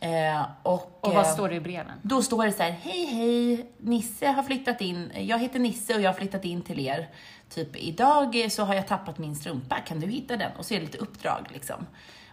Eh, 0.00 0.42
och, 0.62 0.98
Och 1.00 1.14
vad 1.14 1.24
eh, 1.24 1.32
står 1.32 1.48
det 1.48 1.54
i 1.54 1.60
breven? 1.60 1.92
då 2.02 2.22
står 2.22 2.46
det 2.46 2.52
så 2.52 2.62
här, 2.62 2.70
hej 2.70 3.04
hej, 3.06 3.70
Nisse 3.78 4.26
har 4.26 4.42
flyttat 4.42 4.80
in, 4.80 5.12
jag 5.14 5.38
heter 5.38 5.58
Nisse 5.58 5.94
och 5.94 6.00
jag 6.00 6.08
har 6.08 6.14
flyttat 6.14 6.44
in 6.44 6.62
till 6.62 6.80
er. 6.80 7.08
Typ 7.54 7.76
idag 7.76 8.46
så 8.50 8.64
har 8.64 8.74
jag 8.74 8.86
tappat 8.88 9.18
min 9.18 9.36
strumpa, 9.36 9.76
kan 9.80 10.00
du 10.00 10.06
hitta 10.06 10.36
den? 10.36 10.52
Och 10.58 10.66
så 10.66 10.74
är 10.74 10.78
det 10.78 10.84
lite 10.84 10.98
uppdrag 10.98 11.46
liksom. 11.52 11.86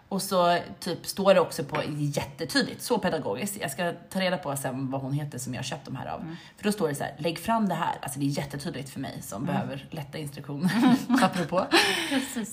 Och 0.10 0.22
så 0.22 0.58
typ 0.80 1.06
står 1.08 1.34
det 1.34 1.40
också 1.40 1.64
på 1.64 1.82
jättetydligt, 1.88 2.82
så 2.84 2.98
pedagogiskt. 2.98 3.58
Jag 3.62 3.72
ska 3.72 3.94
ta 4.10 4.20
reda 4.20 4.38
på 4.38 4.56
sen 4.56 4.92
vad 4.92 5.02
hon 5.02 5.14
heter 5.14 5.38
som 5.40 5.54
jag 5.54 5.60
har 5.60 5.64
köpt 5.66 5.86
de 5.86 5.96
här 5.96 6.08
av. 6.08 6.36
För 6.58 6.64
då 6.64 6.72
står 6.72 6.88
det 6.88 6.96
så 6.96 7.04
här, 7.04 7.16
lägg 7.18 7.40
fram 7.40 7.70
det 7.70 7.76
här. 7.76 7.96
Alltså 8.02 8.20
det 8.20 8.26
är 8.26 8.30
jättetydligt 8.30 8.90
för 8.90 9.00
mig 9.00 9.22
som 9.22 9.46
behöver 9.46 9.88
lätta 9.92 10.18
instruktioner. 10.18 10.72
Apropå. 11.24 11.66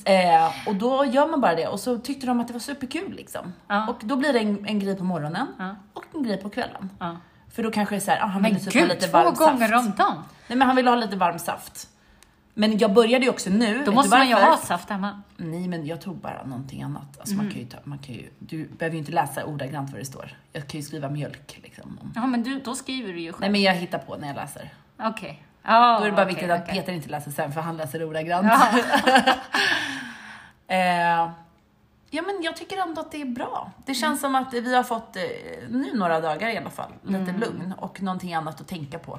Eh, 0.04 0.68
och 0.68 0.74
då 0.76 1.04
gör 1.04 1.26
man 1.28 1.40
bara 1.40 1.54
det 1.54 1.66
och 1.68 1.80
så 1.80 1.98
tyckte 1.98 2.26
de 2.26 2.40
att 2.40 2.46
det 2.46 2.52
var 2.52 2.60
superkul 2.60 3.12
liksom. 3.16 3.52
Ja. 3.68 3.88
Och 3.88 3.96
då 4.00 4.16
blir 4.16 4.32
det 4.32 4.38
en, 4.38 4.66
en 4.66 4.78
grej 4.78 4.96
på 4.96 5.04
morgonen 5.04 5.46
Ja. 5.58 5.76
och 5.92 6.04
en 6.14 6.22
grej 6.22 6.36
på 6.36 6.48
kvällen. 6.50 6.90
Ja. 6.98 7.16
För 7.52 7.62
då 7.62 7.70
kanske 7.70 7.94
det 7.94 7.98
är 7.98 8.00
så 8.00 8.10
här, 8.10 8.20
ah, 8.22 8.26
han 8.26 8.42
Men 8.42 8.50
ville 8.54 8.64
typ 8.64 8.74
ha 8.74 8.80
gud, 8.80 8.88
lite 8.88 9.06
två 9.06 9.12
varm 9.18 9.34
gånger 9.34 9.68
saft. 9.68 9.86
om 9.86 9.92
dagen? 9.96 10.22
Nej 10.48 10.58
men 10.58 10.66
han 10.66 10.76
ville 10.76 10.90
ha 10.90 10.96
lite 10.96 11.16
varm 11.16 11.38
saft. 11.38 11.88
Men 12.58 12.78
jag 12.78 12.92
började 12.92 13.24
ju 13.24 13.30
också 13.30 13.50
nu. 13.50 13.82
Då 13.86 13.92
måste 13.92 14.18
man 14.18 14.28
ju 14.28 14.34
ha 14.34 14.56
saft 14.56 14.90
hemma. 14.90 15.22
Nej 15.36 15.68
men 15.68 15.86
jag 15.86 16.00
tog 16.00 16.16
bara 16.16 16.44
någonting 16.44 16.82
annat. 16.82 17.18
Alltså 17.20 17.34
Mm. 17.34 17.46
man 17.46 17.52
kan 17.54 17.62
ju 17.62 17.68
ta, 17.68 17.78
man 17.84 17.98
kan 17.98 18.14
ju, 18.14 18.30
du 18.38 18.68
behöver 18.68 18.94
ju 18.94 18.98
inte 18.98 19.12
läsa 19.12 19.44
ordagrant 19.44 19.90
vad 19.90 20.00
det 20.00 20.04
står. 20.04 20.36
Jag 20.52 20.66
kan 20.66 20.80
ju 20.80 20.86
skriva 20.86 21.08
mjölk 21.08 21.58
liksom. 21.62 21.98
om- 22.02 22.12
Ja, 22.14 22.26
men 22.26 22.42
du, 22.42 22.60
då 22.60 22.74
skriver 22.74 23.12
du 23.12 23.20
ju 23.20 23.32
själv. 23.32 23.40
Nej 23.40 23.50
men 23.50 23.62
jag 23.62 23.74
hittar 23.74 23.98
på 23.98 24.16
när 24.16 24.26
jag 24.28 24.36
läser. 24.36 24.70
Okej. 24.98 25.42
Ja, 25.62 25.96
Då 25.98 26.04
är 26.04 26.10
det 26.10 26.16
bara 26.16 26.22
okej, 26.22 26.34
viktigt 26.34 26.50
att 26.50 26.62
okej. 26.62 26.74
Peter 26.74 26.92
inte 26.92 27.08
läser 27.08 27.30
sen 27.30 27.52
för 27.52 27.60
han 27.60 27.76
läser 27.76 28.04
ordagrant. 28.04 28.46
eh, 30.68 31.30
ja 32.16 32.22
men 32.22 32.42
jag 32.42 32.57
tycker 32.57 32.76
ändå 32.76 33.00
att 33.00 33.12
det 33.12 33.20
är 33.20 33.26
bra. 33.26 33.70
Det 33.87 33.94
känns 33.94 34.20
som 34.20 34.35
att 34.35 34.55
vi 34.55 34.74
har 34.74 34.83
fått, 34.83 35.16
eh, 35.16 35.22
nu 35.68 35.94
några 35.94 36.20
dagar 36.20 36.48
i 36.48 36.57
alla 36.59 36.70
fall, 36.70 36.92
lite 37.02 37.18
Mm. 37.18 37.40
lugn 37.40 37.74
och 37.79 38.02
någonting 38.02 38.35
annat 38.35 38.61
att 38.61 38.68
tänka 38.68 38.98
på. 38.98 39.18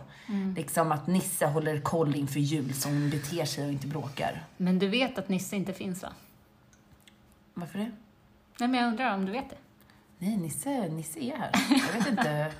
Liksom 0.55 0.91
att 0.91 1.07
Nisse 1.07 1.45
håller 1.45 1.81
koll 1.81 2.15
inför 2.15 2.39
jul 2.39 2.73
så 2.73 2.89
hon 2.89 3.09
beter 3.09 3.45
sig 3.45 3.65
och 3.65 3.71
inte 3.71 3.87
bråkar. 3.87 4.43
Men 4.57 4.79
du 4.79 4.87
vet 4.87 5.17
att 5.17 5.29
Nisse 5.29 5.55
inte 5.55 5.73
finns 5.73 6.03
va? 6.03 6.09
Varför 7.53 7.79
det? 7.79 7.91
Nej, 8.59 8.69
men 8.69 8.73
jag 8.79 8.87
undrar 8.87 9.13
om 9.13 9.25
du 9.25 9.31
vet 9.31 9.49
det? 9.49 9.55
Nej, 10.19 10.37
Nisse, 10.37 10.69
Nisse 10.89 11.19
är 11.19 11.37
här. 11.37 11.51
Jag 11.69 11.99
vet 11.99 12.07
inte. 12.07 12.51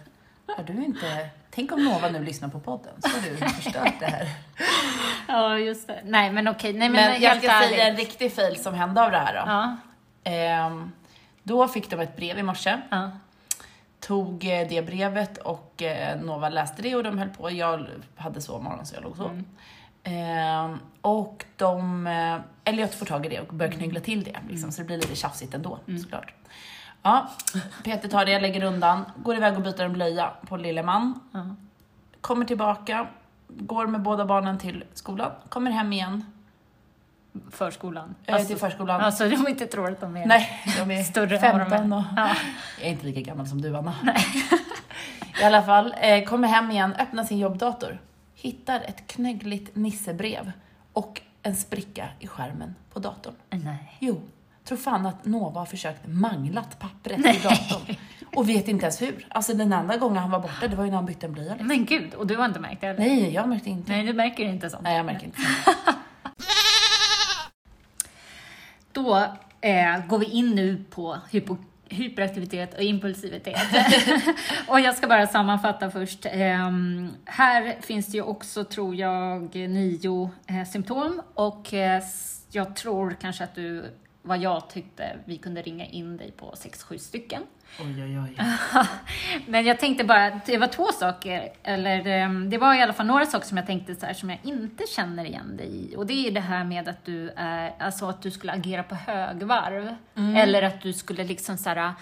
Har 0.58 0.63
du 0.63 0.86
inte... 0.86 1.30
Tänk 1.50 1.71
om 1.71 1.86
Nova 1.86 2.10
nu 2.10 2.23
lyssnar 2.23 2.50
på 2.50 2.60
podden, 2.60 2.93
så 3.02 3.08
har 3.10 3.30
du 3.30 3.38
förstört 3.38 3.93
det 4.00 4.06
här. 4.06 4.28
Ja, 5.28 5.58
just 5.60 5.88
det. 5.88 6.02
Nej, 6.06 6.32
men 6.32 6.47
okej. 6.47 6.73
Nej, 6.73 6.89
men, 6.89 7.12
Men 7.12 7.21
jag 7.21 7.38
ska 7.38 7.52
ärligt. 7.52 7.69
säga 7.69 7.88
en 7.88 7.95
riktig 7.97 8.34
fail 8.34 8.56
som 8.56 8.73
hände 8.73 9.06
av 9.06 9.12
det 9.12 9.17
här 9.17 9.34
då. 9.34 9.39
Ja, 9.52 9.78
då 11.43 11.67
fick 11.67 11.89
de 11.89 11.99
ett 11.99 12.15
brev 12.15 12.37
i 12.39 12.43
morse. 12.43 12.77
ja. 12.89 13.11
Tog 13.99 14.45
eh, 14.45 14.67
det 14.69 14.81
brevet 14.85 15.37
och 15.37 15.83
eh, 15.83 16.21
Nova 16.21 16.49
läste 16.49 16.81
det 16.81 16.95
och 16.95 17.03
de 17.03 17.17
höll 17.17 17.29
på. 17.29 17.51
Jag 17.51 17.85
hade 18.15 18.41
sovmorgon 18.41 18.85
så 18.85 18.95
jag 18.95 19.03
låg 19.03 19.17
så. 19.17 19.31
Ehm, 20.03 20.79
och 21.01 21.45
de, 21.55 22.07
eh, 22.07 22.37
Elliot 22.63 22.93
får 22.93 23.05
tag 23.05 23.25
i 23.25 23.29
det 23.29 23.39
och 23.39 23.53
börjar 23.53 23.71
knygla 23.71 23.99
till 23.99 24.23
det. 24.23 24.37
Liksom, 24.49 24.71
Så 24.71 24.81
det 24.81 24.85
blir 24.85 24.97
lite 24.97 25.15
tjafsigt 25.15 25.53
ändå 25.53 25.79
såklart. 26.01 26.33
Ja, 27.01 27.29
Peter 27.83 28.09
tar 28.09 28.25
det, 28.25 28.39
lägger 28.39 28.63
undan, 28.63 29.05
går 29.17 29.35
iväg 29.35 29.55
och 29.55 29.61
byter 29.61 29.81
en 29.81 29.93
blöja 29.93 30.31
på 30.47 30.57
lille 30.57 30.83
man. 30.83 31.19
Ja. 31.31 31.55
Kommer 32.21 32.45
tillbaka, 32.45 33.07
går 33.47 33.87
med 33.87 34.01
båda 34.01 34.25
barnen 34.25 34.57
till 34.57 34.83
skolan, 34.93 35.31
kommer 35.49 35.71
hem 35.71 35.93
igen 35.93 36.25
Förskolan. 37.52 38.15
eh, 38.26 38.38
till 38.38 38.58
förskolan. 38.58 39.02
Alltså, 39.02 39.30
de 39.30 39.47
inte 39.47 39.67
tror 39.67 39.91
att 39.91 40.02
de 40.02 40.17
är 40.17 40.26
Nej, 40.26 40.50
de 40.80 40.91
är 40.91 41.04
större 41.04 41.38
än 41.38 41.58
vad 41.58 41.62
de 41.62 41.69
15 41.69 41.93
är. 41.93 41.97
och... 41.97 42.04
Ja. 42.15 42.30
Jag 42.80 42.88
är 42.88 42.91
inte 42.91 43.06
lika 43.06 43.21
gammal 43.21 43.47
som 43.47 43.62
du, 43.62 43.78
Anna. 43.78 43.93
I 45.41 45.43
alla 45.43 45.62
fall, 45.62 45.95
eh, 46.02 46.23
kommer 46.23 46.47
hem 46.47 46.71
igen, 46.71 46.93
öppnar 47.00 47.23
sin 47.23 47.38
jobbdator, 47.38 48.02
hittar 48.36 48.80
ett 48.82 49.08
knöggligt 49.08 49.76
nissebrev 49.76 50.52
och 50.93 51.21
en 51.43 51.56
spricka 51.56 52.10
i 52.19 52.28
skärmen 52.28 52.76
på 52.93 53.00
datorn. 53.00 53.34
Nej. 53.50 53.97
Jo, 54.00 54.21
tror 54.63 54.78
fan 54.78 55.06
att 55.06 55.26
Nova 55.26 55.60
har 55.62 55.65
försökt 55.65 56.08
manglat 56.08 56.80
pappret 56.80 57.19
i 57.19 57.39
datorn 57.43 57.95
och 58.36 58.50
vet 58.50 58.67
inte 58.67 58.86
ens 58.86 59.02
hur. 59.02 59.28
Alltså 59.30 59.54
den 59.54 59.73
enda 59.73 59.97
gången 59.97 60.17
han 60.17 60.32
var 60.32 60.39
borta, 60.39 60.67
det 60.67 60.76
var 60.76 60.84
ju 60.84 60.89
när 60.89 60.97
han 60.97 61.06
bytte 61.06 61.26
en 61.26 61.34
blöja. 61.34 61.50
liksom. 61.52 61.67
Men 61.67 61.86
gud, 61.86 62.13
och 62.13 62.28
du 62.28 62.36
har 62.38 62.45
inte 62.45 62.60
märkt 62.60 62.82
det 62.82 62.88
eller? 62.88 63.00
Nej, 63.00 63.34
jag 63.34 63.50
märkte 63.50 63.69
inte. 63.69 63.91
Nej, 63.91 64.04
du 64.06 64.13
märker 64.13 64.45
inte 64.45 64.69
sånt. 64.69 64.84
Nej, 64.84 64.97
jag 64.97 65.06
märker 65.06 65.26
inte. 65.26 65.38
Då 68.97 69.17
eh, 69.62 70.07
går 70.07 70.19
vi 70.19 70.25
in 70.25 70.55
nu 70.55 70.83
på 70.89 71.17
hypo, 71.31 71.57
hyperaktivitet 71.89 72.73
och 72.73 72.81
impulsivitet. 72.81 73.57
och 74.67 74.79
jag 74.79 74.95
ska 74.95 75.07
bara 75.07 75.27
sammanfatta 75.27 75.91
först. 75.91 76.25
Ehm, 76.31 77.10
här 77.25 77.75
finns 77.81 78.07
det 78.07 78.17
ju 78.17 78.23
också, 78.23 78.63
tror 78.63 78.95
jag, 78.95 79.55
nio 79.55 80.31
eh, 80.47 80.67
symptom 80.67 81.21
och 81.33 81.73
eh, 81.73 82.01
jag 82.51 82.75
tror 82.75 83.15
kanske 83.21 83.43
att 83.43 83.55
du, 83.55 83.86
vad 84.27 84.37
jag 84.37 84.69
tyckte, 84.69 85.17
vi 85.25 85.37
kunde 85.37 85.61
ringa 85.61 85.85
in 85.85 86.17
dig 86.17 86.31
på 86.31 86.51
6-7 86.51 86.97
stycken. 86.97 87.41
Oj, 87.79 88.03
oj, 88.03 88.19
oj. 88.19 88.37
Men 89.47 89.65
jag 89.65 89.79
tänkte 89.79 90.03
bara, 90.03 90.41
det 90.45 90.57
var 90.57 90.67
två 90.67 90.85
saker, 90.99 91.49
eller 91.63 92.07
ehm, 92.07 92.49
det 92.49 92.57
var 92.57 92.75
i 92.75 92.81
alla 92.81 92.93
fall 92.93 93.05
några 93.05 93.25
saker 93.25 93.45
som 93.45 93.57
jag 93.57 93.65
tänkte 93.65 93.95
så 93.95 94.05
här, 94.05 94.13
som 94.13 94.29
jag 94.29 94.39
inte 94.43 94.83
känner 94.87 95.25
igen 95.25 95.57
dig 95.57 95.67
i. 95.67 95.95
Och 95.95 96.05
det 96.05 96.27
är 96.27 96.31
det 96.31 96.39
här 96.39 96.63
med 96.63 96.87
att 96.87 97.05
du 97.05 97.29
är, 97.35 97.73
alltså 97.79 98.05
att 98.09 98.21
du 98.21 98.31
skulle 98.31 98.51
agera 98.51 98.83
på 98.83 98.95
högvarv. 98.95 99.95
Eller 100.35 100.63
att 100.63 100.81
du 100.81 100.93
skulle 100.93 101.23
liksom 101.23 101.57
så 101.57 101.69
här, 101.69 101.93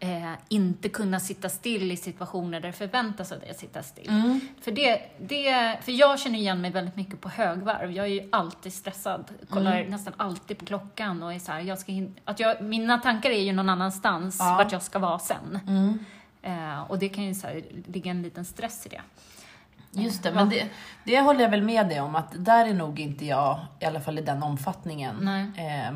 eh, 0.00 0.32
inte 0.48 0.88
kunna 0.88 1.20
sitta 1.20 1.48
still 1.48 1.92
i 1.92 1.96
situationer 1.96 2.60
där 2.60 2.68
det 2.68 2.72
förväntas 2.72 3.32
att 3.32 3.58
sitta 3.58 3.82
still. 3.82 4.40
För, 4.60 4.72
det, 4.72 5.02
det, 5.20 5.78
för 5.82 5.92
jag 5.92 6.20
känner 6.20 6.38
igen 6.38 6.60
mig 6.60 6.70
väldigt 6.70 6.96
mycket 6.96 7.20
på 7.20 7.28
högvarv. 7.28 7.92
Jag 7.92 8.06
är 8.06 8.10
ju 8.10 8.28
alltid 8.32 8.72
stressad, 8.72 9.24
kollar 9.50 9.84
nästan 9.84 10.12
alltid 10.16 10.58
på 10.58 10.64
klockan 10.64 11.22
och 11.22 11.32
är 11.32 11.38
så 11.38 11.52
här, 11.52 11.60
jag 11.60 11.78
ska 11.78 11.92
att 12.24 12.40
jag, 12.40 12.62
mina 12.62 12.98
tankar 12.98 13.30
är 13.30 13.42
ju 13.42 13.52
någon 13.52 13.68
annanstans 13.68 14.36
Ja. 14.38 14.54
vart 14.58 14.72
jag 14.72 14.82
ska 14.82 14.98
vara 14.98 15.18
sen. 15.18 15.60
Mm. 15.68 16.04
Eh, 16.42 16.82
och 16.82 16.98
det 16.98 17.08
kan 17.08 17.24
ju 17.24 17.34
så 17.34 17.46
här, 17.46 17.62
ligga 17.86 18.10
en 18.10 18.22
liten 18.22 18.44
stress 18.44 18.86
i 18.86 18.88
det. 18.88 19.00
Just 19.92 20.22
det, 20.22 20.32
men 20.32 20.48
det, 20.48 20.68
det 21.04 21.20
håller 21.20 21.40
jag 21.40 21.50
väl 21.50 21.62
med 21.62 21.88
dig 21.88 22.00
om 22.00 22.14
att 22.16 22.44
där 22.44 22.66
är 22.66 22.74
nog 22.74 23.00
inte 23.00 23.26
jag, 23.26 23.58
i 23.80 23.84
alla 23.84 24.00
fall 24.00 24.18
i 24.18 24.22
den 24.22 24.42
omfattningen. 24.42 25.16
Nej. 25.20 25.92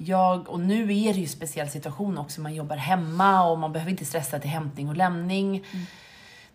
Jag, 0.00 0.48
och 0.48 0.60
nu 0.60 0.82
är 0.82 0.86
det 1.12 1.18
ju 1.18 1.22
en 1.22 1.28
speciell 1.28 1.68
situation 1.70 2.18
också, 2.18 2.40
man 2.40 2.54
jobbar 2.54 2.76
hemma 2.76 3.44
och 3.50 3.58
man 3.58 3.72
behöver 3.72 3.90
inte 3.90 4.04
stressa 4.04 4.38
till 4.38 4.50
hämtning 4.50 4.88
och 4.88 4.96
lämning. 4.96 5.56
Mm. 5.56 5.86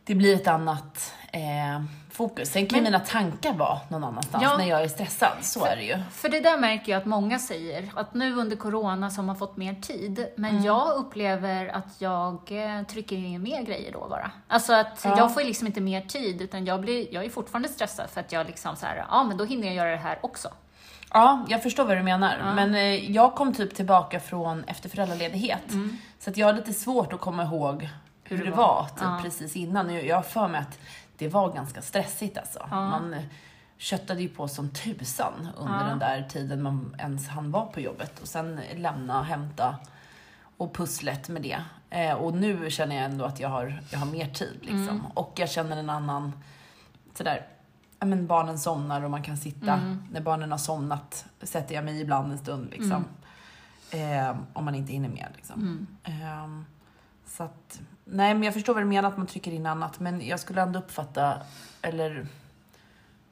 Det 0.06 0.16
blir 0.16 0.36
ett 0.36 0.48
annat 0.48 1.14
eh, 1.32 1.84
fokus. 2.12 2.50
Sen 2.52 2.68
kan 2.68 2.78
Men- 2.78 2.84
mina 2.84 3.00
tankar 3.00 3.54
vara 3.54 3.80
någon 3.90 4.04
annanstans 4.04 4.44
Ja. 4.44 4.58
när 4.58 4.66
jag 4.66 4.84
är 4.84 4.88
stressad, 4.88 5.32
så 5.42 5.66
är 5.66 5.76
det 5.76 5.82
ju. 5.84 5.98
För 6.12 6.30
det 6.30 6.40
där 6.40 6.58
märker 6.58 6.92
jag 6.92 7.00
att 7.00 7.06
många 7.06 7.40
säger, 7.40 7.92
att 7.96 8.14
nu 8.14 8.36
under 8.36 8.56
corona 8.56 9.10
så 9.12 9.18
har 9.22 9.26
man 9.26 9.36
fått 9.36 9.58
mer 9.58 9.74
tid. 9.76 10.28
Men 10.38 10.64
jag 10.64 10.96
upplever 10.96 11.68
att 11.68 12.02
jag 12.02 12.34
eh, 12.52 12.84
trycker 12.84 13.16
in 13.16 13.42
mer 13.44 13.62
grejer 13.62 13.92
då 13.94 14.08
bara. 14.10 14.32
Alltså 14.48 14.74
att 14.74 15.02
Ja. 15.04 15.18
jag 15.18 15.34
får 15.34 15.44
liksom 15.44 15.68
inte 15.68 15.82
mer 15.82 16.02
tid, 16.02 16.42
utan 16.42 16.66
jag, 16.66 16.82
blir, 16.82 17.14
jag 17.14 17.26
är 17.26 17.30
fortfarande 17.30 17.70
stressad 17.70 18.10
för 18.10 18.22
att 18.22 18.32
jag 18.32 18.48
liksom 18.48 18.76
så 18.76 18.86
här, 18.86 19.06
ja 19.10 19.24
men 19.24 19.38
då 19.38 19.46
hinner 19.46 19.68
jag 19.68 19.76
göra 19.76 19.90
det 19.92 19.98
här 19.98 20.20
också. 20.22 20.50
Ja, 21.14 21.46
jag 21.50 21.64
förstår 21.64 21.86
vad 21.86 21.98
du 21.98 22.04
menar. 22.04 22.54
Men 22.56 22.76
eh, 22.76 23.12
jag 23.12 23.36
kom 23.36 23.54
typ 23.54 23.76
tillbaka 23.76 24.20
från 24.20 24.64
efter 24.64 24.90
föräldraledighet. 24.90 25.72
Mm. 25.72 25.98
Så 26.20 26.30
att 26.30 26.38
jag 26.38 26.48
har 26.48 26.54
lite 26.54 26.74
svårt 26.74 27.14
att 27.14 27.20
komma 27.20 27.44
ihåg 27.44 27.90
hur, 28.24 28.46
det 28.46 28.52
var, 28.52 28.84
typ, 28.90 28.98
Ja. 29.02 29.20
precis 29.24 29.56
innan. 29.56 30.06
Jag 30.06 30.16
har 30.16 30.24
för 30.24 30.48
mig 30.48 30.62
att 30.62 30.80
det 31.18 31.28
var 31.28 31.52
ganska 31.54 31.82
stressigt 31.82 32.38
alltså. 32.38 32.68
Ja. 32.72 32.82
Man 32.90 33.14
eh, 33.14 33.24
köttade 33.78 34.22
ju 34.22 34.30
på 34.30 34.48
som 34.48 34.70
tusan 34.70 35.48
under 35.58 35.80
Ja. 35.82 35.88
den 35.88 36.00
där 36.00 36.26
tiden 36.30 36.62
man 36.64 36.96
ens 37.00 37.28
hann 37.28 37.52
vara 37.52 37.66
på 37.66 37.80
jobbet. 37.82 38.20
Och 38.22 38.28
sen 38.28 38.60
lämna, 38.76 39.24
hämta 39.24 39.76
och 40.58 40.74
pusslet 40.76 41.30
med 41.30 41.42
det. 41.42 41.62
Eh, 41.90 42.14
och 42.14 42.34
nu 42.34 42.72
känner 42.72 42.96
jag 42.96 43.06
ändå 43.06 43.26
att 43.26 43.40
jag 43.40 43.50
har, 43.50 43.82
jag 43.92 44.00
har 44.00 44.06
mer 44.06 44.28
tid 44.28 44.58
liksom. 44.62 44.90
Mm. 44.90 45.06
Och 45.14 45.34
jag 45.36 45.50
känner 45.50 45.78
en 45.78 45.90
annan 45.90 46.34
sådär 47.18 47.48
ja, 48.04 48.08
men 48.08 48.28
barnen 48.28 48.60
somnar 48.60 49.02
och 49.02 49.12
man 49.12 49.24
kan 49.24 49.38
sitta. 49.38 49.74
Mm. 49.74 50.04
När 50.12 50.22
barnen 50.22 50.52
har 50.52 50.58
somnat 50.58 51.26
sätter 51.42 51.76
jag 51.76 51.86
mig 51.86 52.02
ibland 52.02 52.32
en 52.32 52.38
stund 52.38 52.70
liksom. 52.72 53.06
Eh, 53.92 54.36
om 54.54 54.66
man 54.66 54.76
inte 54.76 54.94
hinner 54.94 55.10
med 55.10 55.28
liksom. 55.36 55.62
Mm. 55.62 55.88
Ehm, 56.04 56.66
så 57.28 57.44
att, 57.44 57.82
nej 58.06 58.34
men 58.34 58.44
jag 58.44 58.54
förstår 58.54 58.74
vad 58.74 58.84
du 58.84 58.88
menar 58.88 59.10
att 59.10 59.18
man 59.18 59.28
trycker 59.28 59.52
in 59.52 59.66
annat, 59.66 60.00
men 60.00 60.28
jag 60.28 60.40
skulle 60.40 60.62
ändå 60.62 60.80
uppfatta, 60.80 61.38
eller 61.82 62.28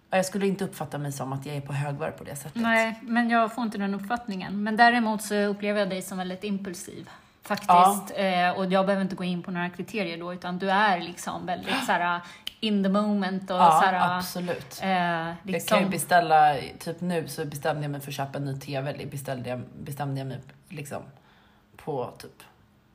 ja, 0.10 0.18
jag 0.18 0.26
skulle 0.26 0.48
inte 0.48 0.64
uppfatta 0.64 0.98
mig 0.98 1.12
som 1.12 1.34
att 1.34 1.46
jag 1.46 1.56
är 1.56 1.62
på 1.62 1.74
högvarv 1.74 2.12
på 2.12 2.24
det 2.24 2.36
sättet. 2.36 2.62
Nej, 2.62 3.00
men 3.02 3.30
jag 3.30 3.54
får 3.56 3.64
inte 3.64 3.78
den 3.78 3.94
uppfattningen. 3.94 4.64
Men 4.64 4.78
däremot 4.78 5.22
så 5.22 5.36
upplever 5.36 5.80
jag 5.80 5.90
dig 5.90 6.02
som 6.02 6.18
väldigt 6.18 6.44
impulsiv. 6.44 7.10
Faktiskt. 7.44 8.18
Ja. 8.18 8.24
Eh, 8.24 8.58
och 8.58 8.66
jag 8.66 8.86
behöver 8.86 9.04
inte 9.04 9.16
gå 9.16 9.24
in 9.24 9.44
på 9.44 9.52
några 9.52 9.70
kriterier 9.70 10.18
då, 10.18 10.34
utan 10.34 10.60
du 10.60 10.72
är 10.72 11.00
liksom 11.00 11.46
väldigt 11.46 11.80
så 11.86 11.92
här 11.92 12.22
in 12.64 12.84
the 12.84 12.90
moment 12.90 13.52
och 13.52 13.58
ja, 13.58 13.80
så 13.82 13.86
här, 13.88 14.18
absolut. 14.18 14.80
eh, 14.82 14.90
Jag 14.90 15.36
liksom, 15.44 15.76
kan 15.78 15.84
ju 15.86 15.90
beställa, 15.92 16.56
typ 16.80 17.02
nu 17.02 17.28
så 17.28 17.46
bestämde 17.46 17.82
jag 17.82 17.92
mig 17.92 18.02
för 18.02 18.12
att 18.12 18.16
köpa 18.16 18.38
en 18.38 18.46
ny 18.46 18.60
TV, 18.60 18.92
eller 18.92 19.06
bestämde 19.06 19.50
jag, 19.50 19.62
bestämde 19.80 20.20
jag 20.20 20.28
mig 20.28 20.40
liksom 20.70 21.04
på 21.78 22.12
typ 22.18 22.44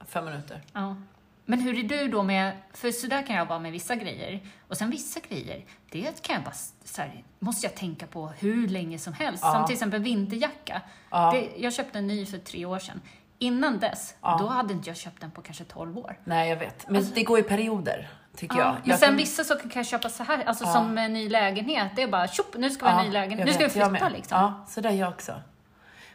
fem 0.06 0.24
minuter. 0.24 0.60
Ja. 0.72 0.96
Men 1.44 1.60
hur 1.60 1.78
är 1.78 1.88
du 1.88 2.08
då 2.08 2.22
med, 2.22 2.52
för 2.72 2.90
så 2.90 3.06
där 3.06 3.26
kan 3.26 3.36
jag 3.36 3.46
vara 3.46 3.58
med 3.58 3.72
vissa 3.72 3.94
grejer. 3.96 4.40
Och 4.68 4.76
sen 4.76 4.90
vissa 4.90 5.20
grejer, 5.28 5.64
det 5.90 6.22
kan 6.22 6.34
jag 6.34 6.44
bara, 6.44 6.54
så 6.84 7.02
här, 7.02 7.22
måste 7.38 7.66
jag 7.66 7.74
tänka 7.74 8.06
på 8.06 8.26
hur 8.28 8.68
länge 8.68 8.98
som 8.98 9.12
helst. 9.12 9.42
Ja. 9.42 9.52
Som 9.54 9.66
till 9.66 9.72
exempel 9.74 10.00
vinterjacka. 10.02 10.82
Ja. 11.10 11.30
Det, 11.32 11.62
jag 11.62 11.72
köpte 11.72 11.98
en 11.98 12.06
ny 12.06 12.26
för 12.26 12.38
tre 12.38 12.64
år 12.64 12.78
sedan. 12.78 13.00
Innan 13.38 13.78
dess, 13.78 14.14
Ja. 14.22 14.36
då 14.40 14.46
hade 14.46 14.72
inte 14.74 14.90
jag 14.90 14.96
köpt 14.96 15.20
den 15.20 15.30
på 15.30 15.42
kanske 15.42 15.64
12 15.64 15.98
år. 15.98 16.18
Nej, 16.24 16.48
jag 16.50 16.56
vet. 16.56 16.88
Men 16.88 17.04
det 17.14 17.22
går 17.22 17.38
i 17.38 17.42
perioder, 17.42 18.08
tycker 18.36 18.56
jag. 18.58 18.66
Ja, 18.66 18.72
men 18.72 18.80
jag 18.90 18.98
sen 18.98 19.08
kan- 19.08 19.16
vissa 19.16 19.44
så 19.44 19.56
kan 19.56 19.70
jag 19.74 19.86
köpa 19.86 20.08
så 20.08 20.22
här, 20.22 20.44
alltså 20.44 20.64
Ja. 20.64 20.72
som 20.72 20.98
en 20.98 21.12
ny 21.12 21.28
lägenhet. 21.28 21.92
Det 21.96 22.02
är 22.02 22.08
bara 22.08 22.28
tjopp, 22.28 22.56
nu 22.56 22.70
ska 22.70 22.84
vi 22.86 22.92
ha 22.92 23.00
en 23.00 23.06
ny 23.06 23.12
lägenhet. 23.12 23.38
jag 23.38 23.46
Nu 23.46 23.52
ska 23.52 23.68
vi 23.74 23.80
jag 23.80 23.90
flytta 23.90 24.08
liksom. 24.08 24.38
Ja, 24.40 24.64
så 24.68 24.80
där 24.80 24.90
jag 24.90 25.08
också. 25.08 25.32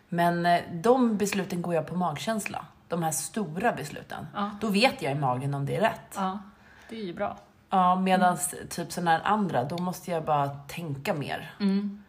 Men 0.09 0.45
eh, 0.45 0.61
de 0.73 1.17
besluten 1.17 1.61
går 1.61 1.75
jag 1.75 1.87
på 1.87 1.95
magkänsla. 1.95 2.65
De 2.87 3.03
här 3.03 3.11
stora 3.11 3.71
besluten. 3.71 4.27
Då 4.61 4.67
vet 4.67 5.01
jag 5.01 5.11
i 5.11 5.15
magen 5.15 5.53
om 5.53 5.65
det 5.65 5.75
är 5.75 5.81
rätt. 5.81 6.15
Ja, 6.15 6.39
det 6.89 6.95
är 6.95 7.03
ju 7.03 7.13
bra. 7.13 7.37
Ja, 7.69 7.95
medan 7.95 8.37
typ 8.69 8.91
sådana 8.91 9.11
här 9.11 9.21
andra, 9.23 9.63
då 9.63 9.77
måste 9.77 10.11
jag 10.11 10.23
bara 10.25 10.49
tänka 10.49 11.13
mer. 11.13 11.51
Mm. 11.59 12.03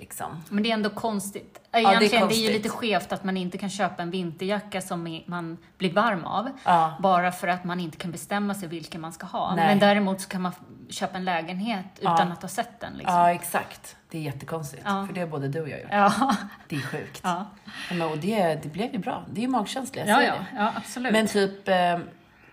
Liksom. 0.00 0.42
Men 0.48 0.62
det 0.62 0.70
är 0.70 0.74
ändå 0.74 0.90
konstigt. 0.90 1.60
är 1.72 1.78
Egentligen, 1.78 2.10
det 2.10 2.16
är, 2.16 2.20
ju 2.20 2.20
konstigt. 2.20 2.52
lite 2.52 2.68
skevt 2.68 3.12
att 3.12 3.24
man 3.24 3.36
inte 3.36 3.58
kan 3.58 3.70
köpa 3.70 4.02
en 4.02 4.10
vinterjacka 4.10 4.80
som 4.80 5.20
man 5.26 5.56
blir 5.78 5.92
varm 5.92 6.24
av. 6.24 6.50
Ja. 6.64 6.94
Bara 7.00 7.32
för 7.32 7.48
att 7.48 7.64
man 7.64 7.80
inte 7.80 7.96
kan 7.96 8.10
bestämma 8.10 8.54
sig 8.54 8.68
vilken 8.68 9.00
man 9.00 9.12
ska 9.12 9.26
ha. 9.26 9.54
Nej. 9.54 9.66
Men 9.66 9.78
däremot 9.78 10.20
så 10.20 10.28
kan 10.28 10.42
man 10.42 10.52
köpa 10.88 11.16
en 11.16 11.24
lägenhet 11.24 11.84
utan 11.98 12.16
Ja. 12.28 12.32
att 12.32 12.42
ha 12.42 12.48
sett 12.48 12.80
den. 12.80 12.92
Liksom. 12.92 13.14
ja, 13.16 13.32
exakt. 13.32 13.96
Det 14.10 14.18
är 14.18 14.22
jättekonstigt. 14.22 14.82
Ja. 14.86 15.06
För 15.06 15.14
det 15.14 15.20
har 15.20 15.28
både 15.28 15.48
du 15.48 15.60
och 15.60 15.68
jag 15.68 15.80
gjort. 15.80 15.88
Ja, 15.92 16.36
Det 16.68 16.76
är 16.76 16.80
sjukt. 16.80 17.20
ja. 17.24 17.46
Men, 17.90 18.02
och 18.02 18.18
det, 18.18 18.62
det 18.62 18.68
blev 18.68 18.92
ju 18.92 18.98
bra. 18.98 19.24
Det 19.32 19.40
är 19.40 19.42
ju 19.42 19.48
magkänsla, 19.48 20.00
jag 20.06 20.08
ja, 20.08 20.26
ja, 20.26 20.32
det. 20.34 20.46
ja 20.56 20.72
absolut. 20.76 21.12
Men 21.12 21.26
typ, 21.26 21.68
eh, 21.68 21.74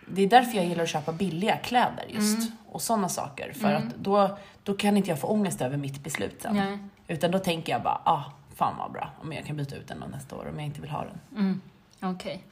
det 0.10 0.22
är 0.22 0.28
därför 0.28 0.58
jag 0.58 0.66
gillar 0.66 0.84
att 0.84 0.90
köpa 0.90 1.12
billiga 1.12 1.58
kläder 1.58 2.06
just. 2.08 2.38
Mm. 2.40 2.52
Och 2.70 2.82
sådana 2.82 3.10
saker. 3.10 3.54
För 3.54 3.74
att 3.74 3.96
då, 3.96 4.38
då 4.64 4.74
kan 4.74 4.98
inte 4.98 5.10
jag 5.10 5.20
få 5.20 5.28
ångest 5.28 5.62
över 5.62 5.78
mitt 5.78 6.04
beslut 6.04 6.42
sen. 6.42 6.56
Nej. 6.56 6.78
Utan 7.08 7.32
då 7.32 7.40
tänker 7.40 7.72
jag 7.72 7.84
bara, 7.84 8.02
ah, 8.04 8.24
fan 8.56 8.78
vad 8.78 8.92
bra. 8.92 9.10
Om 9.22 9.34
jag 9.34 9.46
kan 9.46 9.58
byta 9.58 9.76
ut 9.76 9.88
den 9.88 10.04
nästa 10.12 10.36
år 10.36 10.48
om 10.50 10.60
jag 10.60 10.66
inte 10.66 10.82
vill 10.82 10.90
ha 10.90 11.06
den. 11.06 11.20
Mm. 11.40 11.62
Okej. 12.02 12.44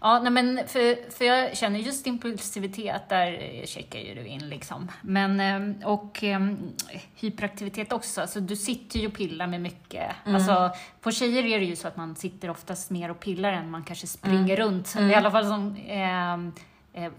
Ja, 0.00 0.20
nej, 0.22 0.32
men 0.32 0.60
för, 0.66 1.10
för 1.10 1.24
jag 1.24 1.56
känner 1.56 1.78
just 1.78 2.06
impulsivitet, 2.06 3.08
där 3.08 3.62
checkar 3.66 3.98
ju 3.98 4.14
du 4.14 4.26
in 4.26 4.48
liksom. 4.48 4.90
Men, 5.02 5.40
eh, 5.40 5.88
och 5.88 6.24
eh, 6.24 6.40
hyperaktivitet 7.14 7.92
också, 7.92 8.20
alltså 8.20 8.40
du 8.40 8.56
sitter 8.56 8.98
ju 8.98 9.06
och 9.06 9.14
pillar 9.14 9.46
med 9.46 9.60
mycket. 9.60 10.12
Alltså, 10.24 10.70
på 11.00 11.10
tjejer 11.10 11.44
är 11.44 11.58
det 11.58 11.64
ju 11.64 11.76
så 11.76 11.88
att 11.88 11.96
man 11.96 12.16
sitter 12.16 12.50
oftast 12.50 12.90
mer 12.90 13.10
och 13.10 13.20
pillar 13.20 13.52
än 13.52 13.70
man 13.70 13.84
kanske 13.84 14.06
springer 14.06 14.56
runt. 14.56 14.96
I 14.96 15.14
alla 15.14 15.30
fall 15.30 15.46
som 15.46 15.76
eh, 15.76 16.62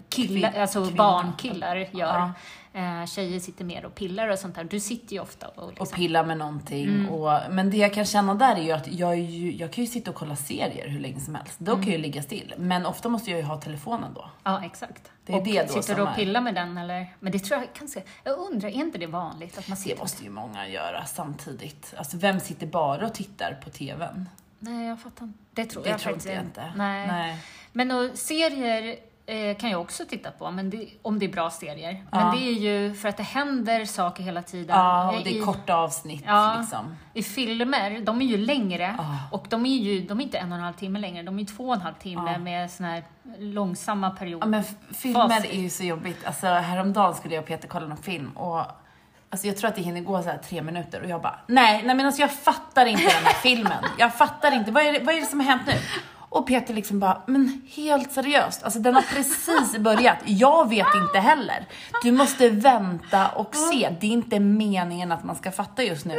killar, 0.08 0.50
Kvin- 0.50 0.60
alltså 0.60 0.90
barnkillar 0.90 1.76
gör. 1.76 1.86
Ja. 1.92 2.32
Eh, 2.72 3.06
tjejer 3.06 3.40
sitter 3.40 3.64
mer 3.64 3.84
och 3.84 3.94
pillar 3.94 4.28
och 4.28 4.38
sånt 4.38 4.54
där. 4.54 4.64
Du 4.64 4.80
sitter 4.80 5.12
ju 5.12 5.20
ofta 5.20 5.48
och 5.48 5.68
liksom, 5.68 5.86
Och 5.86 5.92
pilla 5.94 6.22
med 6.22 6.38
någonting. 6.38 6.88
Mm. 6.88 7.08
Och, 7.10 7.40
men 7.50 7.70
det 7.70 7.76
jag 7.76 7.94
kan 7.94 8.04
känna 8.04 8.34
där 8.34 8.56
är 8.56 8.62
ju 8.62 8.72
att 8.72 8.92
jag, 8.92 9.18
ju, 9.18 9.52
jag 9.52 9.72
kan 9.72 9.84
ju 9.84 9.90
sitta 9.90 10.10
och 10.10 10.16
kolla 10.16 10.36
serier 10.36 10.88
hur 10.88 11.00
länge 11.00 11.20
som 11.20 11.34
helst. 11.34 11.58
Då 11.58 11.72
kan 11.72 11.82
jag 11.82 11.92
ju 11.92 11.98
ligga 11.98 12.22
still. 12.22 12.54
Men 12.58 12.86
ofta 12.86 13.08
måste 13.08 13.30
jag 13.30 13.40
ju 13.40 13.46
ha 13.46 13.60
telefonen 13.60 14.14
då. 14.14 14.30
Ja, 14.42 14.64
exakt. 14.64 15.10
Det 15.26 15.32
är 15.32 15.36
och 15.38 15.44
det 15.44 15.62
då 15.62 15.82
sitter 15.82 15.94
du 15.94 16.02
och 16.02 16.14
pillar 16.14 16.40
med 16.40 16.54
den 16.54 16.78
eller? 16.78 17.06
Men 17.20 17.32
det 17.32 17.38
tror 17.38 17.60
jag 17.60 17.68
kanske, 17.74 18.02
jag 18.24 18.38
undrar, 18.38 18.68
är 18.68 18.72
inte 18.72 18.98
det 18.98 19.06
vanligt 19.06 19.58
att 19.58 19.68
man 19.68 19.76
Det 19.76 19.82
sitter 19.82 19.98
måste 19.98 20.24
ju 20.24 20.30
många 20.30 20.68
göra 20.68 21.04
samtidigt. 21.04 21.94
Alltså 21.96 22.16
vem 22.16 22.40
sitter 22.40 22.66
bara 22.66 23.06
och 23.06 23.14
tittar 23.14 23.54
på 23.64 23.70
TVn? 23.70 24.28
Nej, 24.58 24.86
jag 24.86 25.00
fattar 25.00 25.24
inte. 25.24 25.38
Det 25.52 25.64
tror 25.64 25.82
Det 25.82 25.88
jag 25.90 26.00
tror 26.00 26.12
faktiskt 26.12 26.26
inte 26.26 26.34
jag 26.36 26.44
inte. 26.44 26.60
inte. 26.60 26.78
Nej. 26.78 27.06
Nej. 27.06 27.38
Men 27.72 27.90
och, 27.90 28.18
serier 28.18 28.96
eh, 29.26 29.56
kan 29.56 29.70
jag 29.70 29.80
också 29.80 30.04
titta 30.08 30.30
på, 30.30 30.50
men 30.50 30.70
det, 30.70 30.88
om 31.02 31.18
det 31.18 31.26
är 31.26 31.32
bra 31.32 31.50
serier. 31.50 32.04
Ja. 32.12 32.18
Men 32.18 32.36
det 32.36 32.42
är 32.48 32.52
ju 32.52 32.94
för 32.94 33.08
att 33.08 33.16
det 33.16 33.22
händer 33.22 33.84
saker 33.84 34.22
hela 34.22 34.42
tiden. 34.42 34.76
Ja, 34.76 35.08
och 35.16 35.24
det 35.24 35.30
är 35.30 35.36
I- 35.36 35.40
korta 35.40 35.74
avsnitt 35.74 36.22
Ja. 36.26 36.56
liksom. 36.60 36.96
I 37.14 37.22
filmer, 37.22 38.00
de 38.00 38.20
är 38.22 38.26
ju 38.26 38.36
längre 38.36 38.94
Ja. 38.98 39.18
och 39.30 39.46
de 39.48 39.66
är 39.66 39.76
ju 39.76 40.00
de 40.00 40.20
är 40.20 40.24
inte 40.24 40.38
en 40.38 40.52
och 40.52 40.58
en 40.58 40.64
halv 40.64 40.74
timme 40.74 40.98
längre, 40.98 41.22
de 41.22 41.38
är 41.38 41.44
två 41.44 41.68
och 41.68 41.74
en 41.74 41.80
halv 41.80 41.94
timme 41.94 42.38
med 42.38 42.70
såna 42.70 42.88
här 42.88 43.02
långsamma 43.38 44.10
perioder. 44.10 44.46
Ja, 44.46 44.50
men 44.50 44.64
filmer 44.94 45.28
Fast- 45.28 45.44
är 45.44 45.60
ju 45.60 45.70
så 45.70 45.84
jobbigt. 45.84 46.24
Alltså 46.26 46.46
häromdagen 46.46 47.14
skulle 47.14 47.34
jag 47.34 47.42
och 47.42 47.48
Peter 47.48 47.68
kolla 47.68 47.86
någon 47.86 47.96
film 48.02 48.30
och 48.36 48.62
Alltså 49.32 49.46
jag 49.46 49.56
tror 49.56 49.68
att 49.68 49.76
det 49.76 49.82
hinner 49.82 50.00
gå 50.00 50.22
så 50.22 50.28
här 50.28 50.38
tre 50.38 50.62
minuter 50.62 51.02
och 51.02 51.08
jag 51.10 51.22
bara, 51.22 51.38
nej, 51.46 51.82
nej 51.86 51.94
men 51.96 52.06
alltså 52.06 52.20
jag 52.20 52.32
fattar 52.32 52.86
inte 52.86 53.02
den 53.02 53.24
här 53.24 53.32
filmen. 53.32 53.84
Jag 53.98 54.14
fattar 54.14 54.52
inte, 54.54 54.70
vad 54.70 54.82
är, 54.82 54.92
det, 54.92 54.98
vad 55.04 55.14
är 55.14 55.20
det 55.20 55.26
som 55.26 55.40
har 55.40 55.46
hänt 55.46 55.62
nu? 55.66 55.72
Och 56.32 56.46
Peter 56.46 56.74
liksom 56.74 57.00
bara, 57.00 57.22
men 57.26 57.62
helt 57.74 58.12
seriöst, 58.12 58.62
alltså 58.62 58.78
den 58.78 58.94
har 58.94 59.02
precis 59.02 59.78
börjat. 59.78 60.16
Jag 60.24 60.68
vet 60.68 60.86
inte 60.94 61.18
heller. 61.18 61.66
Du 62.02 62.12
måste 62.12 62.48
vänta 62.48 63.28
och 63.28 63.54
se. 63.54 63.96
Det 64.00 64.06
är 64.06 64.10
inte 64.10 64.40
meningen 64.40 65.12
att 65.12 65.24
man 65.24 65.36
ska 65.36 65.50
fatta 65.50 65.82
just 65.82 66.04
nu. 66.04 66.14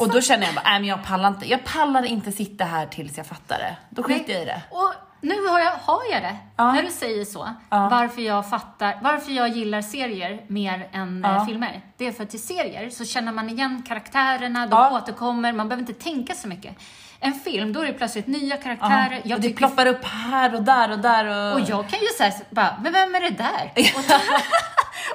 Och 0.00 0.08
då 0.10 0.20
känner 0.20 0.46
jag 0.46 0.54
bara, 0.54 0.62
nej 0.64 0.80
men 0.80 0.88
jag 0.88 1.04
pallar 1.04 1.28
inte. 1.28 1.50
Jag 1.50 1.64
pallar 1.64 2.02
inte 2.02 2.32
sitta 2.32 2.64
här 2.64 2.86
tills 2.86 3.16
jag 3.16 3.26
fattar 3.26 3.58
det. 3.58 3.76
Då 3.90 4.02
skiter 4.02 4.32
jag 4.32 4.42
i 4.42 4.44
det. 4.44 4.62
Och 4.70 4.92
nu 5.20 5.46
har 5.48 5.58
jag, 5.60 5.70
har 5.72 6.00
jag 6.12 6.22
det, 6.22 6.36
Ja. 6.56 6.72
när 6.72 6.82
du 6.82 6.88
säger 6.90 7.24
så. 7.24 7.48
Ja. 7.70 7.88
Varför 7.90 8.22
jag 8.22 8.50
fattar, 8.50 8.98
varför 9.02 9.32
jag 9.32 9.48
gillar 9.48 9.82
serier 9.82 10.44
mer 10.46 10.88
än 10.92 11.20
Ja. 11.24 11.36
eh, 11.36 11.46
filmer. 11.46 11.80
Det 11.96 12.06
är 12.06 12.12
för 12.12 12.22
att 12.22 12.34
i 12.34 12.38
serier 12.38 12.90
så 12.90 13.04
känner 13.04 13.32
man 13.32 13.48
igen 13.50 13.82
karaktärerna, 13.88 14.66
de 14.66 14.76
Ja. 14.76 14.96
återkommer, 14.98 15.52
man 15.52 15.68
behöver 15.68 15.88
inte 15.90 16.02
tänka 16.04 16.34
så 16.34 16.48
mycket. 16.48 16.76
En 17.20 17.34
film, 17.34 17.72
då 17.72 17.80
är 17.80 17.86
det 17.86 17.92
plötsligt 17.92 18.26
nya 18.26 18.56
karaktärer. 18.56 19.20
Jag 19.24 19.36
och 19.36 19.40
det 19.42 19.48
tycker- 19.48 19.56
ploppar 19.58 19.86
upp 19.86 20.04
här 20.04 20.54
och 20.54 20.62
där 20.62 20.90
och 20.92 20.98
där 20.98 21.24
och... 21.26 21.52
och 21.60 21.68
jag 21.68 21.88
kan 21.88 21.98
ju 22.00 22.06
säga 22.18 22.32
bara, 22.50 22.76
men 22.82 22.92
vem 22.92 23.14
är 23.14 23.20
det 23.20 23.30
där? 23.30 23.72
Och, 23.96 24.06
Tom- 24.06 24.20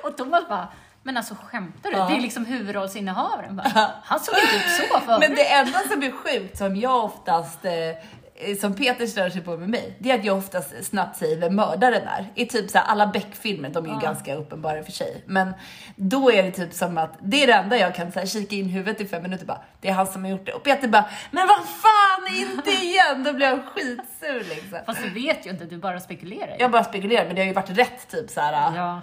och 0.03 0.17
Thomas 0.17 0.47
bara, 0.49 0.67
men 1.03 1.17
alltså 1.17 1.35
skämtar 1.45 1.91
du? 1.91 1.97
Ja. 1.97 2.07
Det 2.09 2.15
är 2.15 2.21
liksom 2.21 2.45
huvudrollsinnehavaren. 2.45 3.55
Bara, 3.55 3.91
Han 4.03 4.19
såg 4.19 4.35
inte 4.35 4.55
ut 4.55 4.71
så 4.91 4.99
förut. 4.99 5.19
Men 5.19 5.35
det 5.35 5.51
enda 5.53 5.79
som 5.79 6.03
är 6.03 6.11
sjukt, 6.11 6.57
som 6.57 6.75
jag 6.75 7.03
oftast, 7.05 7.65
eh, 7.65 7.71
som 8.61 8.75
Peter 8.75 9.07
stör 9.07 9.29
sig 9.29 9.41
på 9.41 9.57
med 9.57 9.69
mig, 9.69 9.95
det 9.99 10.11
är 10.11 10.19
att 10.19 10.25
jag 10.25 10.37
oftast 10.37 10.83
snabbt 10.83 11.17
säger 11.17 11.37
vem 11.37 11.55
mördaren 11.55 12.07
är. 12.07 12.31
I 12.35 12.45
typ 12.45 12.69
så 12.69 12.77
här, 12.77 12.85
alla 12.85 13.07
Beck-filmer, 13.07 13.69
de 13.69 13.85
är 13.85 13.93
ju 13.93 13.99
ganska 13.99 14.35
uppenbara 14.35 14.83
för 14.83 14.91
sig. 14.91 15.23
Men 15.25 15.53
då 15.95 16.31
är 16.31 16.43
det 16.43 16.51
typ 16.51 16.73
som 16.73 16.97
att, 16.97 17.17
det 17.21 17.43
är 17.43 17.47
det 17.47 17.53
enda 17.53 17.77
jag 17.77 17.95
kan 17.95 18.11
så 18.11 18.19
här, 18.19 18.25
kika 18.27 18.55
in 18.55 18.69
huvudet 18.69 19.01
i 19.01 19.05
fem 19.05 19.23
minuter 19.23 19.45
bara, 19.45 19.61
det 19.81 19.89
är 19.89 19.93
han 19.93 20.07
som 20.07 20.23
har 20.23 20.31
gjort 20.31 20.45
det. 20.45 20.53
Och 20.53 20.63
Peter 20.63 20.87
bara, 20.87 21.05
men 21.31 21.47
vad 21.47 21.57
fan, 21.57 22.35
inte 22.35 22.71
igen! 22.71 23.23
Då 23.23 23.33
blir 23.33 23.47
jag 23.47 23.65
skitsur 23.65 24.39
liksom. 24.49 24.79
Fast 24.85 25.03
du 25.03 25.09
vet 25.09 25.45
ju 25.45 25.49
inte, 25.49 25.65
du 25.65 25.77
bara 25.77 25.99
spekulerar 25.99 26.51
ju. 26.51 26.55
Jag 26.59 26.71
bara 26.71 26.83
spekulerar, 26.83 27.25
men 27.25 27.35
det 27.35 27.41
har 27.41 27.47
ju 27.47 27.53
varit 27.53 27.77
rätt 27.77 28.07
typ 28.11 28.29
så 28.29 28.41
här. 28.41 28.75
Ja. 28.75 29.01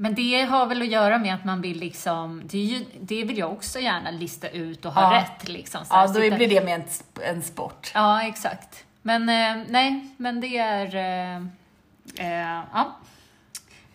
Men 0.00 0.14
det 0.14 0.42
har 0.44 0.66
väl 0.66 0.82
att 0.82 0.88
göra 0.88 1.18
med 1.18 1.34
att 1.34 1.44
man 1.44 1.60
vill 1.60 1.78
liksom, 1.80 2.42
det, 2.44 2.58
är 2.58 2.64
ju, 2.64 2.84
det 3.00 3.24
vill 3.24 3.38
jag 3.38 3.52
också 3.52 3.78
gärna 3.80 4.10
lista 4.10 4.48
ut 4.48 4.84
och 4.84 4.92
ha 4.92 5.14
Ja. 5.14 5.20
rätt 5.20 5.48
liksom. 5.48 5.84
Så 5.84 5.94
Ja, 5.94 6.06
då 6.06 6.12
sitta- 6.20 6.36
blir 6.36 6.48
det 6.48 6.64
med 6.64 6.74
en, 6.74 6.84
en 7.36 7.42
sport. 7.42 7.90
Ja, 7.94 8.22
exakt. 8.22 8.84
Men 9.02 9.22
eh, 9.28 9.64
nej, 9.68 10.08
men 10.16 10.40
det 10.40 10.58
är... 10.58 10.94
Eh, 10.96 11.36
eh, 12.26 12.62
ja. 12.72 12.96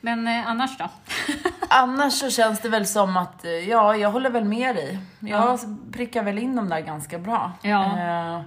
Men 0.02 0.28
eh, 0.28 0.48
annars 0.48 0.78
då? 0.78 0.90
Annars 1.70 2.14
så 2.14 2.30
känns 2.30 2.60
det 2.60 2.70
väl 2.70 2.86
som 2.88 3.18
att, 3.18 3.46
eh, 3.46 3.52
ja, 3.52 3.96
jag 3.96 4.12
håller 4.12 4.30
väl 4.30 4.44
med 4.46 4.76
dig. 4.76 5.00
Jag 5.20 5.60
prickar 5.92 6.24
väl 6.24 6.38
in 6.40 6.56
dem 6.56 6.70
där 6.70 6.80
ganska 6.80 7.20
bra. 7.20 7.52
Ja. 7.62 7.86
Eh, 8.00 8.42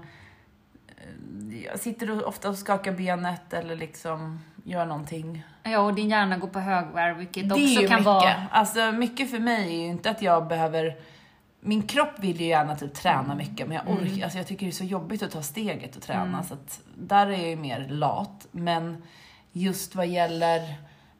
jag 1.71 1.79
sitter 1.81 2.29
ofta 2.29 2.49
och 2.49 2.57
skakar 2.59 2.93
benet 2.93 3.53
eller 3.53 3.77
liksom 3.77 4.41
gör 4.65 4.87
någonting. 4.87 5.45
Ja, 5.71 5.79
och 5.81 5.95
din 5.95 6.09
hjärna 6.11 6.37
går 6.39 6.49
på 6.49 6.61
högvarv, 6.61 7.17
vilket 7.17 7.49
det 7.49 7.55
också 7.55 7.65
är 7.67 7.69
ju 7.83 7.89
kan 7.89 7.97
mycket. 7.97 8.05
vara... 8.07 8.35
Alltså 8.51 8.93
mycket 8.93 9.31
för 9.31 9.39
mig 9.39 9.75
är 9.75 9.81
ju 9.81 9.87
inte 9.87 10.11
att 10.11 10.23
jag 10.23 10.47
behöver 10.49 10.97
min 11.61 11.83
kropp 11.83 12.19
vill 12.19 12.41
ju 12.41 12.47
gärna 12.47 12.77
typ 12.77 12.95
träna 12.95 13.21
Mm. 13.25 13.37
mycket 13.37 13.69
men 13.69 13.77
jag 13.77 13.89
orkar, 13.95 14.25
alltså 14.25 14.39
jag 14.39 14.47
tycker 14.47 14.67
det 14.67 14.71
är 14.71 14.73
så 14.73 14.85
jobbigt 14.85 15.23
att 15.23 15.31
ta 15.31 15.43
steget 15.43 15.97
och 15.97 16.03
träna 16.03 16.43
så 16.43 16.55
att 16.55 16.81
där 16.99 17.27
är 17.27 17.31
jag 17.33 17.49
ju 17.49 17.57
mer 17.57 17.87
lat. 17.89 18.47
Men 18.51 19.03
just 19.53 19.95
vad 19.95 20.07
gäller 20.07 20.75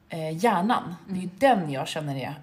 eh, 0.09 0.37
hjärnan, 0.37 0.95
det 1.07 1.11
är 1.13 1.15
ju 1.15 1.21
Mm. 1.23 1.35
den 1.39 1.71
jag 1.71 1.87
känner 1.87 2.15
är 2.15 2.33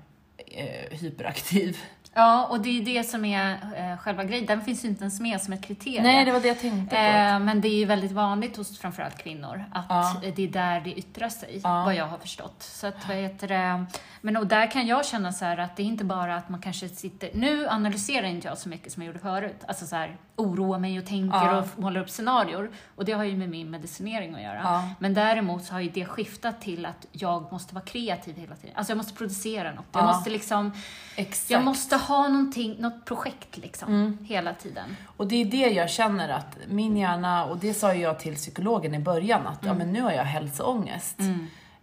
eh, 0.46 0.98
hyperaktiv. 0.98 1.78
Ja, 2.14 2.46
och 2.46 2.60
det 2.60 2.80
är 2.80 2.84
det 2.84 3.04
som 3.04 3.24
är 3.24 3.52
eh, 3.76 3.98
själva 3.98 4.24
grejen. 4.24 4.46
Den 4.46 4.62
finns 4.62 4.84
ju 4.84 4.88
inte 4.88 5.02
ens 5.04 5.20
med 5.20 5.40
som 5.40 5.52
ett 5.52 5.62
kriterium. 5.62 6.02
Nej, 6.02 6.24
det 6.24 6.32
var 6.32 6.40
det 6.40 6.48
jag 6.48 6.60
tänkte 6.60 6.96
på. 6.96 7.02
Eh, 7.02 7.38
men 7.38 7.60
det 7.60 7.68
är 7.68 7.74
ju 7.78 7.84
väldigt 7.84 8.12
vanligt 8.12 8.56
hos 8.56 8.78
framförallt 8.78 9.18
kvinnor 9.18 9.64
att 9.72 9.86
Ja. 9.88 10.16
det 10.36 10.42
är 10.44 10.48
där 10.48 10.80
det 10.80 10.98
yttrar 10.98 11.28
sig, 11.28 11.60
Ja. 11.64 11.84
vad 11.84 11.94
jag 11.94 12.06
har 12.06 12.18
förstått. 12.18 12.62
Så 12.62 12.86
att, 12.86 13.08
vad 13.08 13.16
heter 13.16 13.48
det? 13.48 13.84
Men 14.20 14.36
och 14.36 14.46
där 14.46 14.70
kan 14.70 14.86
jag 14.86 15.06
känna 15.06 15.32
så 15.32 15.44
här 15.44 15.58
att 15.58 15.76
det 15.76 15.82
är 15.82 15.86
inte 15.86 16.04
bara 16.04 16.36
att 16.36 16.48
man 16.48 16.60
kanske 16.60 16.88
sitter... 16.88 17.30
Nu 17.34 17.68
analyserar 17.68 18.26
inte 18.26 18.48
jag 18.48 18.58
så 18.58 18.68
mycket 18.68 18.92
som 18.92 19.02
jag 19.02 19.06
gjorde 19.06 19.18
förut. 19.18 19.64
Alltså 19.68 19.86
så 19.86 19.96
här, 19.96 20.16
oroar 20.36 20.78
mig 20.78 20.98
och 20.98 21.06
tänker 21.06 21.36
Ja. 21.36 21.58
och 21.58 21.66
målar 21.82 22.00
upp 22.00 22.10
scenarior. 22.10 22.70
Och 22.96 23.04
det 23.04 23.12
har 23.12 23.24
ju 23.24 23.36
med 23.36 23.48
min 23.48 23.70
medicinering 23.70 24.34
att 24.34 24.42
göra. 24.42 24.60
Ja. 24.64 24.88
Men 24.98 25.14
däremot 25.14 25.64
så 25.64 25.72
har 25.72 25.80
ju 25.80 25.88
det 25.90 26.04
skiftat 26.04 26.60
till 26.60 26.86
att 26.86 27.06
jag 27.12 27.52
måste 27.52 27.74
vara 27.74 27.84
kreativ 27.84 28.36
hela 28.36 28.56
tiden. 28.56 28.76
Alltså 28.76 28.90
jag 28.90 28.96
måste 28.96 29.12
producera 29.14 29.72
något. 29.74 29.84
Jag 29.92 30.02
Ja. 30.02 30.06
måste 30.06 30.30
liksom... 30.30 30.72
Exakt. 31.16 31.50
Jag 31.50 31.64
måste 31.64 31.96
ha 31.96 32.28
någonting, 32.28 32.76
något 32.78 33.04
projekt 33.04 33.56
liksom, 33.56 33.88
Mm. 33.88 34.18
hela 34.24 34.54
tiden. 34.54 34.96
Och 35.16 35.26
det 35.26 35.36
är 35.36 35.44
det 35.44 35.56
jag 35.70 35.90
känner 35.90 36.28
att 36.28 36.56
min 36.68 36.96
hjärna, 36.96 37.44
och 37.44 37.58
det 37.58 37.74
sa 37.74 37.94
ju 37.94 38.00
jag 38.02 38.20
till 38.20 38.34
psykologen 38.34 38.94
i 38.94 38.98
början, 38.98 39.46
att 39.46 39.64
ja, 39.64 39.74
men 39.74 39.92
nu 39.92 40.00
har 40.02 40.12
jag 40.12 40.24
hälsoångest. 40.24 41.18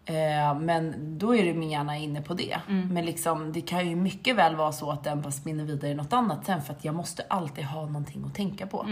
Eh, 0.06 0.60
men 0.60 0.96
då 1.18 1.36
är 1.36 1.54
min 1.54 1.70
hjärna 1.70 1.98
inne 1.98 2.22
på 2.22 2.34
det. 2.34 2.58
Men 2.94 3.06
liksom, 3.06 3.54
det 3.54 3.62
kan 3.62 3.90
ju 3.90 3.96
mycket 3.96 4.36
väl 4.36 4.56
vara 4.56 4.72
så 4.72 4.92
att 4.92 5.04
den 5.04 5.22
bara 5.22 5.32
spinner 5.32 5.64
vidare 5.64 5.92
i 5.92 5.96
något 5.96 6.14
annat 6.14 6.46
sen 6.46 6.62
för 6.62 6.74
att 6.74 6.86
jag 6.86 6.96
måste 6.96 7.24
alltid 7.28 7.66
ha 7.66 7.86
någonting 7.86 8.24
att 8.26 8.36
tänka 8.36 8.68
på. 8.68 8.86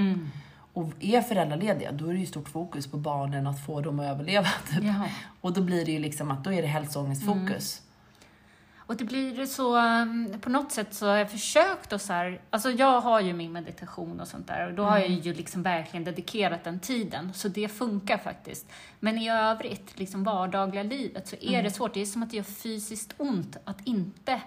Och 0.74 0.90
är 1.00 1.22
föräldralediga, 1.22 1.92
då 1.92 2.08
är 2.08 2.14
det 2.14 2.20
ju 2.20 2.26
stort 2.26 2.50
fokus 2.50 2.88
på 2.88 2.98
barnen, 2.98 3.48
att 3.48 3.66
få 3.66 3.82
dem 3.82 4.00
att 4.00 4.06
överleva. 4.06 4.48
Typ. 4.70 4.84
Och 5.42 5.54
då 5.54 5.62
blir 5.62 5.86
det 5.86 5.92
ju 5.92 6.00
liksom 6.00 6.32
att 6.32 6.44
då 6.44 6.54
är 6.54 6.62
det 6.62 6.68
hälsoångestfokus. 6.68 7.82
Och 8.90 8.96
det 8.96 9.04
blir 9.04 9.46
så, 9.46 9.78
um, 9.78 10.40
på 10.42 10.50
något 10.50 10.72
sätt 10.72 10.94
så 10.94 11.08
har 11.08 11.16
jag 11.16 11.32
försökt 11.32 11.94
att 11.94 12.02
så 12.02 12.14
här, 12.14 12.42
alltså 12.50 12.72
jag 12.72 13.02
har 13.02 13.20
ju 13.20 13.34
min 13.34 13.52
meditation 13.52 14.20
och 14.20 14.28
sånt 14.28 14.48
där 14.48 14.68
och 14.68 14.74
då 14.74 14.84
har 14.84 14.98
jag 14.98 15.10
ju 15.10 15.34
liksom 15.34 15.64
verkligen 15.64 16.04
dedikerat 16.04 16.64
den 16.64 16.80
tiden, 16.80 17.34
så 17.34 17.48
det 17.48 17.68
funkar 17.68 18.18
faktiskt. 18.18 18.68
Men 19.00 19.18
i 19.18 19.30
övrigt, 19.30 20.00
liksom 20.00 20.24
vardagliga 20.24 20.84
livet, 20.84 21.28
så 21.28 21.36
är 21.42 21.64
det 21.64 21.72
svårt. 21.72 21.94
Det 21.94 22.02
är 22.02 22.06
som 22.06 22.24
att 22.24 22.30
det 22.30 22.38
gör 22.38 22.44
fysiskt 22.44 23.14
ont 23.18 23.58
att 23.64 23.88
inte 23.88 24.42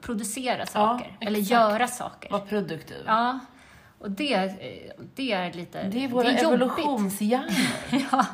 producera 0.00 0.66
saker, 0.66 1.16
eller 1.20 1.40
exakt. 1.40 1.50
göra 1.50 1.88
saker. 1.88 2.30
Var 2.30 2.40
produktiv. 2.40 3.02
Ja, 3.06 3.38
och 3.98 4.10
det, 4.10 4.54
det 5.14 5.32
är 5.32 5.52
lite... 5.52 5.82
Det 5.82 6.04
är 6.04 6.08
våra 6.08 6.30
evolutionshjärnor. 6.30 7.50
Ja. 8.12 8.26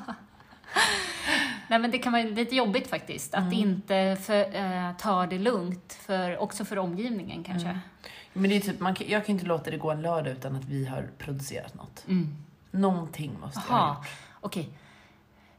Nej, 1.69 1.79
men 1.79 1.91
det 1.91 1.99
kan 1.99 2.13
vara 2.13 2.23
lite 2.23 2.57
jobbigt 2.57 2.91
faktiskt, 2.91 3.35
att 3.35 3.53
inte 3.53 4.17
för, 4.23 4.55
eh, 4.57 4.93
ta 4.99 5.27
det 5.27 5.39
lugnt, 5.39 5.93
för, 6.07 6.39
också 6.39 6.65
för 6.65 6.79
omgivningen 6.79 7.45
kanske. 7.45 7.79
Men 8.33 8.51
det 8.51 8.57
är 8.57 8.61
typ, 8.61 8.81
man, 8.81 8.95
kan- 8.95 9.09
jag 9.09 9.27
kan 9.27 9.33
inte 9.35 9.47
låta 9.47 9.71
det 9.71 9.77
gå 9.77 9.91
en 9.91 10.03
lördag 10.03 10.33
utan 10.33 10.57
att 10.57 10.65
vi 10.65 10.87
har 10.87 11.09
producerat 11.19 11.75
något. 11.75 12.05
Mm. 12.09 12.37
Någonting 12.71 13.37
måste 13.41 13.61
jag 13.69 13.77
ha 13.77 13.89
gjort. 13.99 14.07
okej. 14.41 14.69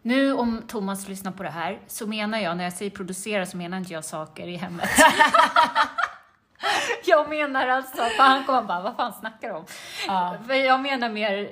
Nu 0.02 0.34
om 0.34 0.62
Thomas 0.68 1.08
lyssnar 1.08 1.32
på 1.32 1.44
det 1.44 1.50
här, 1.50 1.80
så 1.88 2.08
menar 2.08 2.40
jag, 2.40 2.58
när 2.58 2.64
jag 2.64 2.74
säger 2.74 2.92
producera, 2.92 3.46
så 3.46 3.58
menar 3.58 3.78
inte 3.78 3.94
jag 3.94 4.06
saker 4.06 4.48
i 4.48 4.56
hemmet. 4.56 4.90
jag 7.06 7.30
menar 7.30 7.68
alltså, 7.68 7.98
för 7.98 8.24
han 8.24 8.44
kommer 8.44 8.62
bara, 8.62 8.82
vad 8.82 8.96
fan 8.96 9.14
snackar 9.14 9.48
du 9.48 9.54
om? 9.56 9.66
Ja. 10.08 10.36
Jag 10.56 10.80
menar 10.80 11.10
mer 11.10 11.50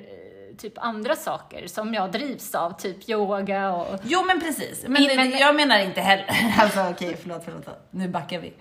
typ 0.58 0.78
andra 0.78 1.16
saker 1.16 1.66
som 1.66 1.94
jag 1.94 2.12
drivs 2.12 2.54
av, 2.54 2.70
typ 2.70 3.08
yoga 3.08 3.72
och... 3.72 3.98
Jo 4.02 4.24
men 4.26 4.40
precis. 4.40 4.84
Men, 4.88 5.02
I- 5.02 5.16
men- 5.16 5.30
jag 5.30 5.56
menar 5.56 5.78
inte 5.78 6.00
heller, 6.00 6.26
alltså 6.58 6.88
okej 6.90 7.16
förlåt, 7.22 7.42
förlåt, 7.44 7.68
nu 7.90 8.08
backar 8.08 8.38
vi. 8.38 8.52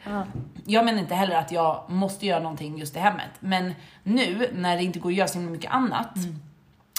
Jag 0.65 0.85
menar 0.85 0.99
inte 0.99 1.15
heller 1.15 1.35
att 1.35 1.51
jag 1.51 1.83
måste 1.89 2.25
göra 2.25 2.39
någonting 2.39 2.77
just 2.77 2.95
i 2.95 2.99
hemmet. 2.99 3.29
Men 3.39 3.73
nu 4.03 4.49
när 4.53 4.77
det 4.77 4.83
inte 4.83 4.99
går 4.99 5.09
att 5.09 5.15
göra 5.15 5.27
så 5.27 5.37
mycket 5.39 5.71
annat 5.71 6.15
Mm. 6.15 6.39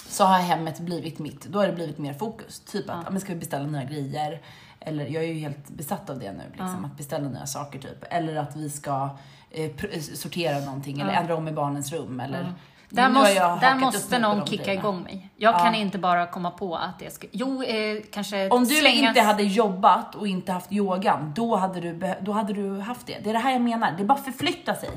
så 0.09 0.23
har 0.23 0.39
hemmet 0.39 0.79
blivit 0.79 1.19
mitt, 1.19 1.45
då 1.45 1.59
har 1.59 1.67
det 1.67 1.73
blivit 1.73 1.97
mer 1.97 2.13
fokus. 2.13 2.59
Typ 2.59 2.89
att, 2.89 3.01
ja. 3.05 3.11
men 3.11 3.21
ska 3.21 3.33
vi 3.33 3.39
beställa 3.39 3.65
nya 3.67 3.83
grejer? 3.83 4.41
Eller 4.79 5.05
jag 5.05 5.23
är 5.23 5.27
ju 5.27 5.33
helt 5.39 5.69
besatt 5.69 6.09
av 6.09 6.19
det 6.19 6.31
nu, 6.31 6.43
liksom, 6.49 6.85
att 6.85 6.97
beställa 6.97 7.29
nya 7.29 7.45
saker 7.45 7.79
typ. 7.79 8.03
Eller 8.09 8.35
att 8.35 8.55
vi 8.55 8.69
ska 8.69 9.09
eh, 9.51 9.71
sortera 10.13 10.59
någonting 10.59 10.99
eller 10.99 11.13
ändra 11.13 11.35
om 11.35 11.47
i 11.47 11.51
barnens 11.51 11.91
rum. 11.93 12.19
Eller, 12.19 12.53
Där 12.89 13.09
måste, 13.09 13.33
där 13.39 13.75
måste 13.75 14.19
någon 14.19 14.45
kicka 14.45 14.63
grejerna. 14.63 14.81
igång 14.81 15.03
mig. 15.03 15.29
Jag 15.35 15.53
Ja. 15.53 15.59
kan 15.59 15.75
inte 15.75 15.97
bara 15.97 16.27
komma 16.27 16.51
på 16.51 16.75
att 16.75 16.99
det 16.99 17.13
ska... 17.13 17.27
Jo, 17.31 17.63
eh, 17.63 17.97
kanske 18.11 18.49
Om 18.49 18.63
du 18.63 18.75
slängas... 18.75 19.07
inte 19.09 19.21
hade 19.21 19.43
jobbat 19.43 20.15
och 20.15 20.27
inte 20.27 20.51
haft 20.51 20.71
yogan, 20.71 21.33
då 21.35 21.55
hade, 21.55 21.79
du, 21.81 22.13
då 22.21 22.31
hade 22.31 22.53
du 22.53 22.79
haft 22.79 23.07
det. 23.07 23.17
Det 23.23 23.29
är 23.29 23.33
det 23.33 23.39
här 23.39 23.51
jag 23.51 23.61
menar, 23.61 23.91
det 23.97 24.03
är 24.03 24.05
bara 24.07 24.17
förflytta 24.17 24.75
sig. 24.75 24.89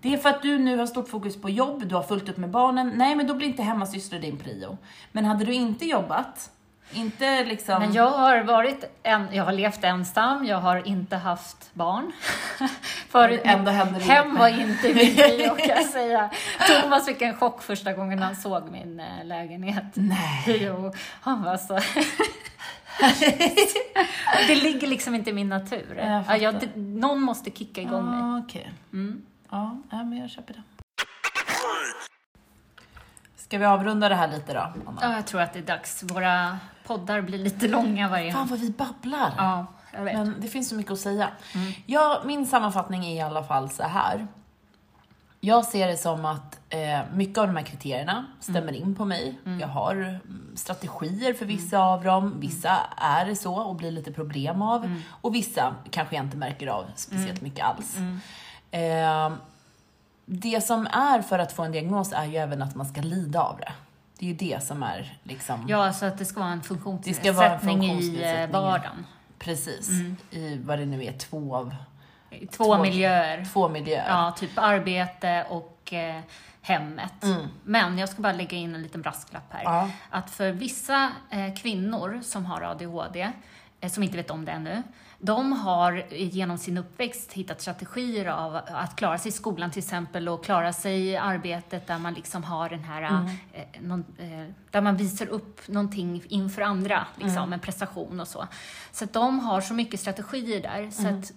Det 0.00 0.12
är 0.14 0.18
för 0.18 0.28
att 0.28 0.42
du 0.42 0.58
nu 0.58 0.78
har 0.78 0.86
stort 0.86 1.08
fokus 1.08 1.42
på 1.42 1.50
jobb, 1.50 1.86
du 1.88 1.94
har 1.94 2.02
fullt 2.02 2.28
upp 2.28 2.36
med 2.36 2.50
barnen. 2.50 2.92
Nej, 2.96 3.14
men 3.16 3.26
då 3.26 3.34
blir 3.34 3.46
inte 3.48 3.62
hemmasyster 3.62 4.18
din 4.18 4.36
prio. 4.36 4.78
Men 5.12 5.24
hade 5.24 5.44
du 5.44 5.52
inte 5.54 5.84
jobbat, 5.86 6.50
inte 6.92 7.44
liksom... 7.44 7.82
Men 7.82 7.92
jag 7.92 8.10
har 8.10 8.42
varit 8.42 8.84
en, 9.02 9.28
jag 9.32 9.44
har 9.44 9.52
levt 9.52 9.84
ensam, 9.84 10.44
jag 10.44 10.60
har 10.60 10.86
inte 10.86 11.16
haft 11.16 11.74
barn. 11.74 12.12
Förut, 13.08 13.40
ändå 13.44 13.70
hände 13.70 13.98
det 13.98 14.04
hem 14.04 14.34
var 14.34 14.48
inte 14.48 14.94
min 14.94 15.16
prio 15.16 15.54
kan 15.54 15.68
jag 15.68 15.84
säga. 15.86 16.30
Thomas 16.82 17.06
fick 17.06 17.22
en 17.22 17.36
chock 17.36 17.62
första 17.62 17.92
gången 17.92 18.22
han 18.22 18.36
såg 18.36 18.70
min 18.70 19.00
eh, 19.00 19.24
lägenhet. 19.24 19.84
Nej. 19.94 20.44
Jo, 20.46 20.92
han 21.20 21.42
var 21.42 21.56
så... 21.56 21.74
det 24.48 24.54
ligger 24.54 24.86
liksom 24.86 25.14
inte 25.14 25.30
i 25.30 25.32
min 25.32 25.48
natur. 25.48 25.96
Jag 26.28 26.38
jag, 26.38 26.60
det, 26.60 26.76
någon 26.76 27.20
måste 27.20 27.50
kicka 27.50 27.80
igång 27.80 28.10
mig. 28.10 28.18
Ja, 28.18 28.38
okej. 28.38 28.72
Mm. 28.92 29.22
Ja, 29.50 29.78
ja, 29.90 30.04
men 30.04 30.18
jag 30.18 30.30
köper 30.30 30.54
det. 30.54 30.62
Ska 33.36 33.58
vi 33.58 33.64
avrunda 33.64 34.08
det 34.08 34.14
här 34.14 34.28
lite 34.28 34.54
då, 34.54 34.60
Anna? 34.60 34.98
Ja, 35.00 35.14
jag 35.14 35.26
tror 35.26 35.40
att 35.40 35.52
det 35.52 35.58
är 35.58 35.62
dags. 35.62 36.02
Våra 36.02 36.58
poddar 36.86 37.20
blir 37.20 37.38
lite 37.38 37.68
långa 37.68 38.08
varje 38.08 38.32
Fan 38.32 38.46
vad 38.48 38.58
vi 38.58 38.70
babblar. 38.70 39.32
Ja, 39.36 39.66
jag 39.92 40.04
vet. 40.04 40.14
Men 40.14 40.34
det 40.40 40.48
finns 40.48 40.68
så 40.68 40.74
mycket 40.74 40.92
att 40.92 40.98
säga. 40.98 41.28
Mm. 41.54 41.72
Ja, 41.86 42.22
min 42.24 42.46
sammanfattning 42.46 43.04
är 43.06 43.14
i 43.16 43.20
alla 43.20 43.44
fall 43.44 43.70
så 43.70 43.82
här. 43.82 44.26
Jag 45.40 45.64
ser 45.64 45.86
det 45.88 45.96
som 45.96 46.24
att 46.24 46.60
eh, 46.68 47.00
mycket 47.14 47.38
av 47.38 47.46
de 47.46 47.56
här 47.56 47.64
kriterierna 47.64 48.26
stämmer 48.40 48.60
Mm. 48.72 48.74
in 48.74 48.94
på 48.94 49.04
mig. 49.04 49.38
Jag 49.60 49.68
har 49.68 49.94
mm, 49.94 50.52
strategier 50.56 51.34
för 51.34 51.46
vissa 51.46 51.78
av 51.78 52.04
dem. 52.04 52.34
Vissa 52.40 52.78
är 52.96 53.26
det 53.26 53.36
så 53.36 53.54
och 53.54 53.74
blir 53.76 53.90
lite 53.90 54.12
problem 54.12 54.62
av. 54.62 54.84
Mm. 54.84 55.02
Och 55.20 55.34
vissa 55.34 55.74
kanske 55.90 56.16
jag 56.16 56.24
inte 56.24 56.36
märker 56.36 56.66
av 56.66 56.84
speciellt 56.94 57.40
mycket 57.40 57.64
alls. 57.64 57.96
Eh, 58.70 59.32
det 60.26 60.60
som 60.64 60.86
är 60.86 61.22
för 61.22 61.38
att 61.38 61.52
få 61.52 61.62
en 61.62 61.72
diagnos 61.72 62.12
är 62.12 62.24
ju 62.24 62.36
även 62.36 62.62
att 62.62 62.74
man 62.74 62.86
ska 62.86 63.00
lida 63.00 63.40
av 63.42 63.56
det. 63.58 63.72
Det 64.18 64.24
är 64.26 64.28
ju 64.28 64.34
det 64.34 64.62
som 64.62 64.82
är 64.82 65.18
liksom... 65.22 65.64
Ja, 65.68 65.92
så 65.92 66.06
att 66.06 66.18
det 66.18 66.24
ska 66.24 66.40
vara 66.40 66.50
en 66.52 66.62
ska 66.62 66.74
vara 66.74 66.86
en 66.86 66.90
funktionsnedsättning 66.90 67.84
i 67.84 67.88
funktionsnedsättning. 67.88 68.52
vardagen. 68.62 69.06
Precis. 69.38 69.88
Mm. 69.88 70.16
I 70.30 70.58
vad 70.64 70.78
det 70.78 70.84
nu 70.86 71.04
är, 71.04 71.12
två 71.12 71.56
av 71.56 71.74
Två, 72.30 72.64
Två- 72.64 72.82
miljöer. 72.82 73.44
två 73.52 73.68
miljöer. 73.68 74.08
Ja, 74.08 74.34
typ 74.38 74.50
arbete 74.58 75.46
och 75.50 75.92
eh, 75.92 76.20
hemmet. 76.62 77.22
Mm. 77.22 77.46
Men 77.64 77.98
jag 77.98 78.08
ska 78.08 78.22
bara 78.22 78.32
lägga 78.32 78.56
in 78.56 78.74
en 78.74 78.82
liten 78.82 79.02
brasklapp 79.02 79.52
här. 79.52 79.62
Ja. 79.64 79.90
Att 80.10 80.30
för 80.30 80.50
vissa 80.52 81.10
eh, 81.30 81.54
kvinnor 81.54 82.20
som 82.24 82.46
har 82.46 82.62
ADHD, 82.62 83.30
eh, 83.80 83.90
som 83.90 84.02
inte 84.02 84.16
vet 84.16 84.30
om 84.30 84.44
det 84.44 84.52
ännu, 84.52 84.82
de 85.18 85.52
har 85.52 86.04
genom 86.14 86.58
sin 86.58 86.78
uppväxt 86.78 87.32
hittat 87.32 87.60
strategier 87.60 88.26
av 88.26 88.56
att 88.68 88.96
klara 88.96 89.18
sig 89.18 89.28
i 89.28 89.32
skolan 89.32 89.70
till 89.70 89.78
exempel 89.78 90.28
och 90.28 90.44
klara 90.44 90.72
sig 90.72 91.06
i 91.06 91.16
arbetet 91.16 91.86
där 91.86 91.98
man 91.98 92.14
liksom 92.14 92.44
har 92.44 92.68
den 92.68 92.84
här, 92.84 93.02
Mm. 93.02 93.26
eh, 93.52 93.64
någon, 93.80 94.04
eh, 94.18 94.52
där 94.70 94.80
man 94.80 94.96
visar 94.96 95.26
upp 95.26 95.68
någonting 95.68 96.22
inför 96.28 96.62
andra, 96.62 97.06
liksom, 97.16 97.36
Mm. 97.42 97.52
en 97.52 97.60
prestation 97.60 98.20
och 98.20 98.28
så. 98.28 98.46
Så 98.92 99.04
att 99.04 99.12
de 99.12 99.38
har 99.40 99.60
så 99.60 99.74
mycket 99.74 100.00
strategier 100.00 100.62
där 100.62 100.90
så 100.90 101.02
Mm. 101.08 101.18
att 101.18 101.32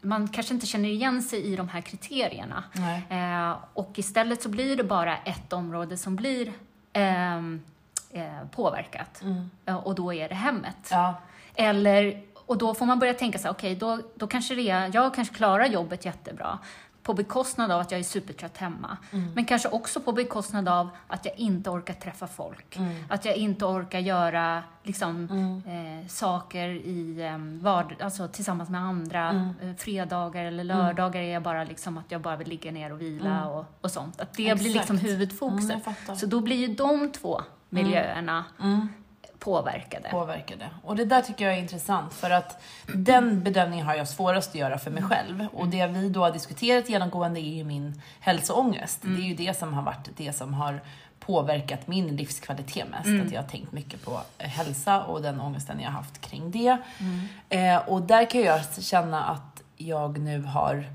man 0.00 0.28
kanske 0.28 0.54
inte 0.54 0.66
känner 0.66 0.88
igen 0.88 1.22
sig 1.22 1.40
i 1.44 1.56
de 1.56 1.68
här 1.68 1.80
kriterierna. 1.80 2.64
Eh, 3.10 3.56
och 3.74 3.98
istället 3.98 4.42
så 4.42 4.48
blir 4.48 4.76
det 4.76 4.84
bara 4.84 5.16
ett 5.16 5.52
område 5.52 5.96
som 5.96 6.16
blir 6.16 6.52
ehm, 6.92 7.62
eh, 8.10 8.44
påverkat. 8.50 9.22
Mm. 9.22 9.50
Eh, 9.66 9.76
och 9.76 9.94
då 9.94 10.14
är 10.14 10.28
det 10.28 10.34
hemmet. 10.34 10.88
Ja. 10.90 11.14
Eller, 11.54 12.22
och 12.46 12.58
då 12.58 12.74
får 12.74 12.86
man 12.86 12.98
börja 12.98 13.14
tänka 13.14 13.38
så 13.38 13.44
här, 13.44 13.52
okej, 13.54 13.74
då, 13.76 13.98
då 14.14 14.26
kanske 14.26 14.54
det 14.54 14.70
är, 14.70 14.90
jag 14.94 15.14
kanske 15.14 15.34
klarar 15.34 15.66
jobbet 15.66 16.04
jättebra 16.04 16.58
på 17.02 17.14
bekostnad 17.14 17.70
av 17.70 17.80
att 17.80 17.90
jag 17.90 18.00
är 18.00 18.04
supertrött 18.04 18.56
hemma. 18.56 18.96
Men 19.34 19.44
kanske 19.44 19.68
också 19.68 20.00
på 20.00 20.12
bekostnad 20.12 20.68
av 20.68 20.88
att 21.06 21.24
jag 21.24 21.38
inte 21.38 21.70
orkar 21.70 21.94
träffa 21.94 22.26
folk. 22.26 22.78
Att 23.08 23.24
jag 23.24 23.36
inte 23.36 23.64
orkar 23.64 23.98
göra 23.98 24.62
liksom, 24.82 25.28
eh, 25.66 26.08
saker 26.08 26.68
i, 26.68 27.20
eh, 27.20 27.38
vard- 27.64 28.02
alltså, 28.02 28.28
tillsammans 28.28 28.68
med 28.70 28.80
andra. 28.80 29.54
Eh, 29.62 29.74
fredagar 29.78 30.44
eller 30.44 30.64
lördagar 30.64 31.20
är 31.20 31.32
jag 31.32 31.42
bara 31.42 31.64
liksom 31.64 31.98
att 31.98 32.04
jag 32.12 32.20
bara 32.20 32.36
vill 32.36 32.48
ligga 32.48 32.72
ner 32.72 32.92
och 32.92 33.00
vila 33.00 33.46
och, 33.46 33.64
och 33.80 33.90
sånt. 33.90 34.20
Att 34.20 34.34
det 34.34 34.54
blir 34.58 34.72
liksom 34.74 34.96
Exakt. 34.96 35.12
huvudfokuset. 35.12 35.86
Mm, 36.06 36.16
så 36.18 36.26
då 36.26 36.40
blir 36.40 36.56
ju 36.68 36.74
de 36.74 37.12
två 37.12 37.40
miljöerna 37.68 38.44
Mm. 38.62 38.88
Påverkade. 39.38 40.08
påverkade. 40.08 40.70
Och 40.82 40.96
det 40.96 41.04
där 41.04 41.22
tycker 41.22 41.44
jag 41.44 41.54
är 41.54 41.58
intressant 41.58 42.14
för 42.14 42.30
att 42.30 42.62
den 42.94 43.42
bedömningen 43.42 43.86
har 43.86 43.94
jag 43.94 44.08
svårast 44.08 44.48
att 44.48 44.54
göra 44.54 44.78
för 44.78 44.90
mig 44.90 45.02
själv. 45.02 45.46
Och 45.52 45.68
det 45.68 45.86
vi 45.86 46.08
då 46.08 46.20
har 46.20 46.30
diskuterat 46.30 46.88
genomgående 46.88 47.40
är 47.40 47.54
ju 47.54 47.64
min 47.64 48.02
hälsoångest. 48.20 48.98
Det 49.02 49.22
är 49.22 49.26
ju 49.26 49.34
det 49.34 49.58
som 49.58 49.74
har 49.74 49.82
varit 49.82 50.08
det 50.16 50.32
som 50.32 50.54
har 50.54 50.80
påverkat 51.18 51.86
min 51.86 52.16
livskvalitet 52.16 52.88
mest. 52.90 53.26
Att 53.26 53.32
jag 53.32 53.42
har 53.42 53.48
tänkt 53.48 53.72
mycket 53.72 54.04
på 54.04 54.20
hälsa 54.38 55.02
och 55.04 55.22
den 55.22 55.40
ångesten 55.40 55.80
jag 55.80 55.90
har 55.90 55.96
haft 55.96 56.20
kring 56.20 56.50
det. 56.50 56.78
Eh, 57.48 57.76
och 57.76 58.02
där 58.02 58.30
kan 58.30 58.40
jag 58.40 58.60
känna 58.80 59.24
att 59.24 59.62
jag 59.76 60.18
nu 60.18 60.42
har 60.42 60.86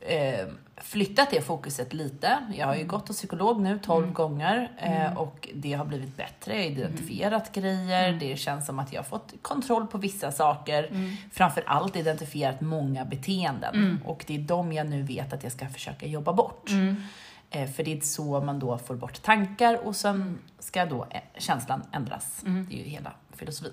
eh, 0.00 0.46
flyttat 0.82 1.30
det 1.30 1.40
fokuset 1.40 1.92
lite. 1.92 2.38
Jag 2.54 2.66
har 2.66 2.74
ju 2.74 2.84
gått 2.84 3.06
till 3.06 3.14
psykolog 3.14 3.60
nu 3.60 3.78
12 3.78 4.12
gånger 4.12 4.70
eh, 4.78 5.18
och 5.18 5.48
det 5.54 5.72
har 5.72 5.84
blivit 5.84 6.16
bättre. 6.16 6.54
Jag 6.54 6.62
har 6.62 6.70
identifierat 6.70 7.52
grejer, 7.52 8.12
det 8.12 8.36
känns 8.36 8.66
som 8.66 8.78
att 8.78 8.92
jag 8.92 9.00
har 9.00 9.04
fått 9.04 9.34
kontroll 9.42 9.86
på 9.86 9.98
vissa 9.98 10.32
saker. 10.32 10.88
Framför 11.32 11.62
allt 11.66 11.96
identifierat 11.96 12.60
många 12.60 13.04
beteenden 13.04 14.00
och 14.04 14.24
det 14.26 14.34
är 14.34 14.38
de 14.38 14.72
jag 14.72 14.86
nu 14.86 15.02
vet 15.02 15.32
att 15.32 15.42
jag 15.42 15.52
ska 15.52 15.68
försöka 15.68 16.06
jobba 16.06 16.32
bort. 16.32 16.70
Eh, 17.52 17.70
för 17.70 17.84
det 17.84 17.96
är 17.96 18.00
så 18.00 18.40
man 18.40 18.58
då 18.58 18.78
får 18.78 18.94
bort 18.94 19.22
tankar 19.22 19.86
och 19.86 19.96
sen 19.96 20.38
ska 20.58 20.84
då 20.84 21.06
eh, 21.10 21.20
känslan 21.38 21.82
ändras. 21.92 22.40
Det 22.68 22.74
är 22.74 22.78
ju 22.78 22.90
hela 22.90 23.12
filosofin. 23.32 23.72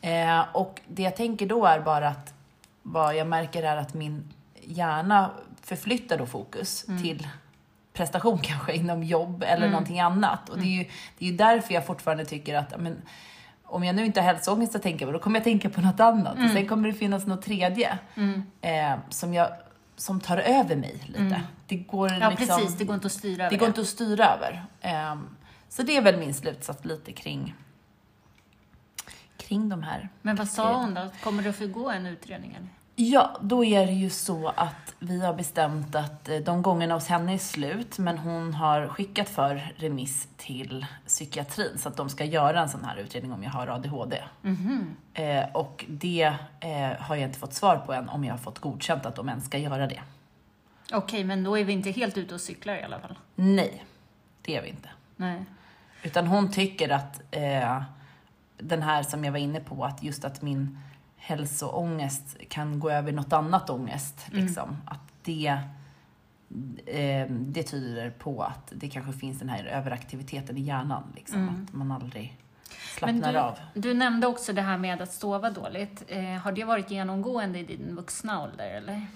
Eh, 0.00 0.44
och 0.52 0.80
det 0.88 1.02
jag 1.02 1.16
tänker 1.16 1.46
då 1.46 1.66
är 1.66 1.80
bara 1.80 2.08
att 2.08 2.34
vad 2.82 3.16
jag 3.16 3.26
märker 3.26 3.62
är 3.62 3.76
att 3.76 3.94
min 3.94 4.32
hjärna 4.60 5.30
förflyttar 5.62 6.18
då 6.18 6.26
fokus 6.26 6.86
till 7.02 7.28
prestation 7.92 8.38
kanske 8.42 8.72
inom 8.72 9.02
jobb 9.02 9.44
eller 9.46 9.68
någonting 9.68 10.00
annat. 10.00 10.48
Och 10.48 10.58
det 10.58 10.64
är 10.64 10.78
ju 10.82 10.84
det 11.18 11.28
är 11.28 11.32
därför 11.32 11.74
jag 11.74 11.86
fortfarande 11.86 12.24
tycker 12.24 12.54
att 12.54 12.80
men, 12.80 13.02
om 13.64 13.84
jag 13.84 13.96
nu 13.96 14.04
inte 14.06 14.20
har 14.20 14.26
hälsoångest 14.34 14.74
att 14.74 14.82
tänka 14.82 15.06
på, 15.06 15.12
då 15.12 15.18
kommer 15.18 15.38
jag 15.38 15.44
tänka 15.44 15.70
på 15.70 15.80
något 15.80 16.00
annat. 16.00 16.34
Och 16.44 16.50
sen 16.50 16.68
kommer 16.68 16.88
det 16.88 16.94
finnas 16.94 17.26
något 17.26 17.42
tredje 17.42 17.98
eh, 18.60 18.94
som, 19.08 19.34
jag, 19.34 19.48
som 19.96 20.20
tar 20.20 20.36
över 20.36 20.76
mig 20.76 21.02
lite. 21.06 21.42
Det 21.66 21.76
går 21.76 22.12
Ja, 22.12 22.30
liksom, 22.30 22.46
precis. 22.58 22.78
Det 22.78 22.84
går 22.84 22.94
inte 22.94 23.06
att 23.06 23.12
styra 23.12 23.44
över 23.44 23.50
det 23.50 23.56
går 23.56 23.68
inte 23.68 23.80
att 23.80 23.86
styra 23.86 24.34
över. 24.34 24.64
Ehm, 24.80 25.28
så 25.68 25.82
det 25.82 25.96
är 25.96 26.02
väl 26.02 26.18
min 26.18 26.34
slutsats 26.34 26.84
lite 26.84 27.12
kring, 27.12 27.54
kring 29.36 29.68
de 29.68 29.82
här. 29.82 30.08
Men 30.22 30.36
vad 30.36 30.48
sa 30.48 30.76
hon 30.76 30.94
då? 30.94 31.08
Kommer 31.24 31.42
det 31.42 31.50
att 31.50 31.56
få 31.56 31.66
gå 31.66 31.90
en 31.90 32.06
utredning? 32.06 32.50
Eller? 32.50 32.68
Ja, 32.94 33.38
då 33.42 33.64
är 33.64 33.86
det 33.86 33.92
ju 33.92 34.10
så 34.10 34.48
att 34.48 34.81
vi 35.04 35.20
har 35.20 35.34
bestämt 35.34 35.94
att 35.94 36.28
eh, 36.28 36.36
de 36.36 36.62
gångerna 36.62 36.94
hos 36.94 37.06
henne 37.06 37.34
är 37.34 37.38
slut, 37.38 37.98
men 37.98 38.18
hon 38.18 38.54
har 38.54 38.88
skickat 38.88 39.28
för 39.28 39.72
remiss 39.76 40.28
till 40.36 40.86
psykiatrin 41.06 41.78
så 41.78 41.88
att 41.88 41.96
de 41.96 42.08
ska 42.08 42.24
göra 42.24 42.60
en 42.60 42.68
sån 42.68 42.84
här 42.84 42.96
utredning 42.96 43.32
om 43.32 43.42
jag 43.42 43.50
har 43.50 43.66
ADHD. 43.66 44.22
Eh, 45.14 45.44
och 45.52 45.84
det 45.88 46.34
eh, 46.60 46.90
har 46.98 47.16
jag 47.16 47.28
inte 47.28 47.38
fått 47.38 47.54
svar 47.54 47.76
på 47.76 47.92
än, 47.92 48.08
om 48.08 48.24
jag 48.24 48.32
har 48.32 48.38
fått 48.38 48.58
godkänt 48.58 49.06
att 49.06 49.16
de 49.16 49.28
ens 49.28 49.44
ska 49.44 49.58
göra 49.58 49.86
det. 49.86 50.02
Okej, 50.92 51.24
men 51.24 51.44
då 51.44 51.58
är 51.58 51.64
vi 51.64 51.72
inte 51.72 51.90
helt 51.90 52.18
ute 52.18 52.34
och 52.34 52.40
cyklar 52.40 52.74
i 52.74 52.82
alla 52.82 52.98
fall. 52.98 53.18
Nej, 53.34 53.84
det 54.42 54.56
är 54.56 54.62
vi 54.62 54.68
inte. 54.68 54.88
Nej. 55.16 55.44
Utan 56.02 56.26
hon 56.26 56.52
tycker 56.52 56.88
att 56.88 57.22
eh, 57.30 57.82
den 58.58 58.82
här 58.82 59.02
som 59.02 59.24
jag 59.24 59.32
var 59.32 59.38
inne 59.38 59.60
på, 59.60 59.84
att 59.84 60.02
just 60.02 60.24
att 60.24 60.42
min 60.42 60.78
hälsoångest 61.22 62.36
kan 62.48 62.80
gå 62.80 62.90
över 62.90 63.08
i 63.08 63.14
något 63.14 63.32
annat 63.32 63.70
ångest. 63.70 64.26
Liksom. 64.30 64.76
Att 64.86 65.00
det, 65.22 65.58
eh, 66.86 67.26
det 67.30 67.62
tyder 67.62 68.10
på 68.10 68.42
att 68.42 68.72
det 68.72 68.88
kanske 68.88 69.12
finns 69.12 69.38
den 69.38 69.48
här 69.48 69.64
överaktiviteten 69.64 70.56
i 70.58 70.60
hjärnan. 70.60 71.02
Liksom. 71.16 71.66
Att 71.68 71.74
man 71.74 71.92
aldrig 71.92 72.36
Men 73.00 73.20
slappnar 73.20 73.32
du, 73.32 73.38
av. 73.38 73.58
du 73.74 73.94
nämnde 73.94 74.26
också 74.26 74.52
det 74.52 74.62
här 74.62 74.78
med 74.78 75.02
att 75.02 75.12
sova 75.12 75.50
dåligt. 75.50 76.04
Eh, 76.08 76.22
har 76.22 76.52
det 76.52 76.64
varit 76.64 76.90
genomgående 76.90 77.58
i 77.58 77.62
din 77.62 77.96
vuxna 77.96 78.42
ålder, 78.42 78.70
eller? 78.70 79.06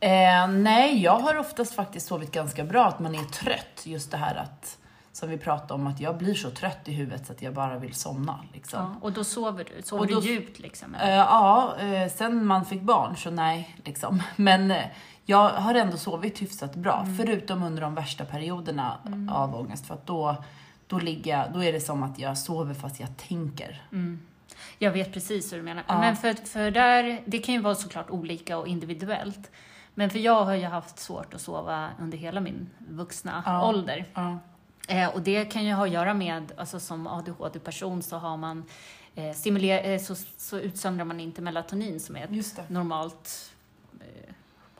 Eh, 0.00 0.48
nej, 0.48 1.02
jag 1.02 1.18
har 1.18 1.38
oftast 1.38 1.74
faktiskt 1.74 2.06
sovit 2.06 2.32
ganska 2.32 2.64
bra, 2.64 2.86
att 2.86 3.00
man 3.00 3.14
är 3.14 3.24
trött. 3.24 3.82
Just 3.84 4.10
det 4.10 4.16
här 4.16 4.34
att, 4.34 4.78
som 5.12 5.28
vi 5.30 5.38
pratade 5.38 5.74
om, 5.74 5.86
att 5.86 6.00
jag 6.00 6.18
blir 6.18 6.34
så 6.34 6.50
trött 6.50 6.88
i 6.88 6.92
huvudet 6.92 7.26
så 7.26 7.32
att 7.32 7.42
jag 7.42 7.54
bara 7.54 7.78
vill 7.78 7.94
somna. 7.94 8.38
Liksom. 8.52 8.80
Ja, 8.80 8.96
och 9.00 9.12
då 9.12 9.24
sover 9.24 9.64
du? 9.76 9.82
Sover 9.82 10.06
då- 10.06 10.20
du 10.20 10.26
djupt 10.28 10.58
liksom? 10.58 10.94
Eh, 10.94 11.10
ja, 11.14 11.76
eh, 11.78 12.08
sen 12.12 12.46
man 12.46 12.64
fick 12.64 12.82
barn 12.82 13.16
så 13.16 13.30
nej, 13.30 13.76
liksom. 13.84 14.22
Men 14.36 14.70
eh, 14.70 14.84
jag 15.24 15.48
har 15.48 15.74
ändå 15.74 15.96
sovit 15.96 16.42
hyfsat 16.42 16.74
bra, 16.74 17.06
förutom 17.18 17.62
under 17.62 17.82
de 17.82 17.94
värsta 17.94 18.24
perioderna 18.24 18.98
av 19.30 19.54
ångest. 19.54 19.86
För 19.86 19.94
att 19.94 20.06
då, 20.06 20.36
då, 20.86 20.98
ligger 20.98 21.38
jag, 21.38 21.52
då 21.52 21.62
är 21.64 21.72
det 21.72 21.80
som 21.80 22.02
att 22.02 22.18
jag 22.18 22.38
sover 22.38 22.74
fast 22.74 23.00
jag 23.00 23.16
tänker. 23.16 23.82
Jag 24.78 24.90
vet 24.92 25.12
precis 25.12 25.52
hur 25.52 25.56
du 25.56 25.62
menar. 25.62 25.84
Ja. 25.86 25.98
Men 26.00 26.16
för, 26.16 26.46
för 26.46 26.70
där, 26.70 27.22
det 27.26 27.38
kan 27.38 27.54
ju 27.54 27.60
vara 27.60 27.74
såklart 27.74 28.10
olika 28.10 28.58
och 28.58 28.66
individuellt. 28.68 29.50
Men 29.94 30.10
för 30.10 30.18
jag 30.18 30.44
har 30.44 30.54
ju 30.54 30.64
haft 30.66 30.98
svårt 30.98 31.34
att 31.34 31.40
sova 31.40 31.88
under 32.00 32.18
hela 32.18 32.40
min 32.40 32.70
vuxna 32.78 33.42
Ja. 33.46 33.68
ålder. 33.68 34.04
Ja. 34.14 34.38
Eh, 34.88 35.08
och 35.08 35.20
det 35.22 35.44
kan 35.44 35.64
ju 35.64 35.72
ha 35.72 35.84
att 35.84 35.90
göra 35.92 36.14
med, 36.14 36.52
alltså 36.56 36.80
som 36.80 37.06
ADHD-person 37.06 38.02
så 38.02 38.16
har 38.16 38.36
man 38.36 38.64
eh, 39.14 39.22
stimuler- 39.30 39.90
eh, 39.92 39.98
så, 40.00 40.14
så 40.36 40.58
utsöndrar 40.58 41.04
man 41.04 41.20
inte 41.20 41.42
melatonin 41.42 42.00
som 42.00 42.16
är 42.16 42.24
ett 42.24 42.70
normalt 42.70 43.52
eh, 44.00 44.34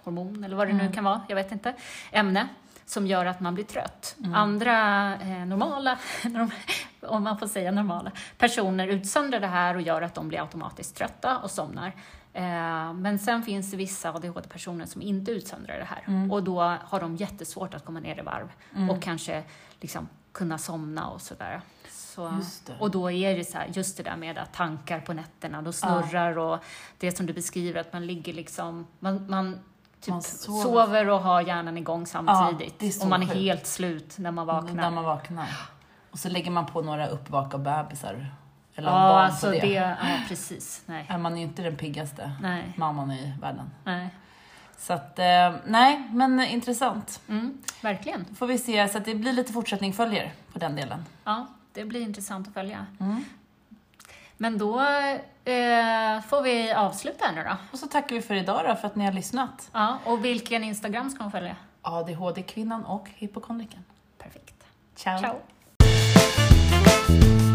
hormon 0.04 0.44
eller 0.44 0.56
vad 0.56 0.66
det 0.68 0.72
nu 0.72 0.80
Mm. 0.80 0.92
kan 0.92 1.04
vara, 1.04 1.20
jag 1.28 1.36
vet 1.36 1.52
inte, 1.52 1.74
ämne 2.10 2.48
som 2.86 3.06
gör 3.06 3.26
att 3.26 3.40
man 3.40 3.54
blir 3.54 3.64
trött. 3.64 4.16
Mm. 4.18 4.34
Andra 4.34 4.74
eh, 5.20 5.28
normala, 5.46 5.98
norm- 6.22 6.50
om 7.02 7.22
man 7.24 7.38
får 7.38 7.46
säga 7.46 7.70
normala, 7.72 8.12
personer 8.38 8.86
utsöndrar 8.88 9.40
det 9.40 9.46
här 9.46 9.74
och 9.74 9.82
gör 9.82 10.02
att 10.02 10.14
de 10.14 10.28
blir 10.28 10.40
automatiskt 10.40 10.96
trötta 10.96 11.38
och 11.38 11.50
somnar. 11.50 11.92
Eh, 12.32 12.92
men 12.92 13.18
sen 13.18 13.42
finns 13.42 13.70
det 13.70 13.76
vissa 13.76 14.12
ADHD-personer 14.12 14.86
som 14.86 15.02
inte 15.02 15.30
utsöndrar 15.32 15.78
det 15.78 15.84
här 15.84 16.04
Mm. 16.06 16.30
och 16.30 16.42
då 16.42 16.60
har 16.84 17.00
de 17.00 17.16
jättesvårt 17.16 17.74
att 17.74 17.84
komma 17.84 18.00
ner 18.00 18.18
i 18.18 18.22
varv 18.22 18.52
och 18.90 19.02
kanske 19.02 19.42
liksom 19.80 20.08
kunna 20.32 20.58
somna 20.58 21.08
och 21.08 21.20
sådär. 21.20 21.60
Så, 21.90 22.32
och 22.80 22.90
då 22.90 23.10
är 23.10 23.36
det 23.36 23.44
så 23.44 23.58
här, 23.58 23.66
just 23.72 23.96
det 23.96 24.02
där 24.02 24.16
med 24.16 24.38
att 24.38 24.52
tankar 24.54 25.00
på 25.00 25.12
nätterna, 25.12 25.62
de 25.62 25.72
snurrar 25.72 26.38
och 26.38 26.58
det 26.98 27.16
som 27.16 27.26
du 27.26 27.32
beskriver 27.32 27.80
att 27.80 27.92
man 27.92 28.06
ligger 28.06 28.32
liksom, 28.32 28.86
man, 28.98 29.26
man 29.30 29.58
typ 30.00 30.10
Man 30.12 30.22
sover. 30.22 30.62
sover. 30.62 31.08
och 31.08 31.20
har 31.20 31.40
hjärnan 31.42 31.78
igång 31.78 32.06
samtidigt. 32.06 32.94
så 32.94 33.02
och 33.02 33.08
man 33.08 33.22
är 33.22 33.26
helt 33.26 33.66
slut 33.66 34.18
när 34.18 34.30
man 34.30 34.46
vaknar. 34.46 34.74
När 34.74 34.90
man 34.90 35.04
vaknar. 35.04 35.48
Och 36.12 36.18
så 36.18 36.28
lägger 36.28 36.50
man 36.50 36.66
på 36.66 36.82
några 36.82 37.08
uppvaka 37.08 37.58
bebisar. 37.58 38.26
Eller 38.74 38.88
ja, 38.88 38.94
barn 38.94 39.24
alltså 39.24 39.46
på 39.46 39.52
det. 39.52 39.60
det. 39.60 39.74
ja 39.74 40.18
precis. 40.28 40.82
Nej. 40.86 41.06
Är 41.08 41.18
man 41.18 41.36
ju 41.36 41.42
inte 41.42 41.62
den 41.62 41.76
piggaste 41.76 42.32
Nej. 42.42 42.72
mamman 42.76 43.10
i 43.10 43.32
världen. 43.40 43.70
Nej. 43.84 44.08
Så 44.78 44.92
att, 44.92 45.18
eh, 45.18 45.54
nej, 45.66 46.08
men 46.12 46.40
intressant. 46.40 47.20
Mm, 47.28 47.62
verkligen. 47.82 48.26
Då 48.28 48.34
får 48.34 48.46
vi 48.46 48.58
se, 48.58 48.88
så 48.88 48.98
att 48.98 49.04
det 49.04 49.14
blir 49.14 49.32
lite 49.32 49.52
fortsättning 49.52 49.92
följer 49.92 50.32
på 50.52 50.58
den 50.58 50.76
delen. 50.76 51.04
Ja, 51.24 51.46
det 51.72 51.84
blir 51.84 52.00
intressant 52.00 52.48
att 52.48 52.54
följa. 52.54 52.86
Mm. 53.00 53.24
Men 54.36 54.58
då 54.58 54.80
eh, 54.80 56.20
får 56.20 56.42
vi 56.42 56.72
avsluta 56.72 57.24
här 57.24 57.32
nu 57.32 57.42
då. 57.42 57.56
Och 57.72 57.78
så 57.78 57.86
tackar 57.86 58.16
vi 58.16 58.22
för 58.22 58.34
idag 58.34 58.64
då, 58.68 58.74
för 58.74 58.86
att 58.86 58.96
ni 58.96 59.04
har 59.04 59.12
lyssnat. 59.12 59.70
Ja, 59.72 59.98
och 60.04 60.24
vilken 60.24 60.64
Instagram 60.64 61.10
ska 61.10 61.22
man 61.22 61.32
följa? 61.32 61.56
ADHD-kvinnan 61.82 62.84
och 62.84 63.08
hypokondriken. 63.14 63.84
Perfekt. 64.18 64.64
Ciao. 64.94 65.18
Ciao. 65.18 65.36
Thank 66.84 67.46
you. 67.46 67.51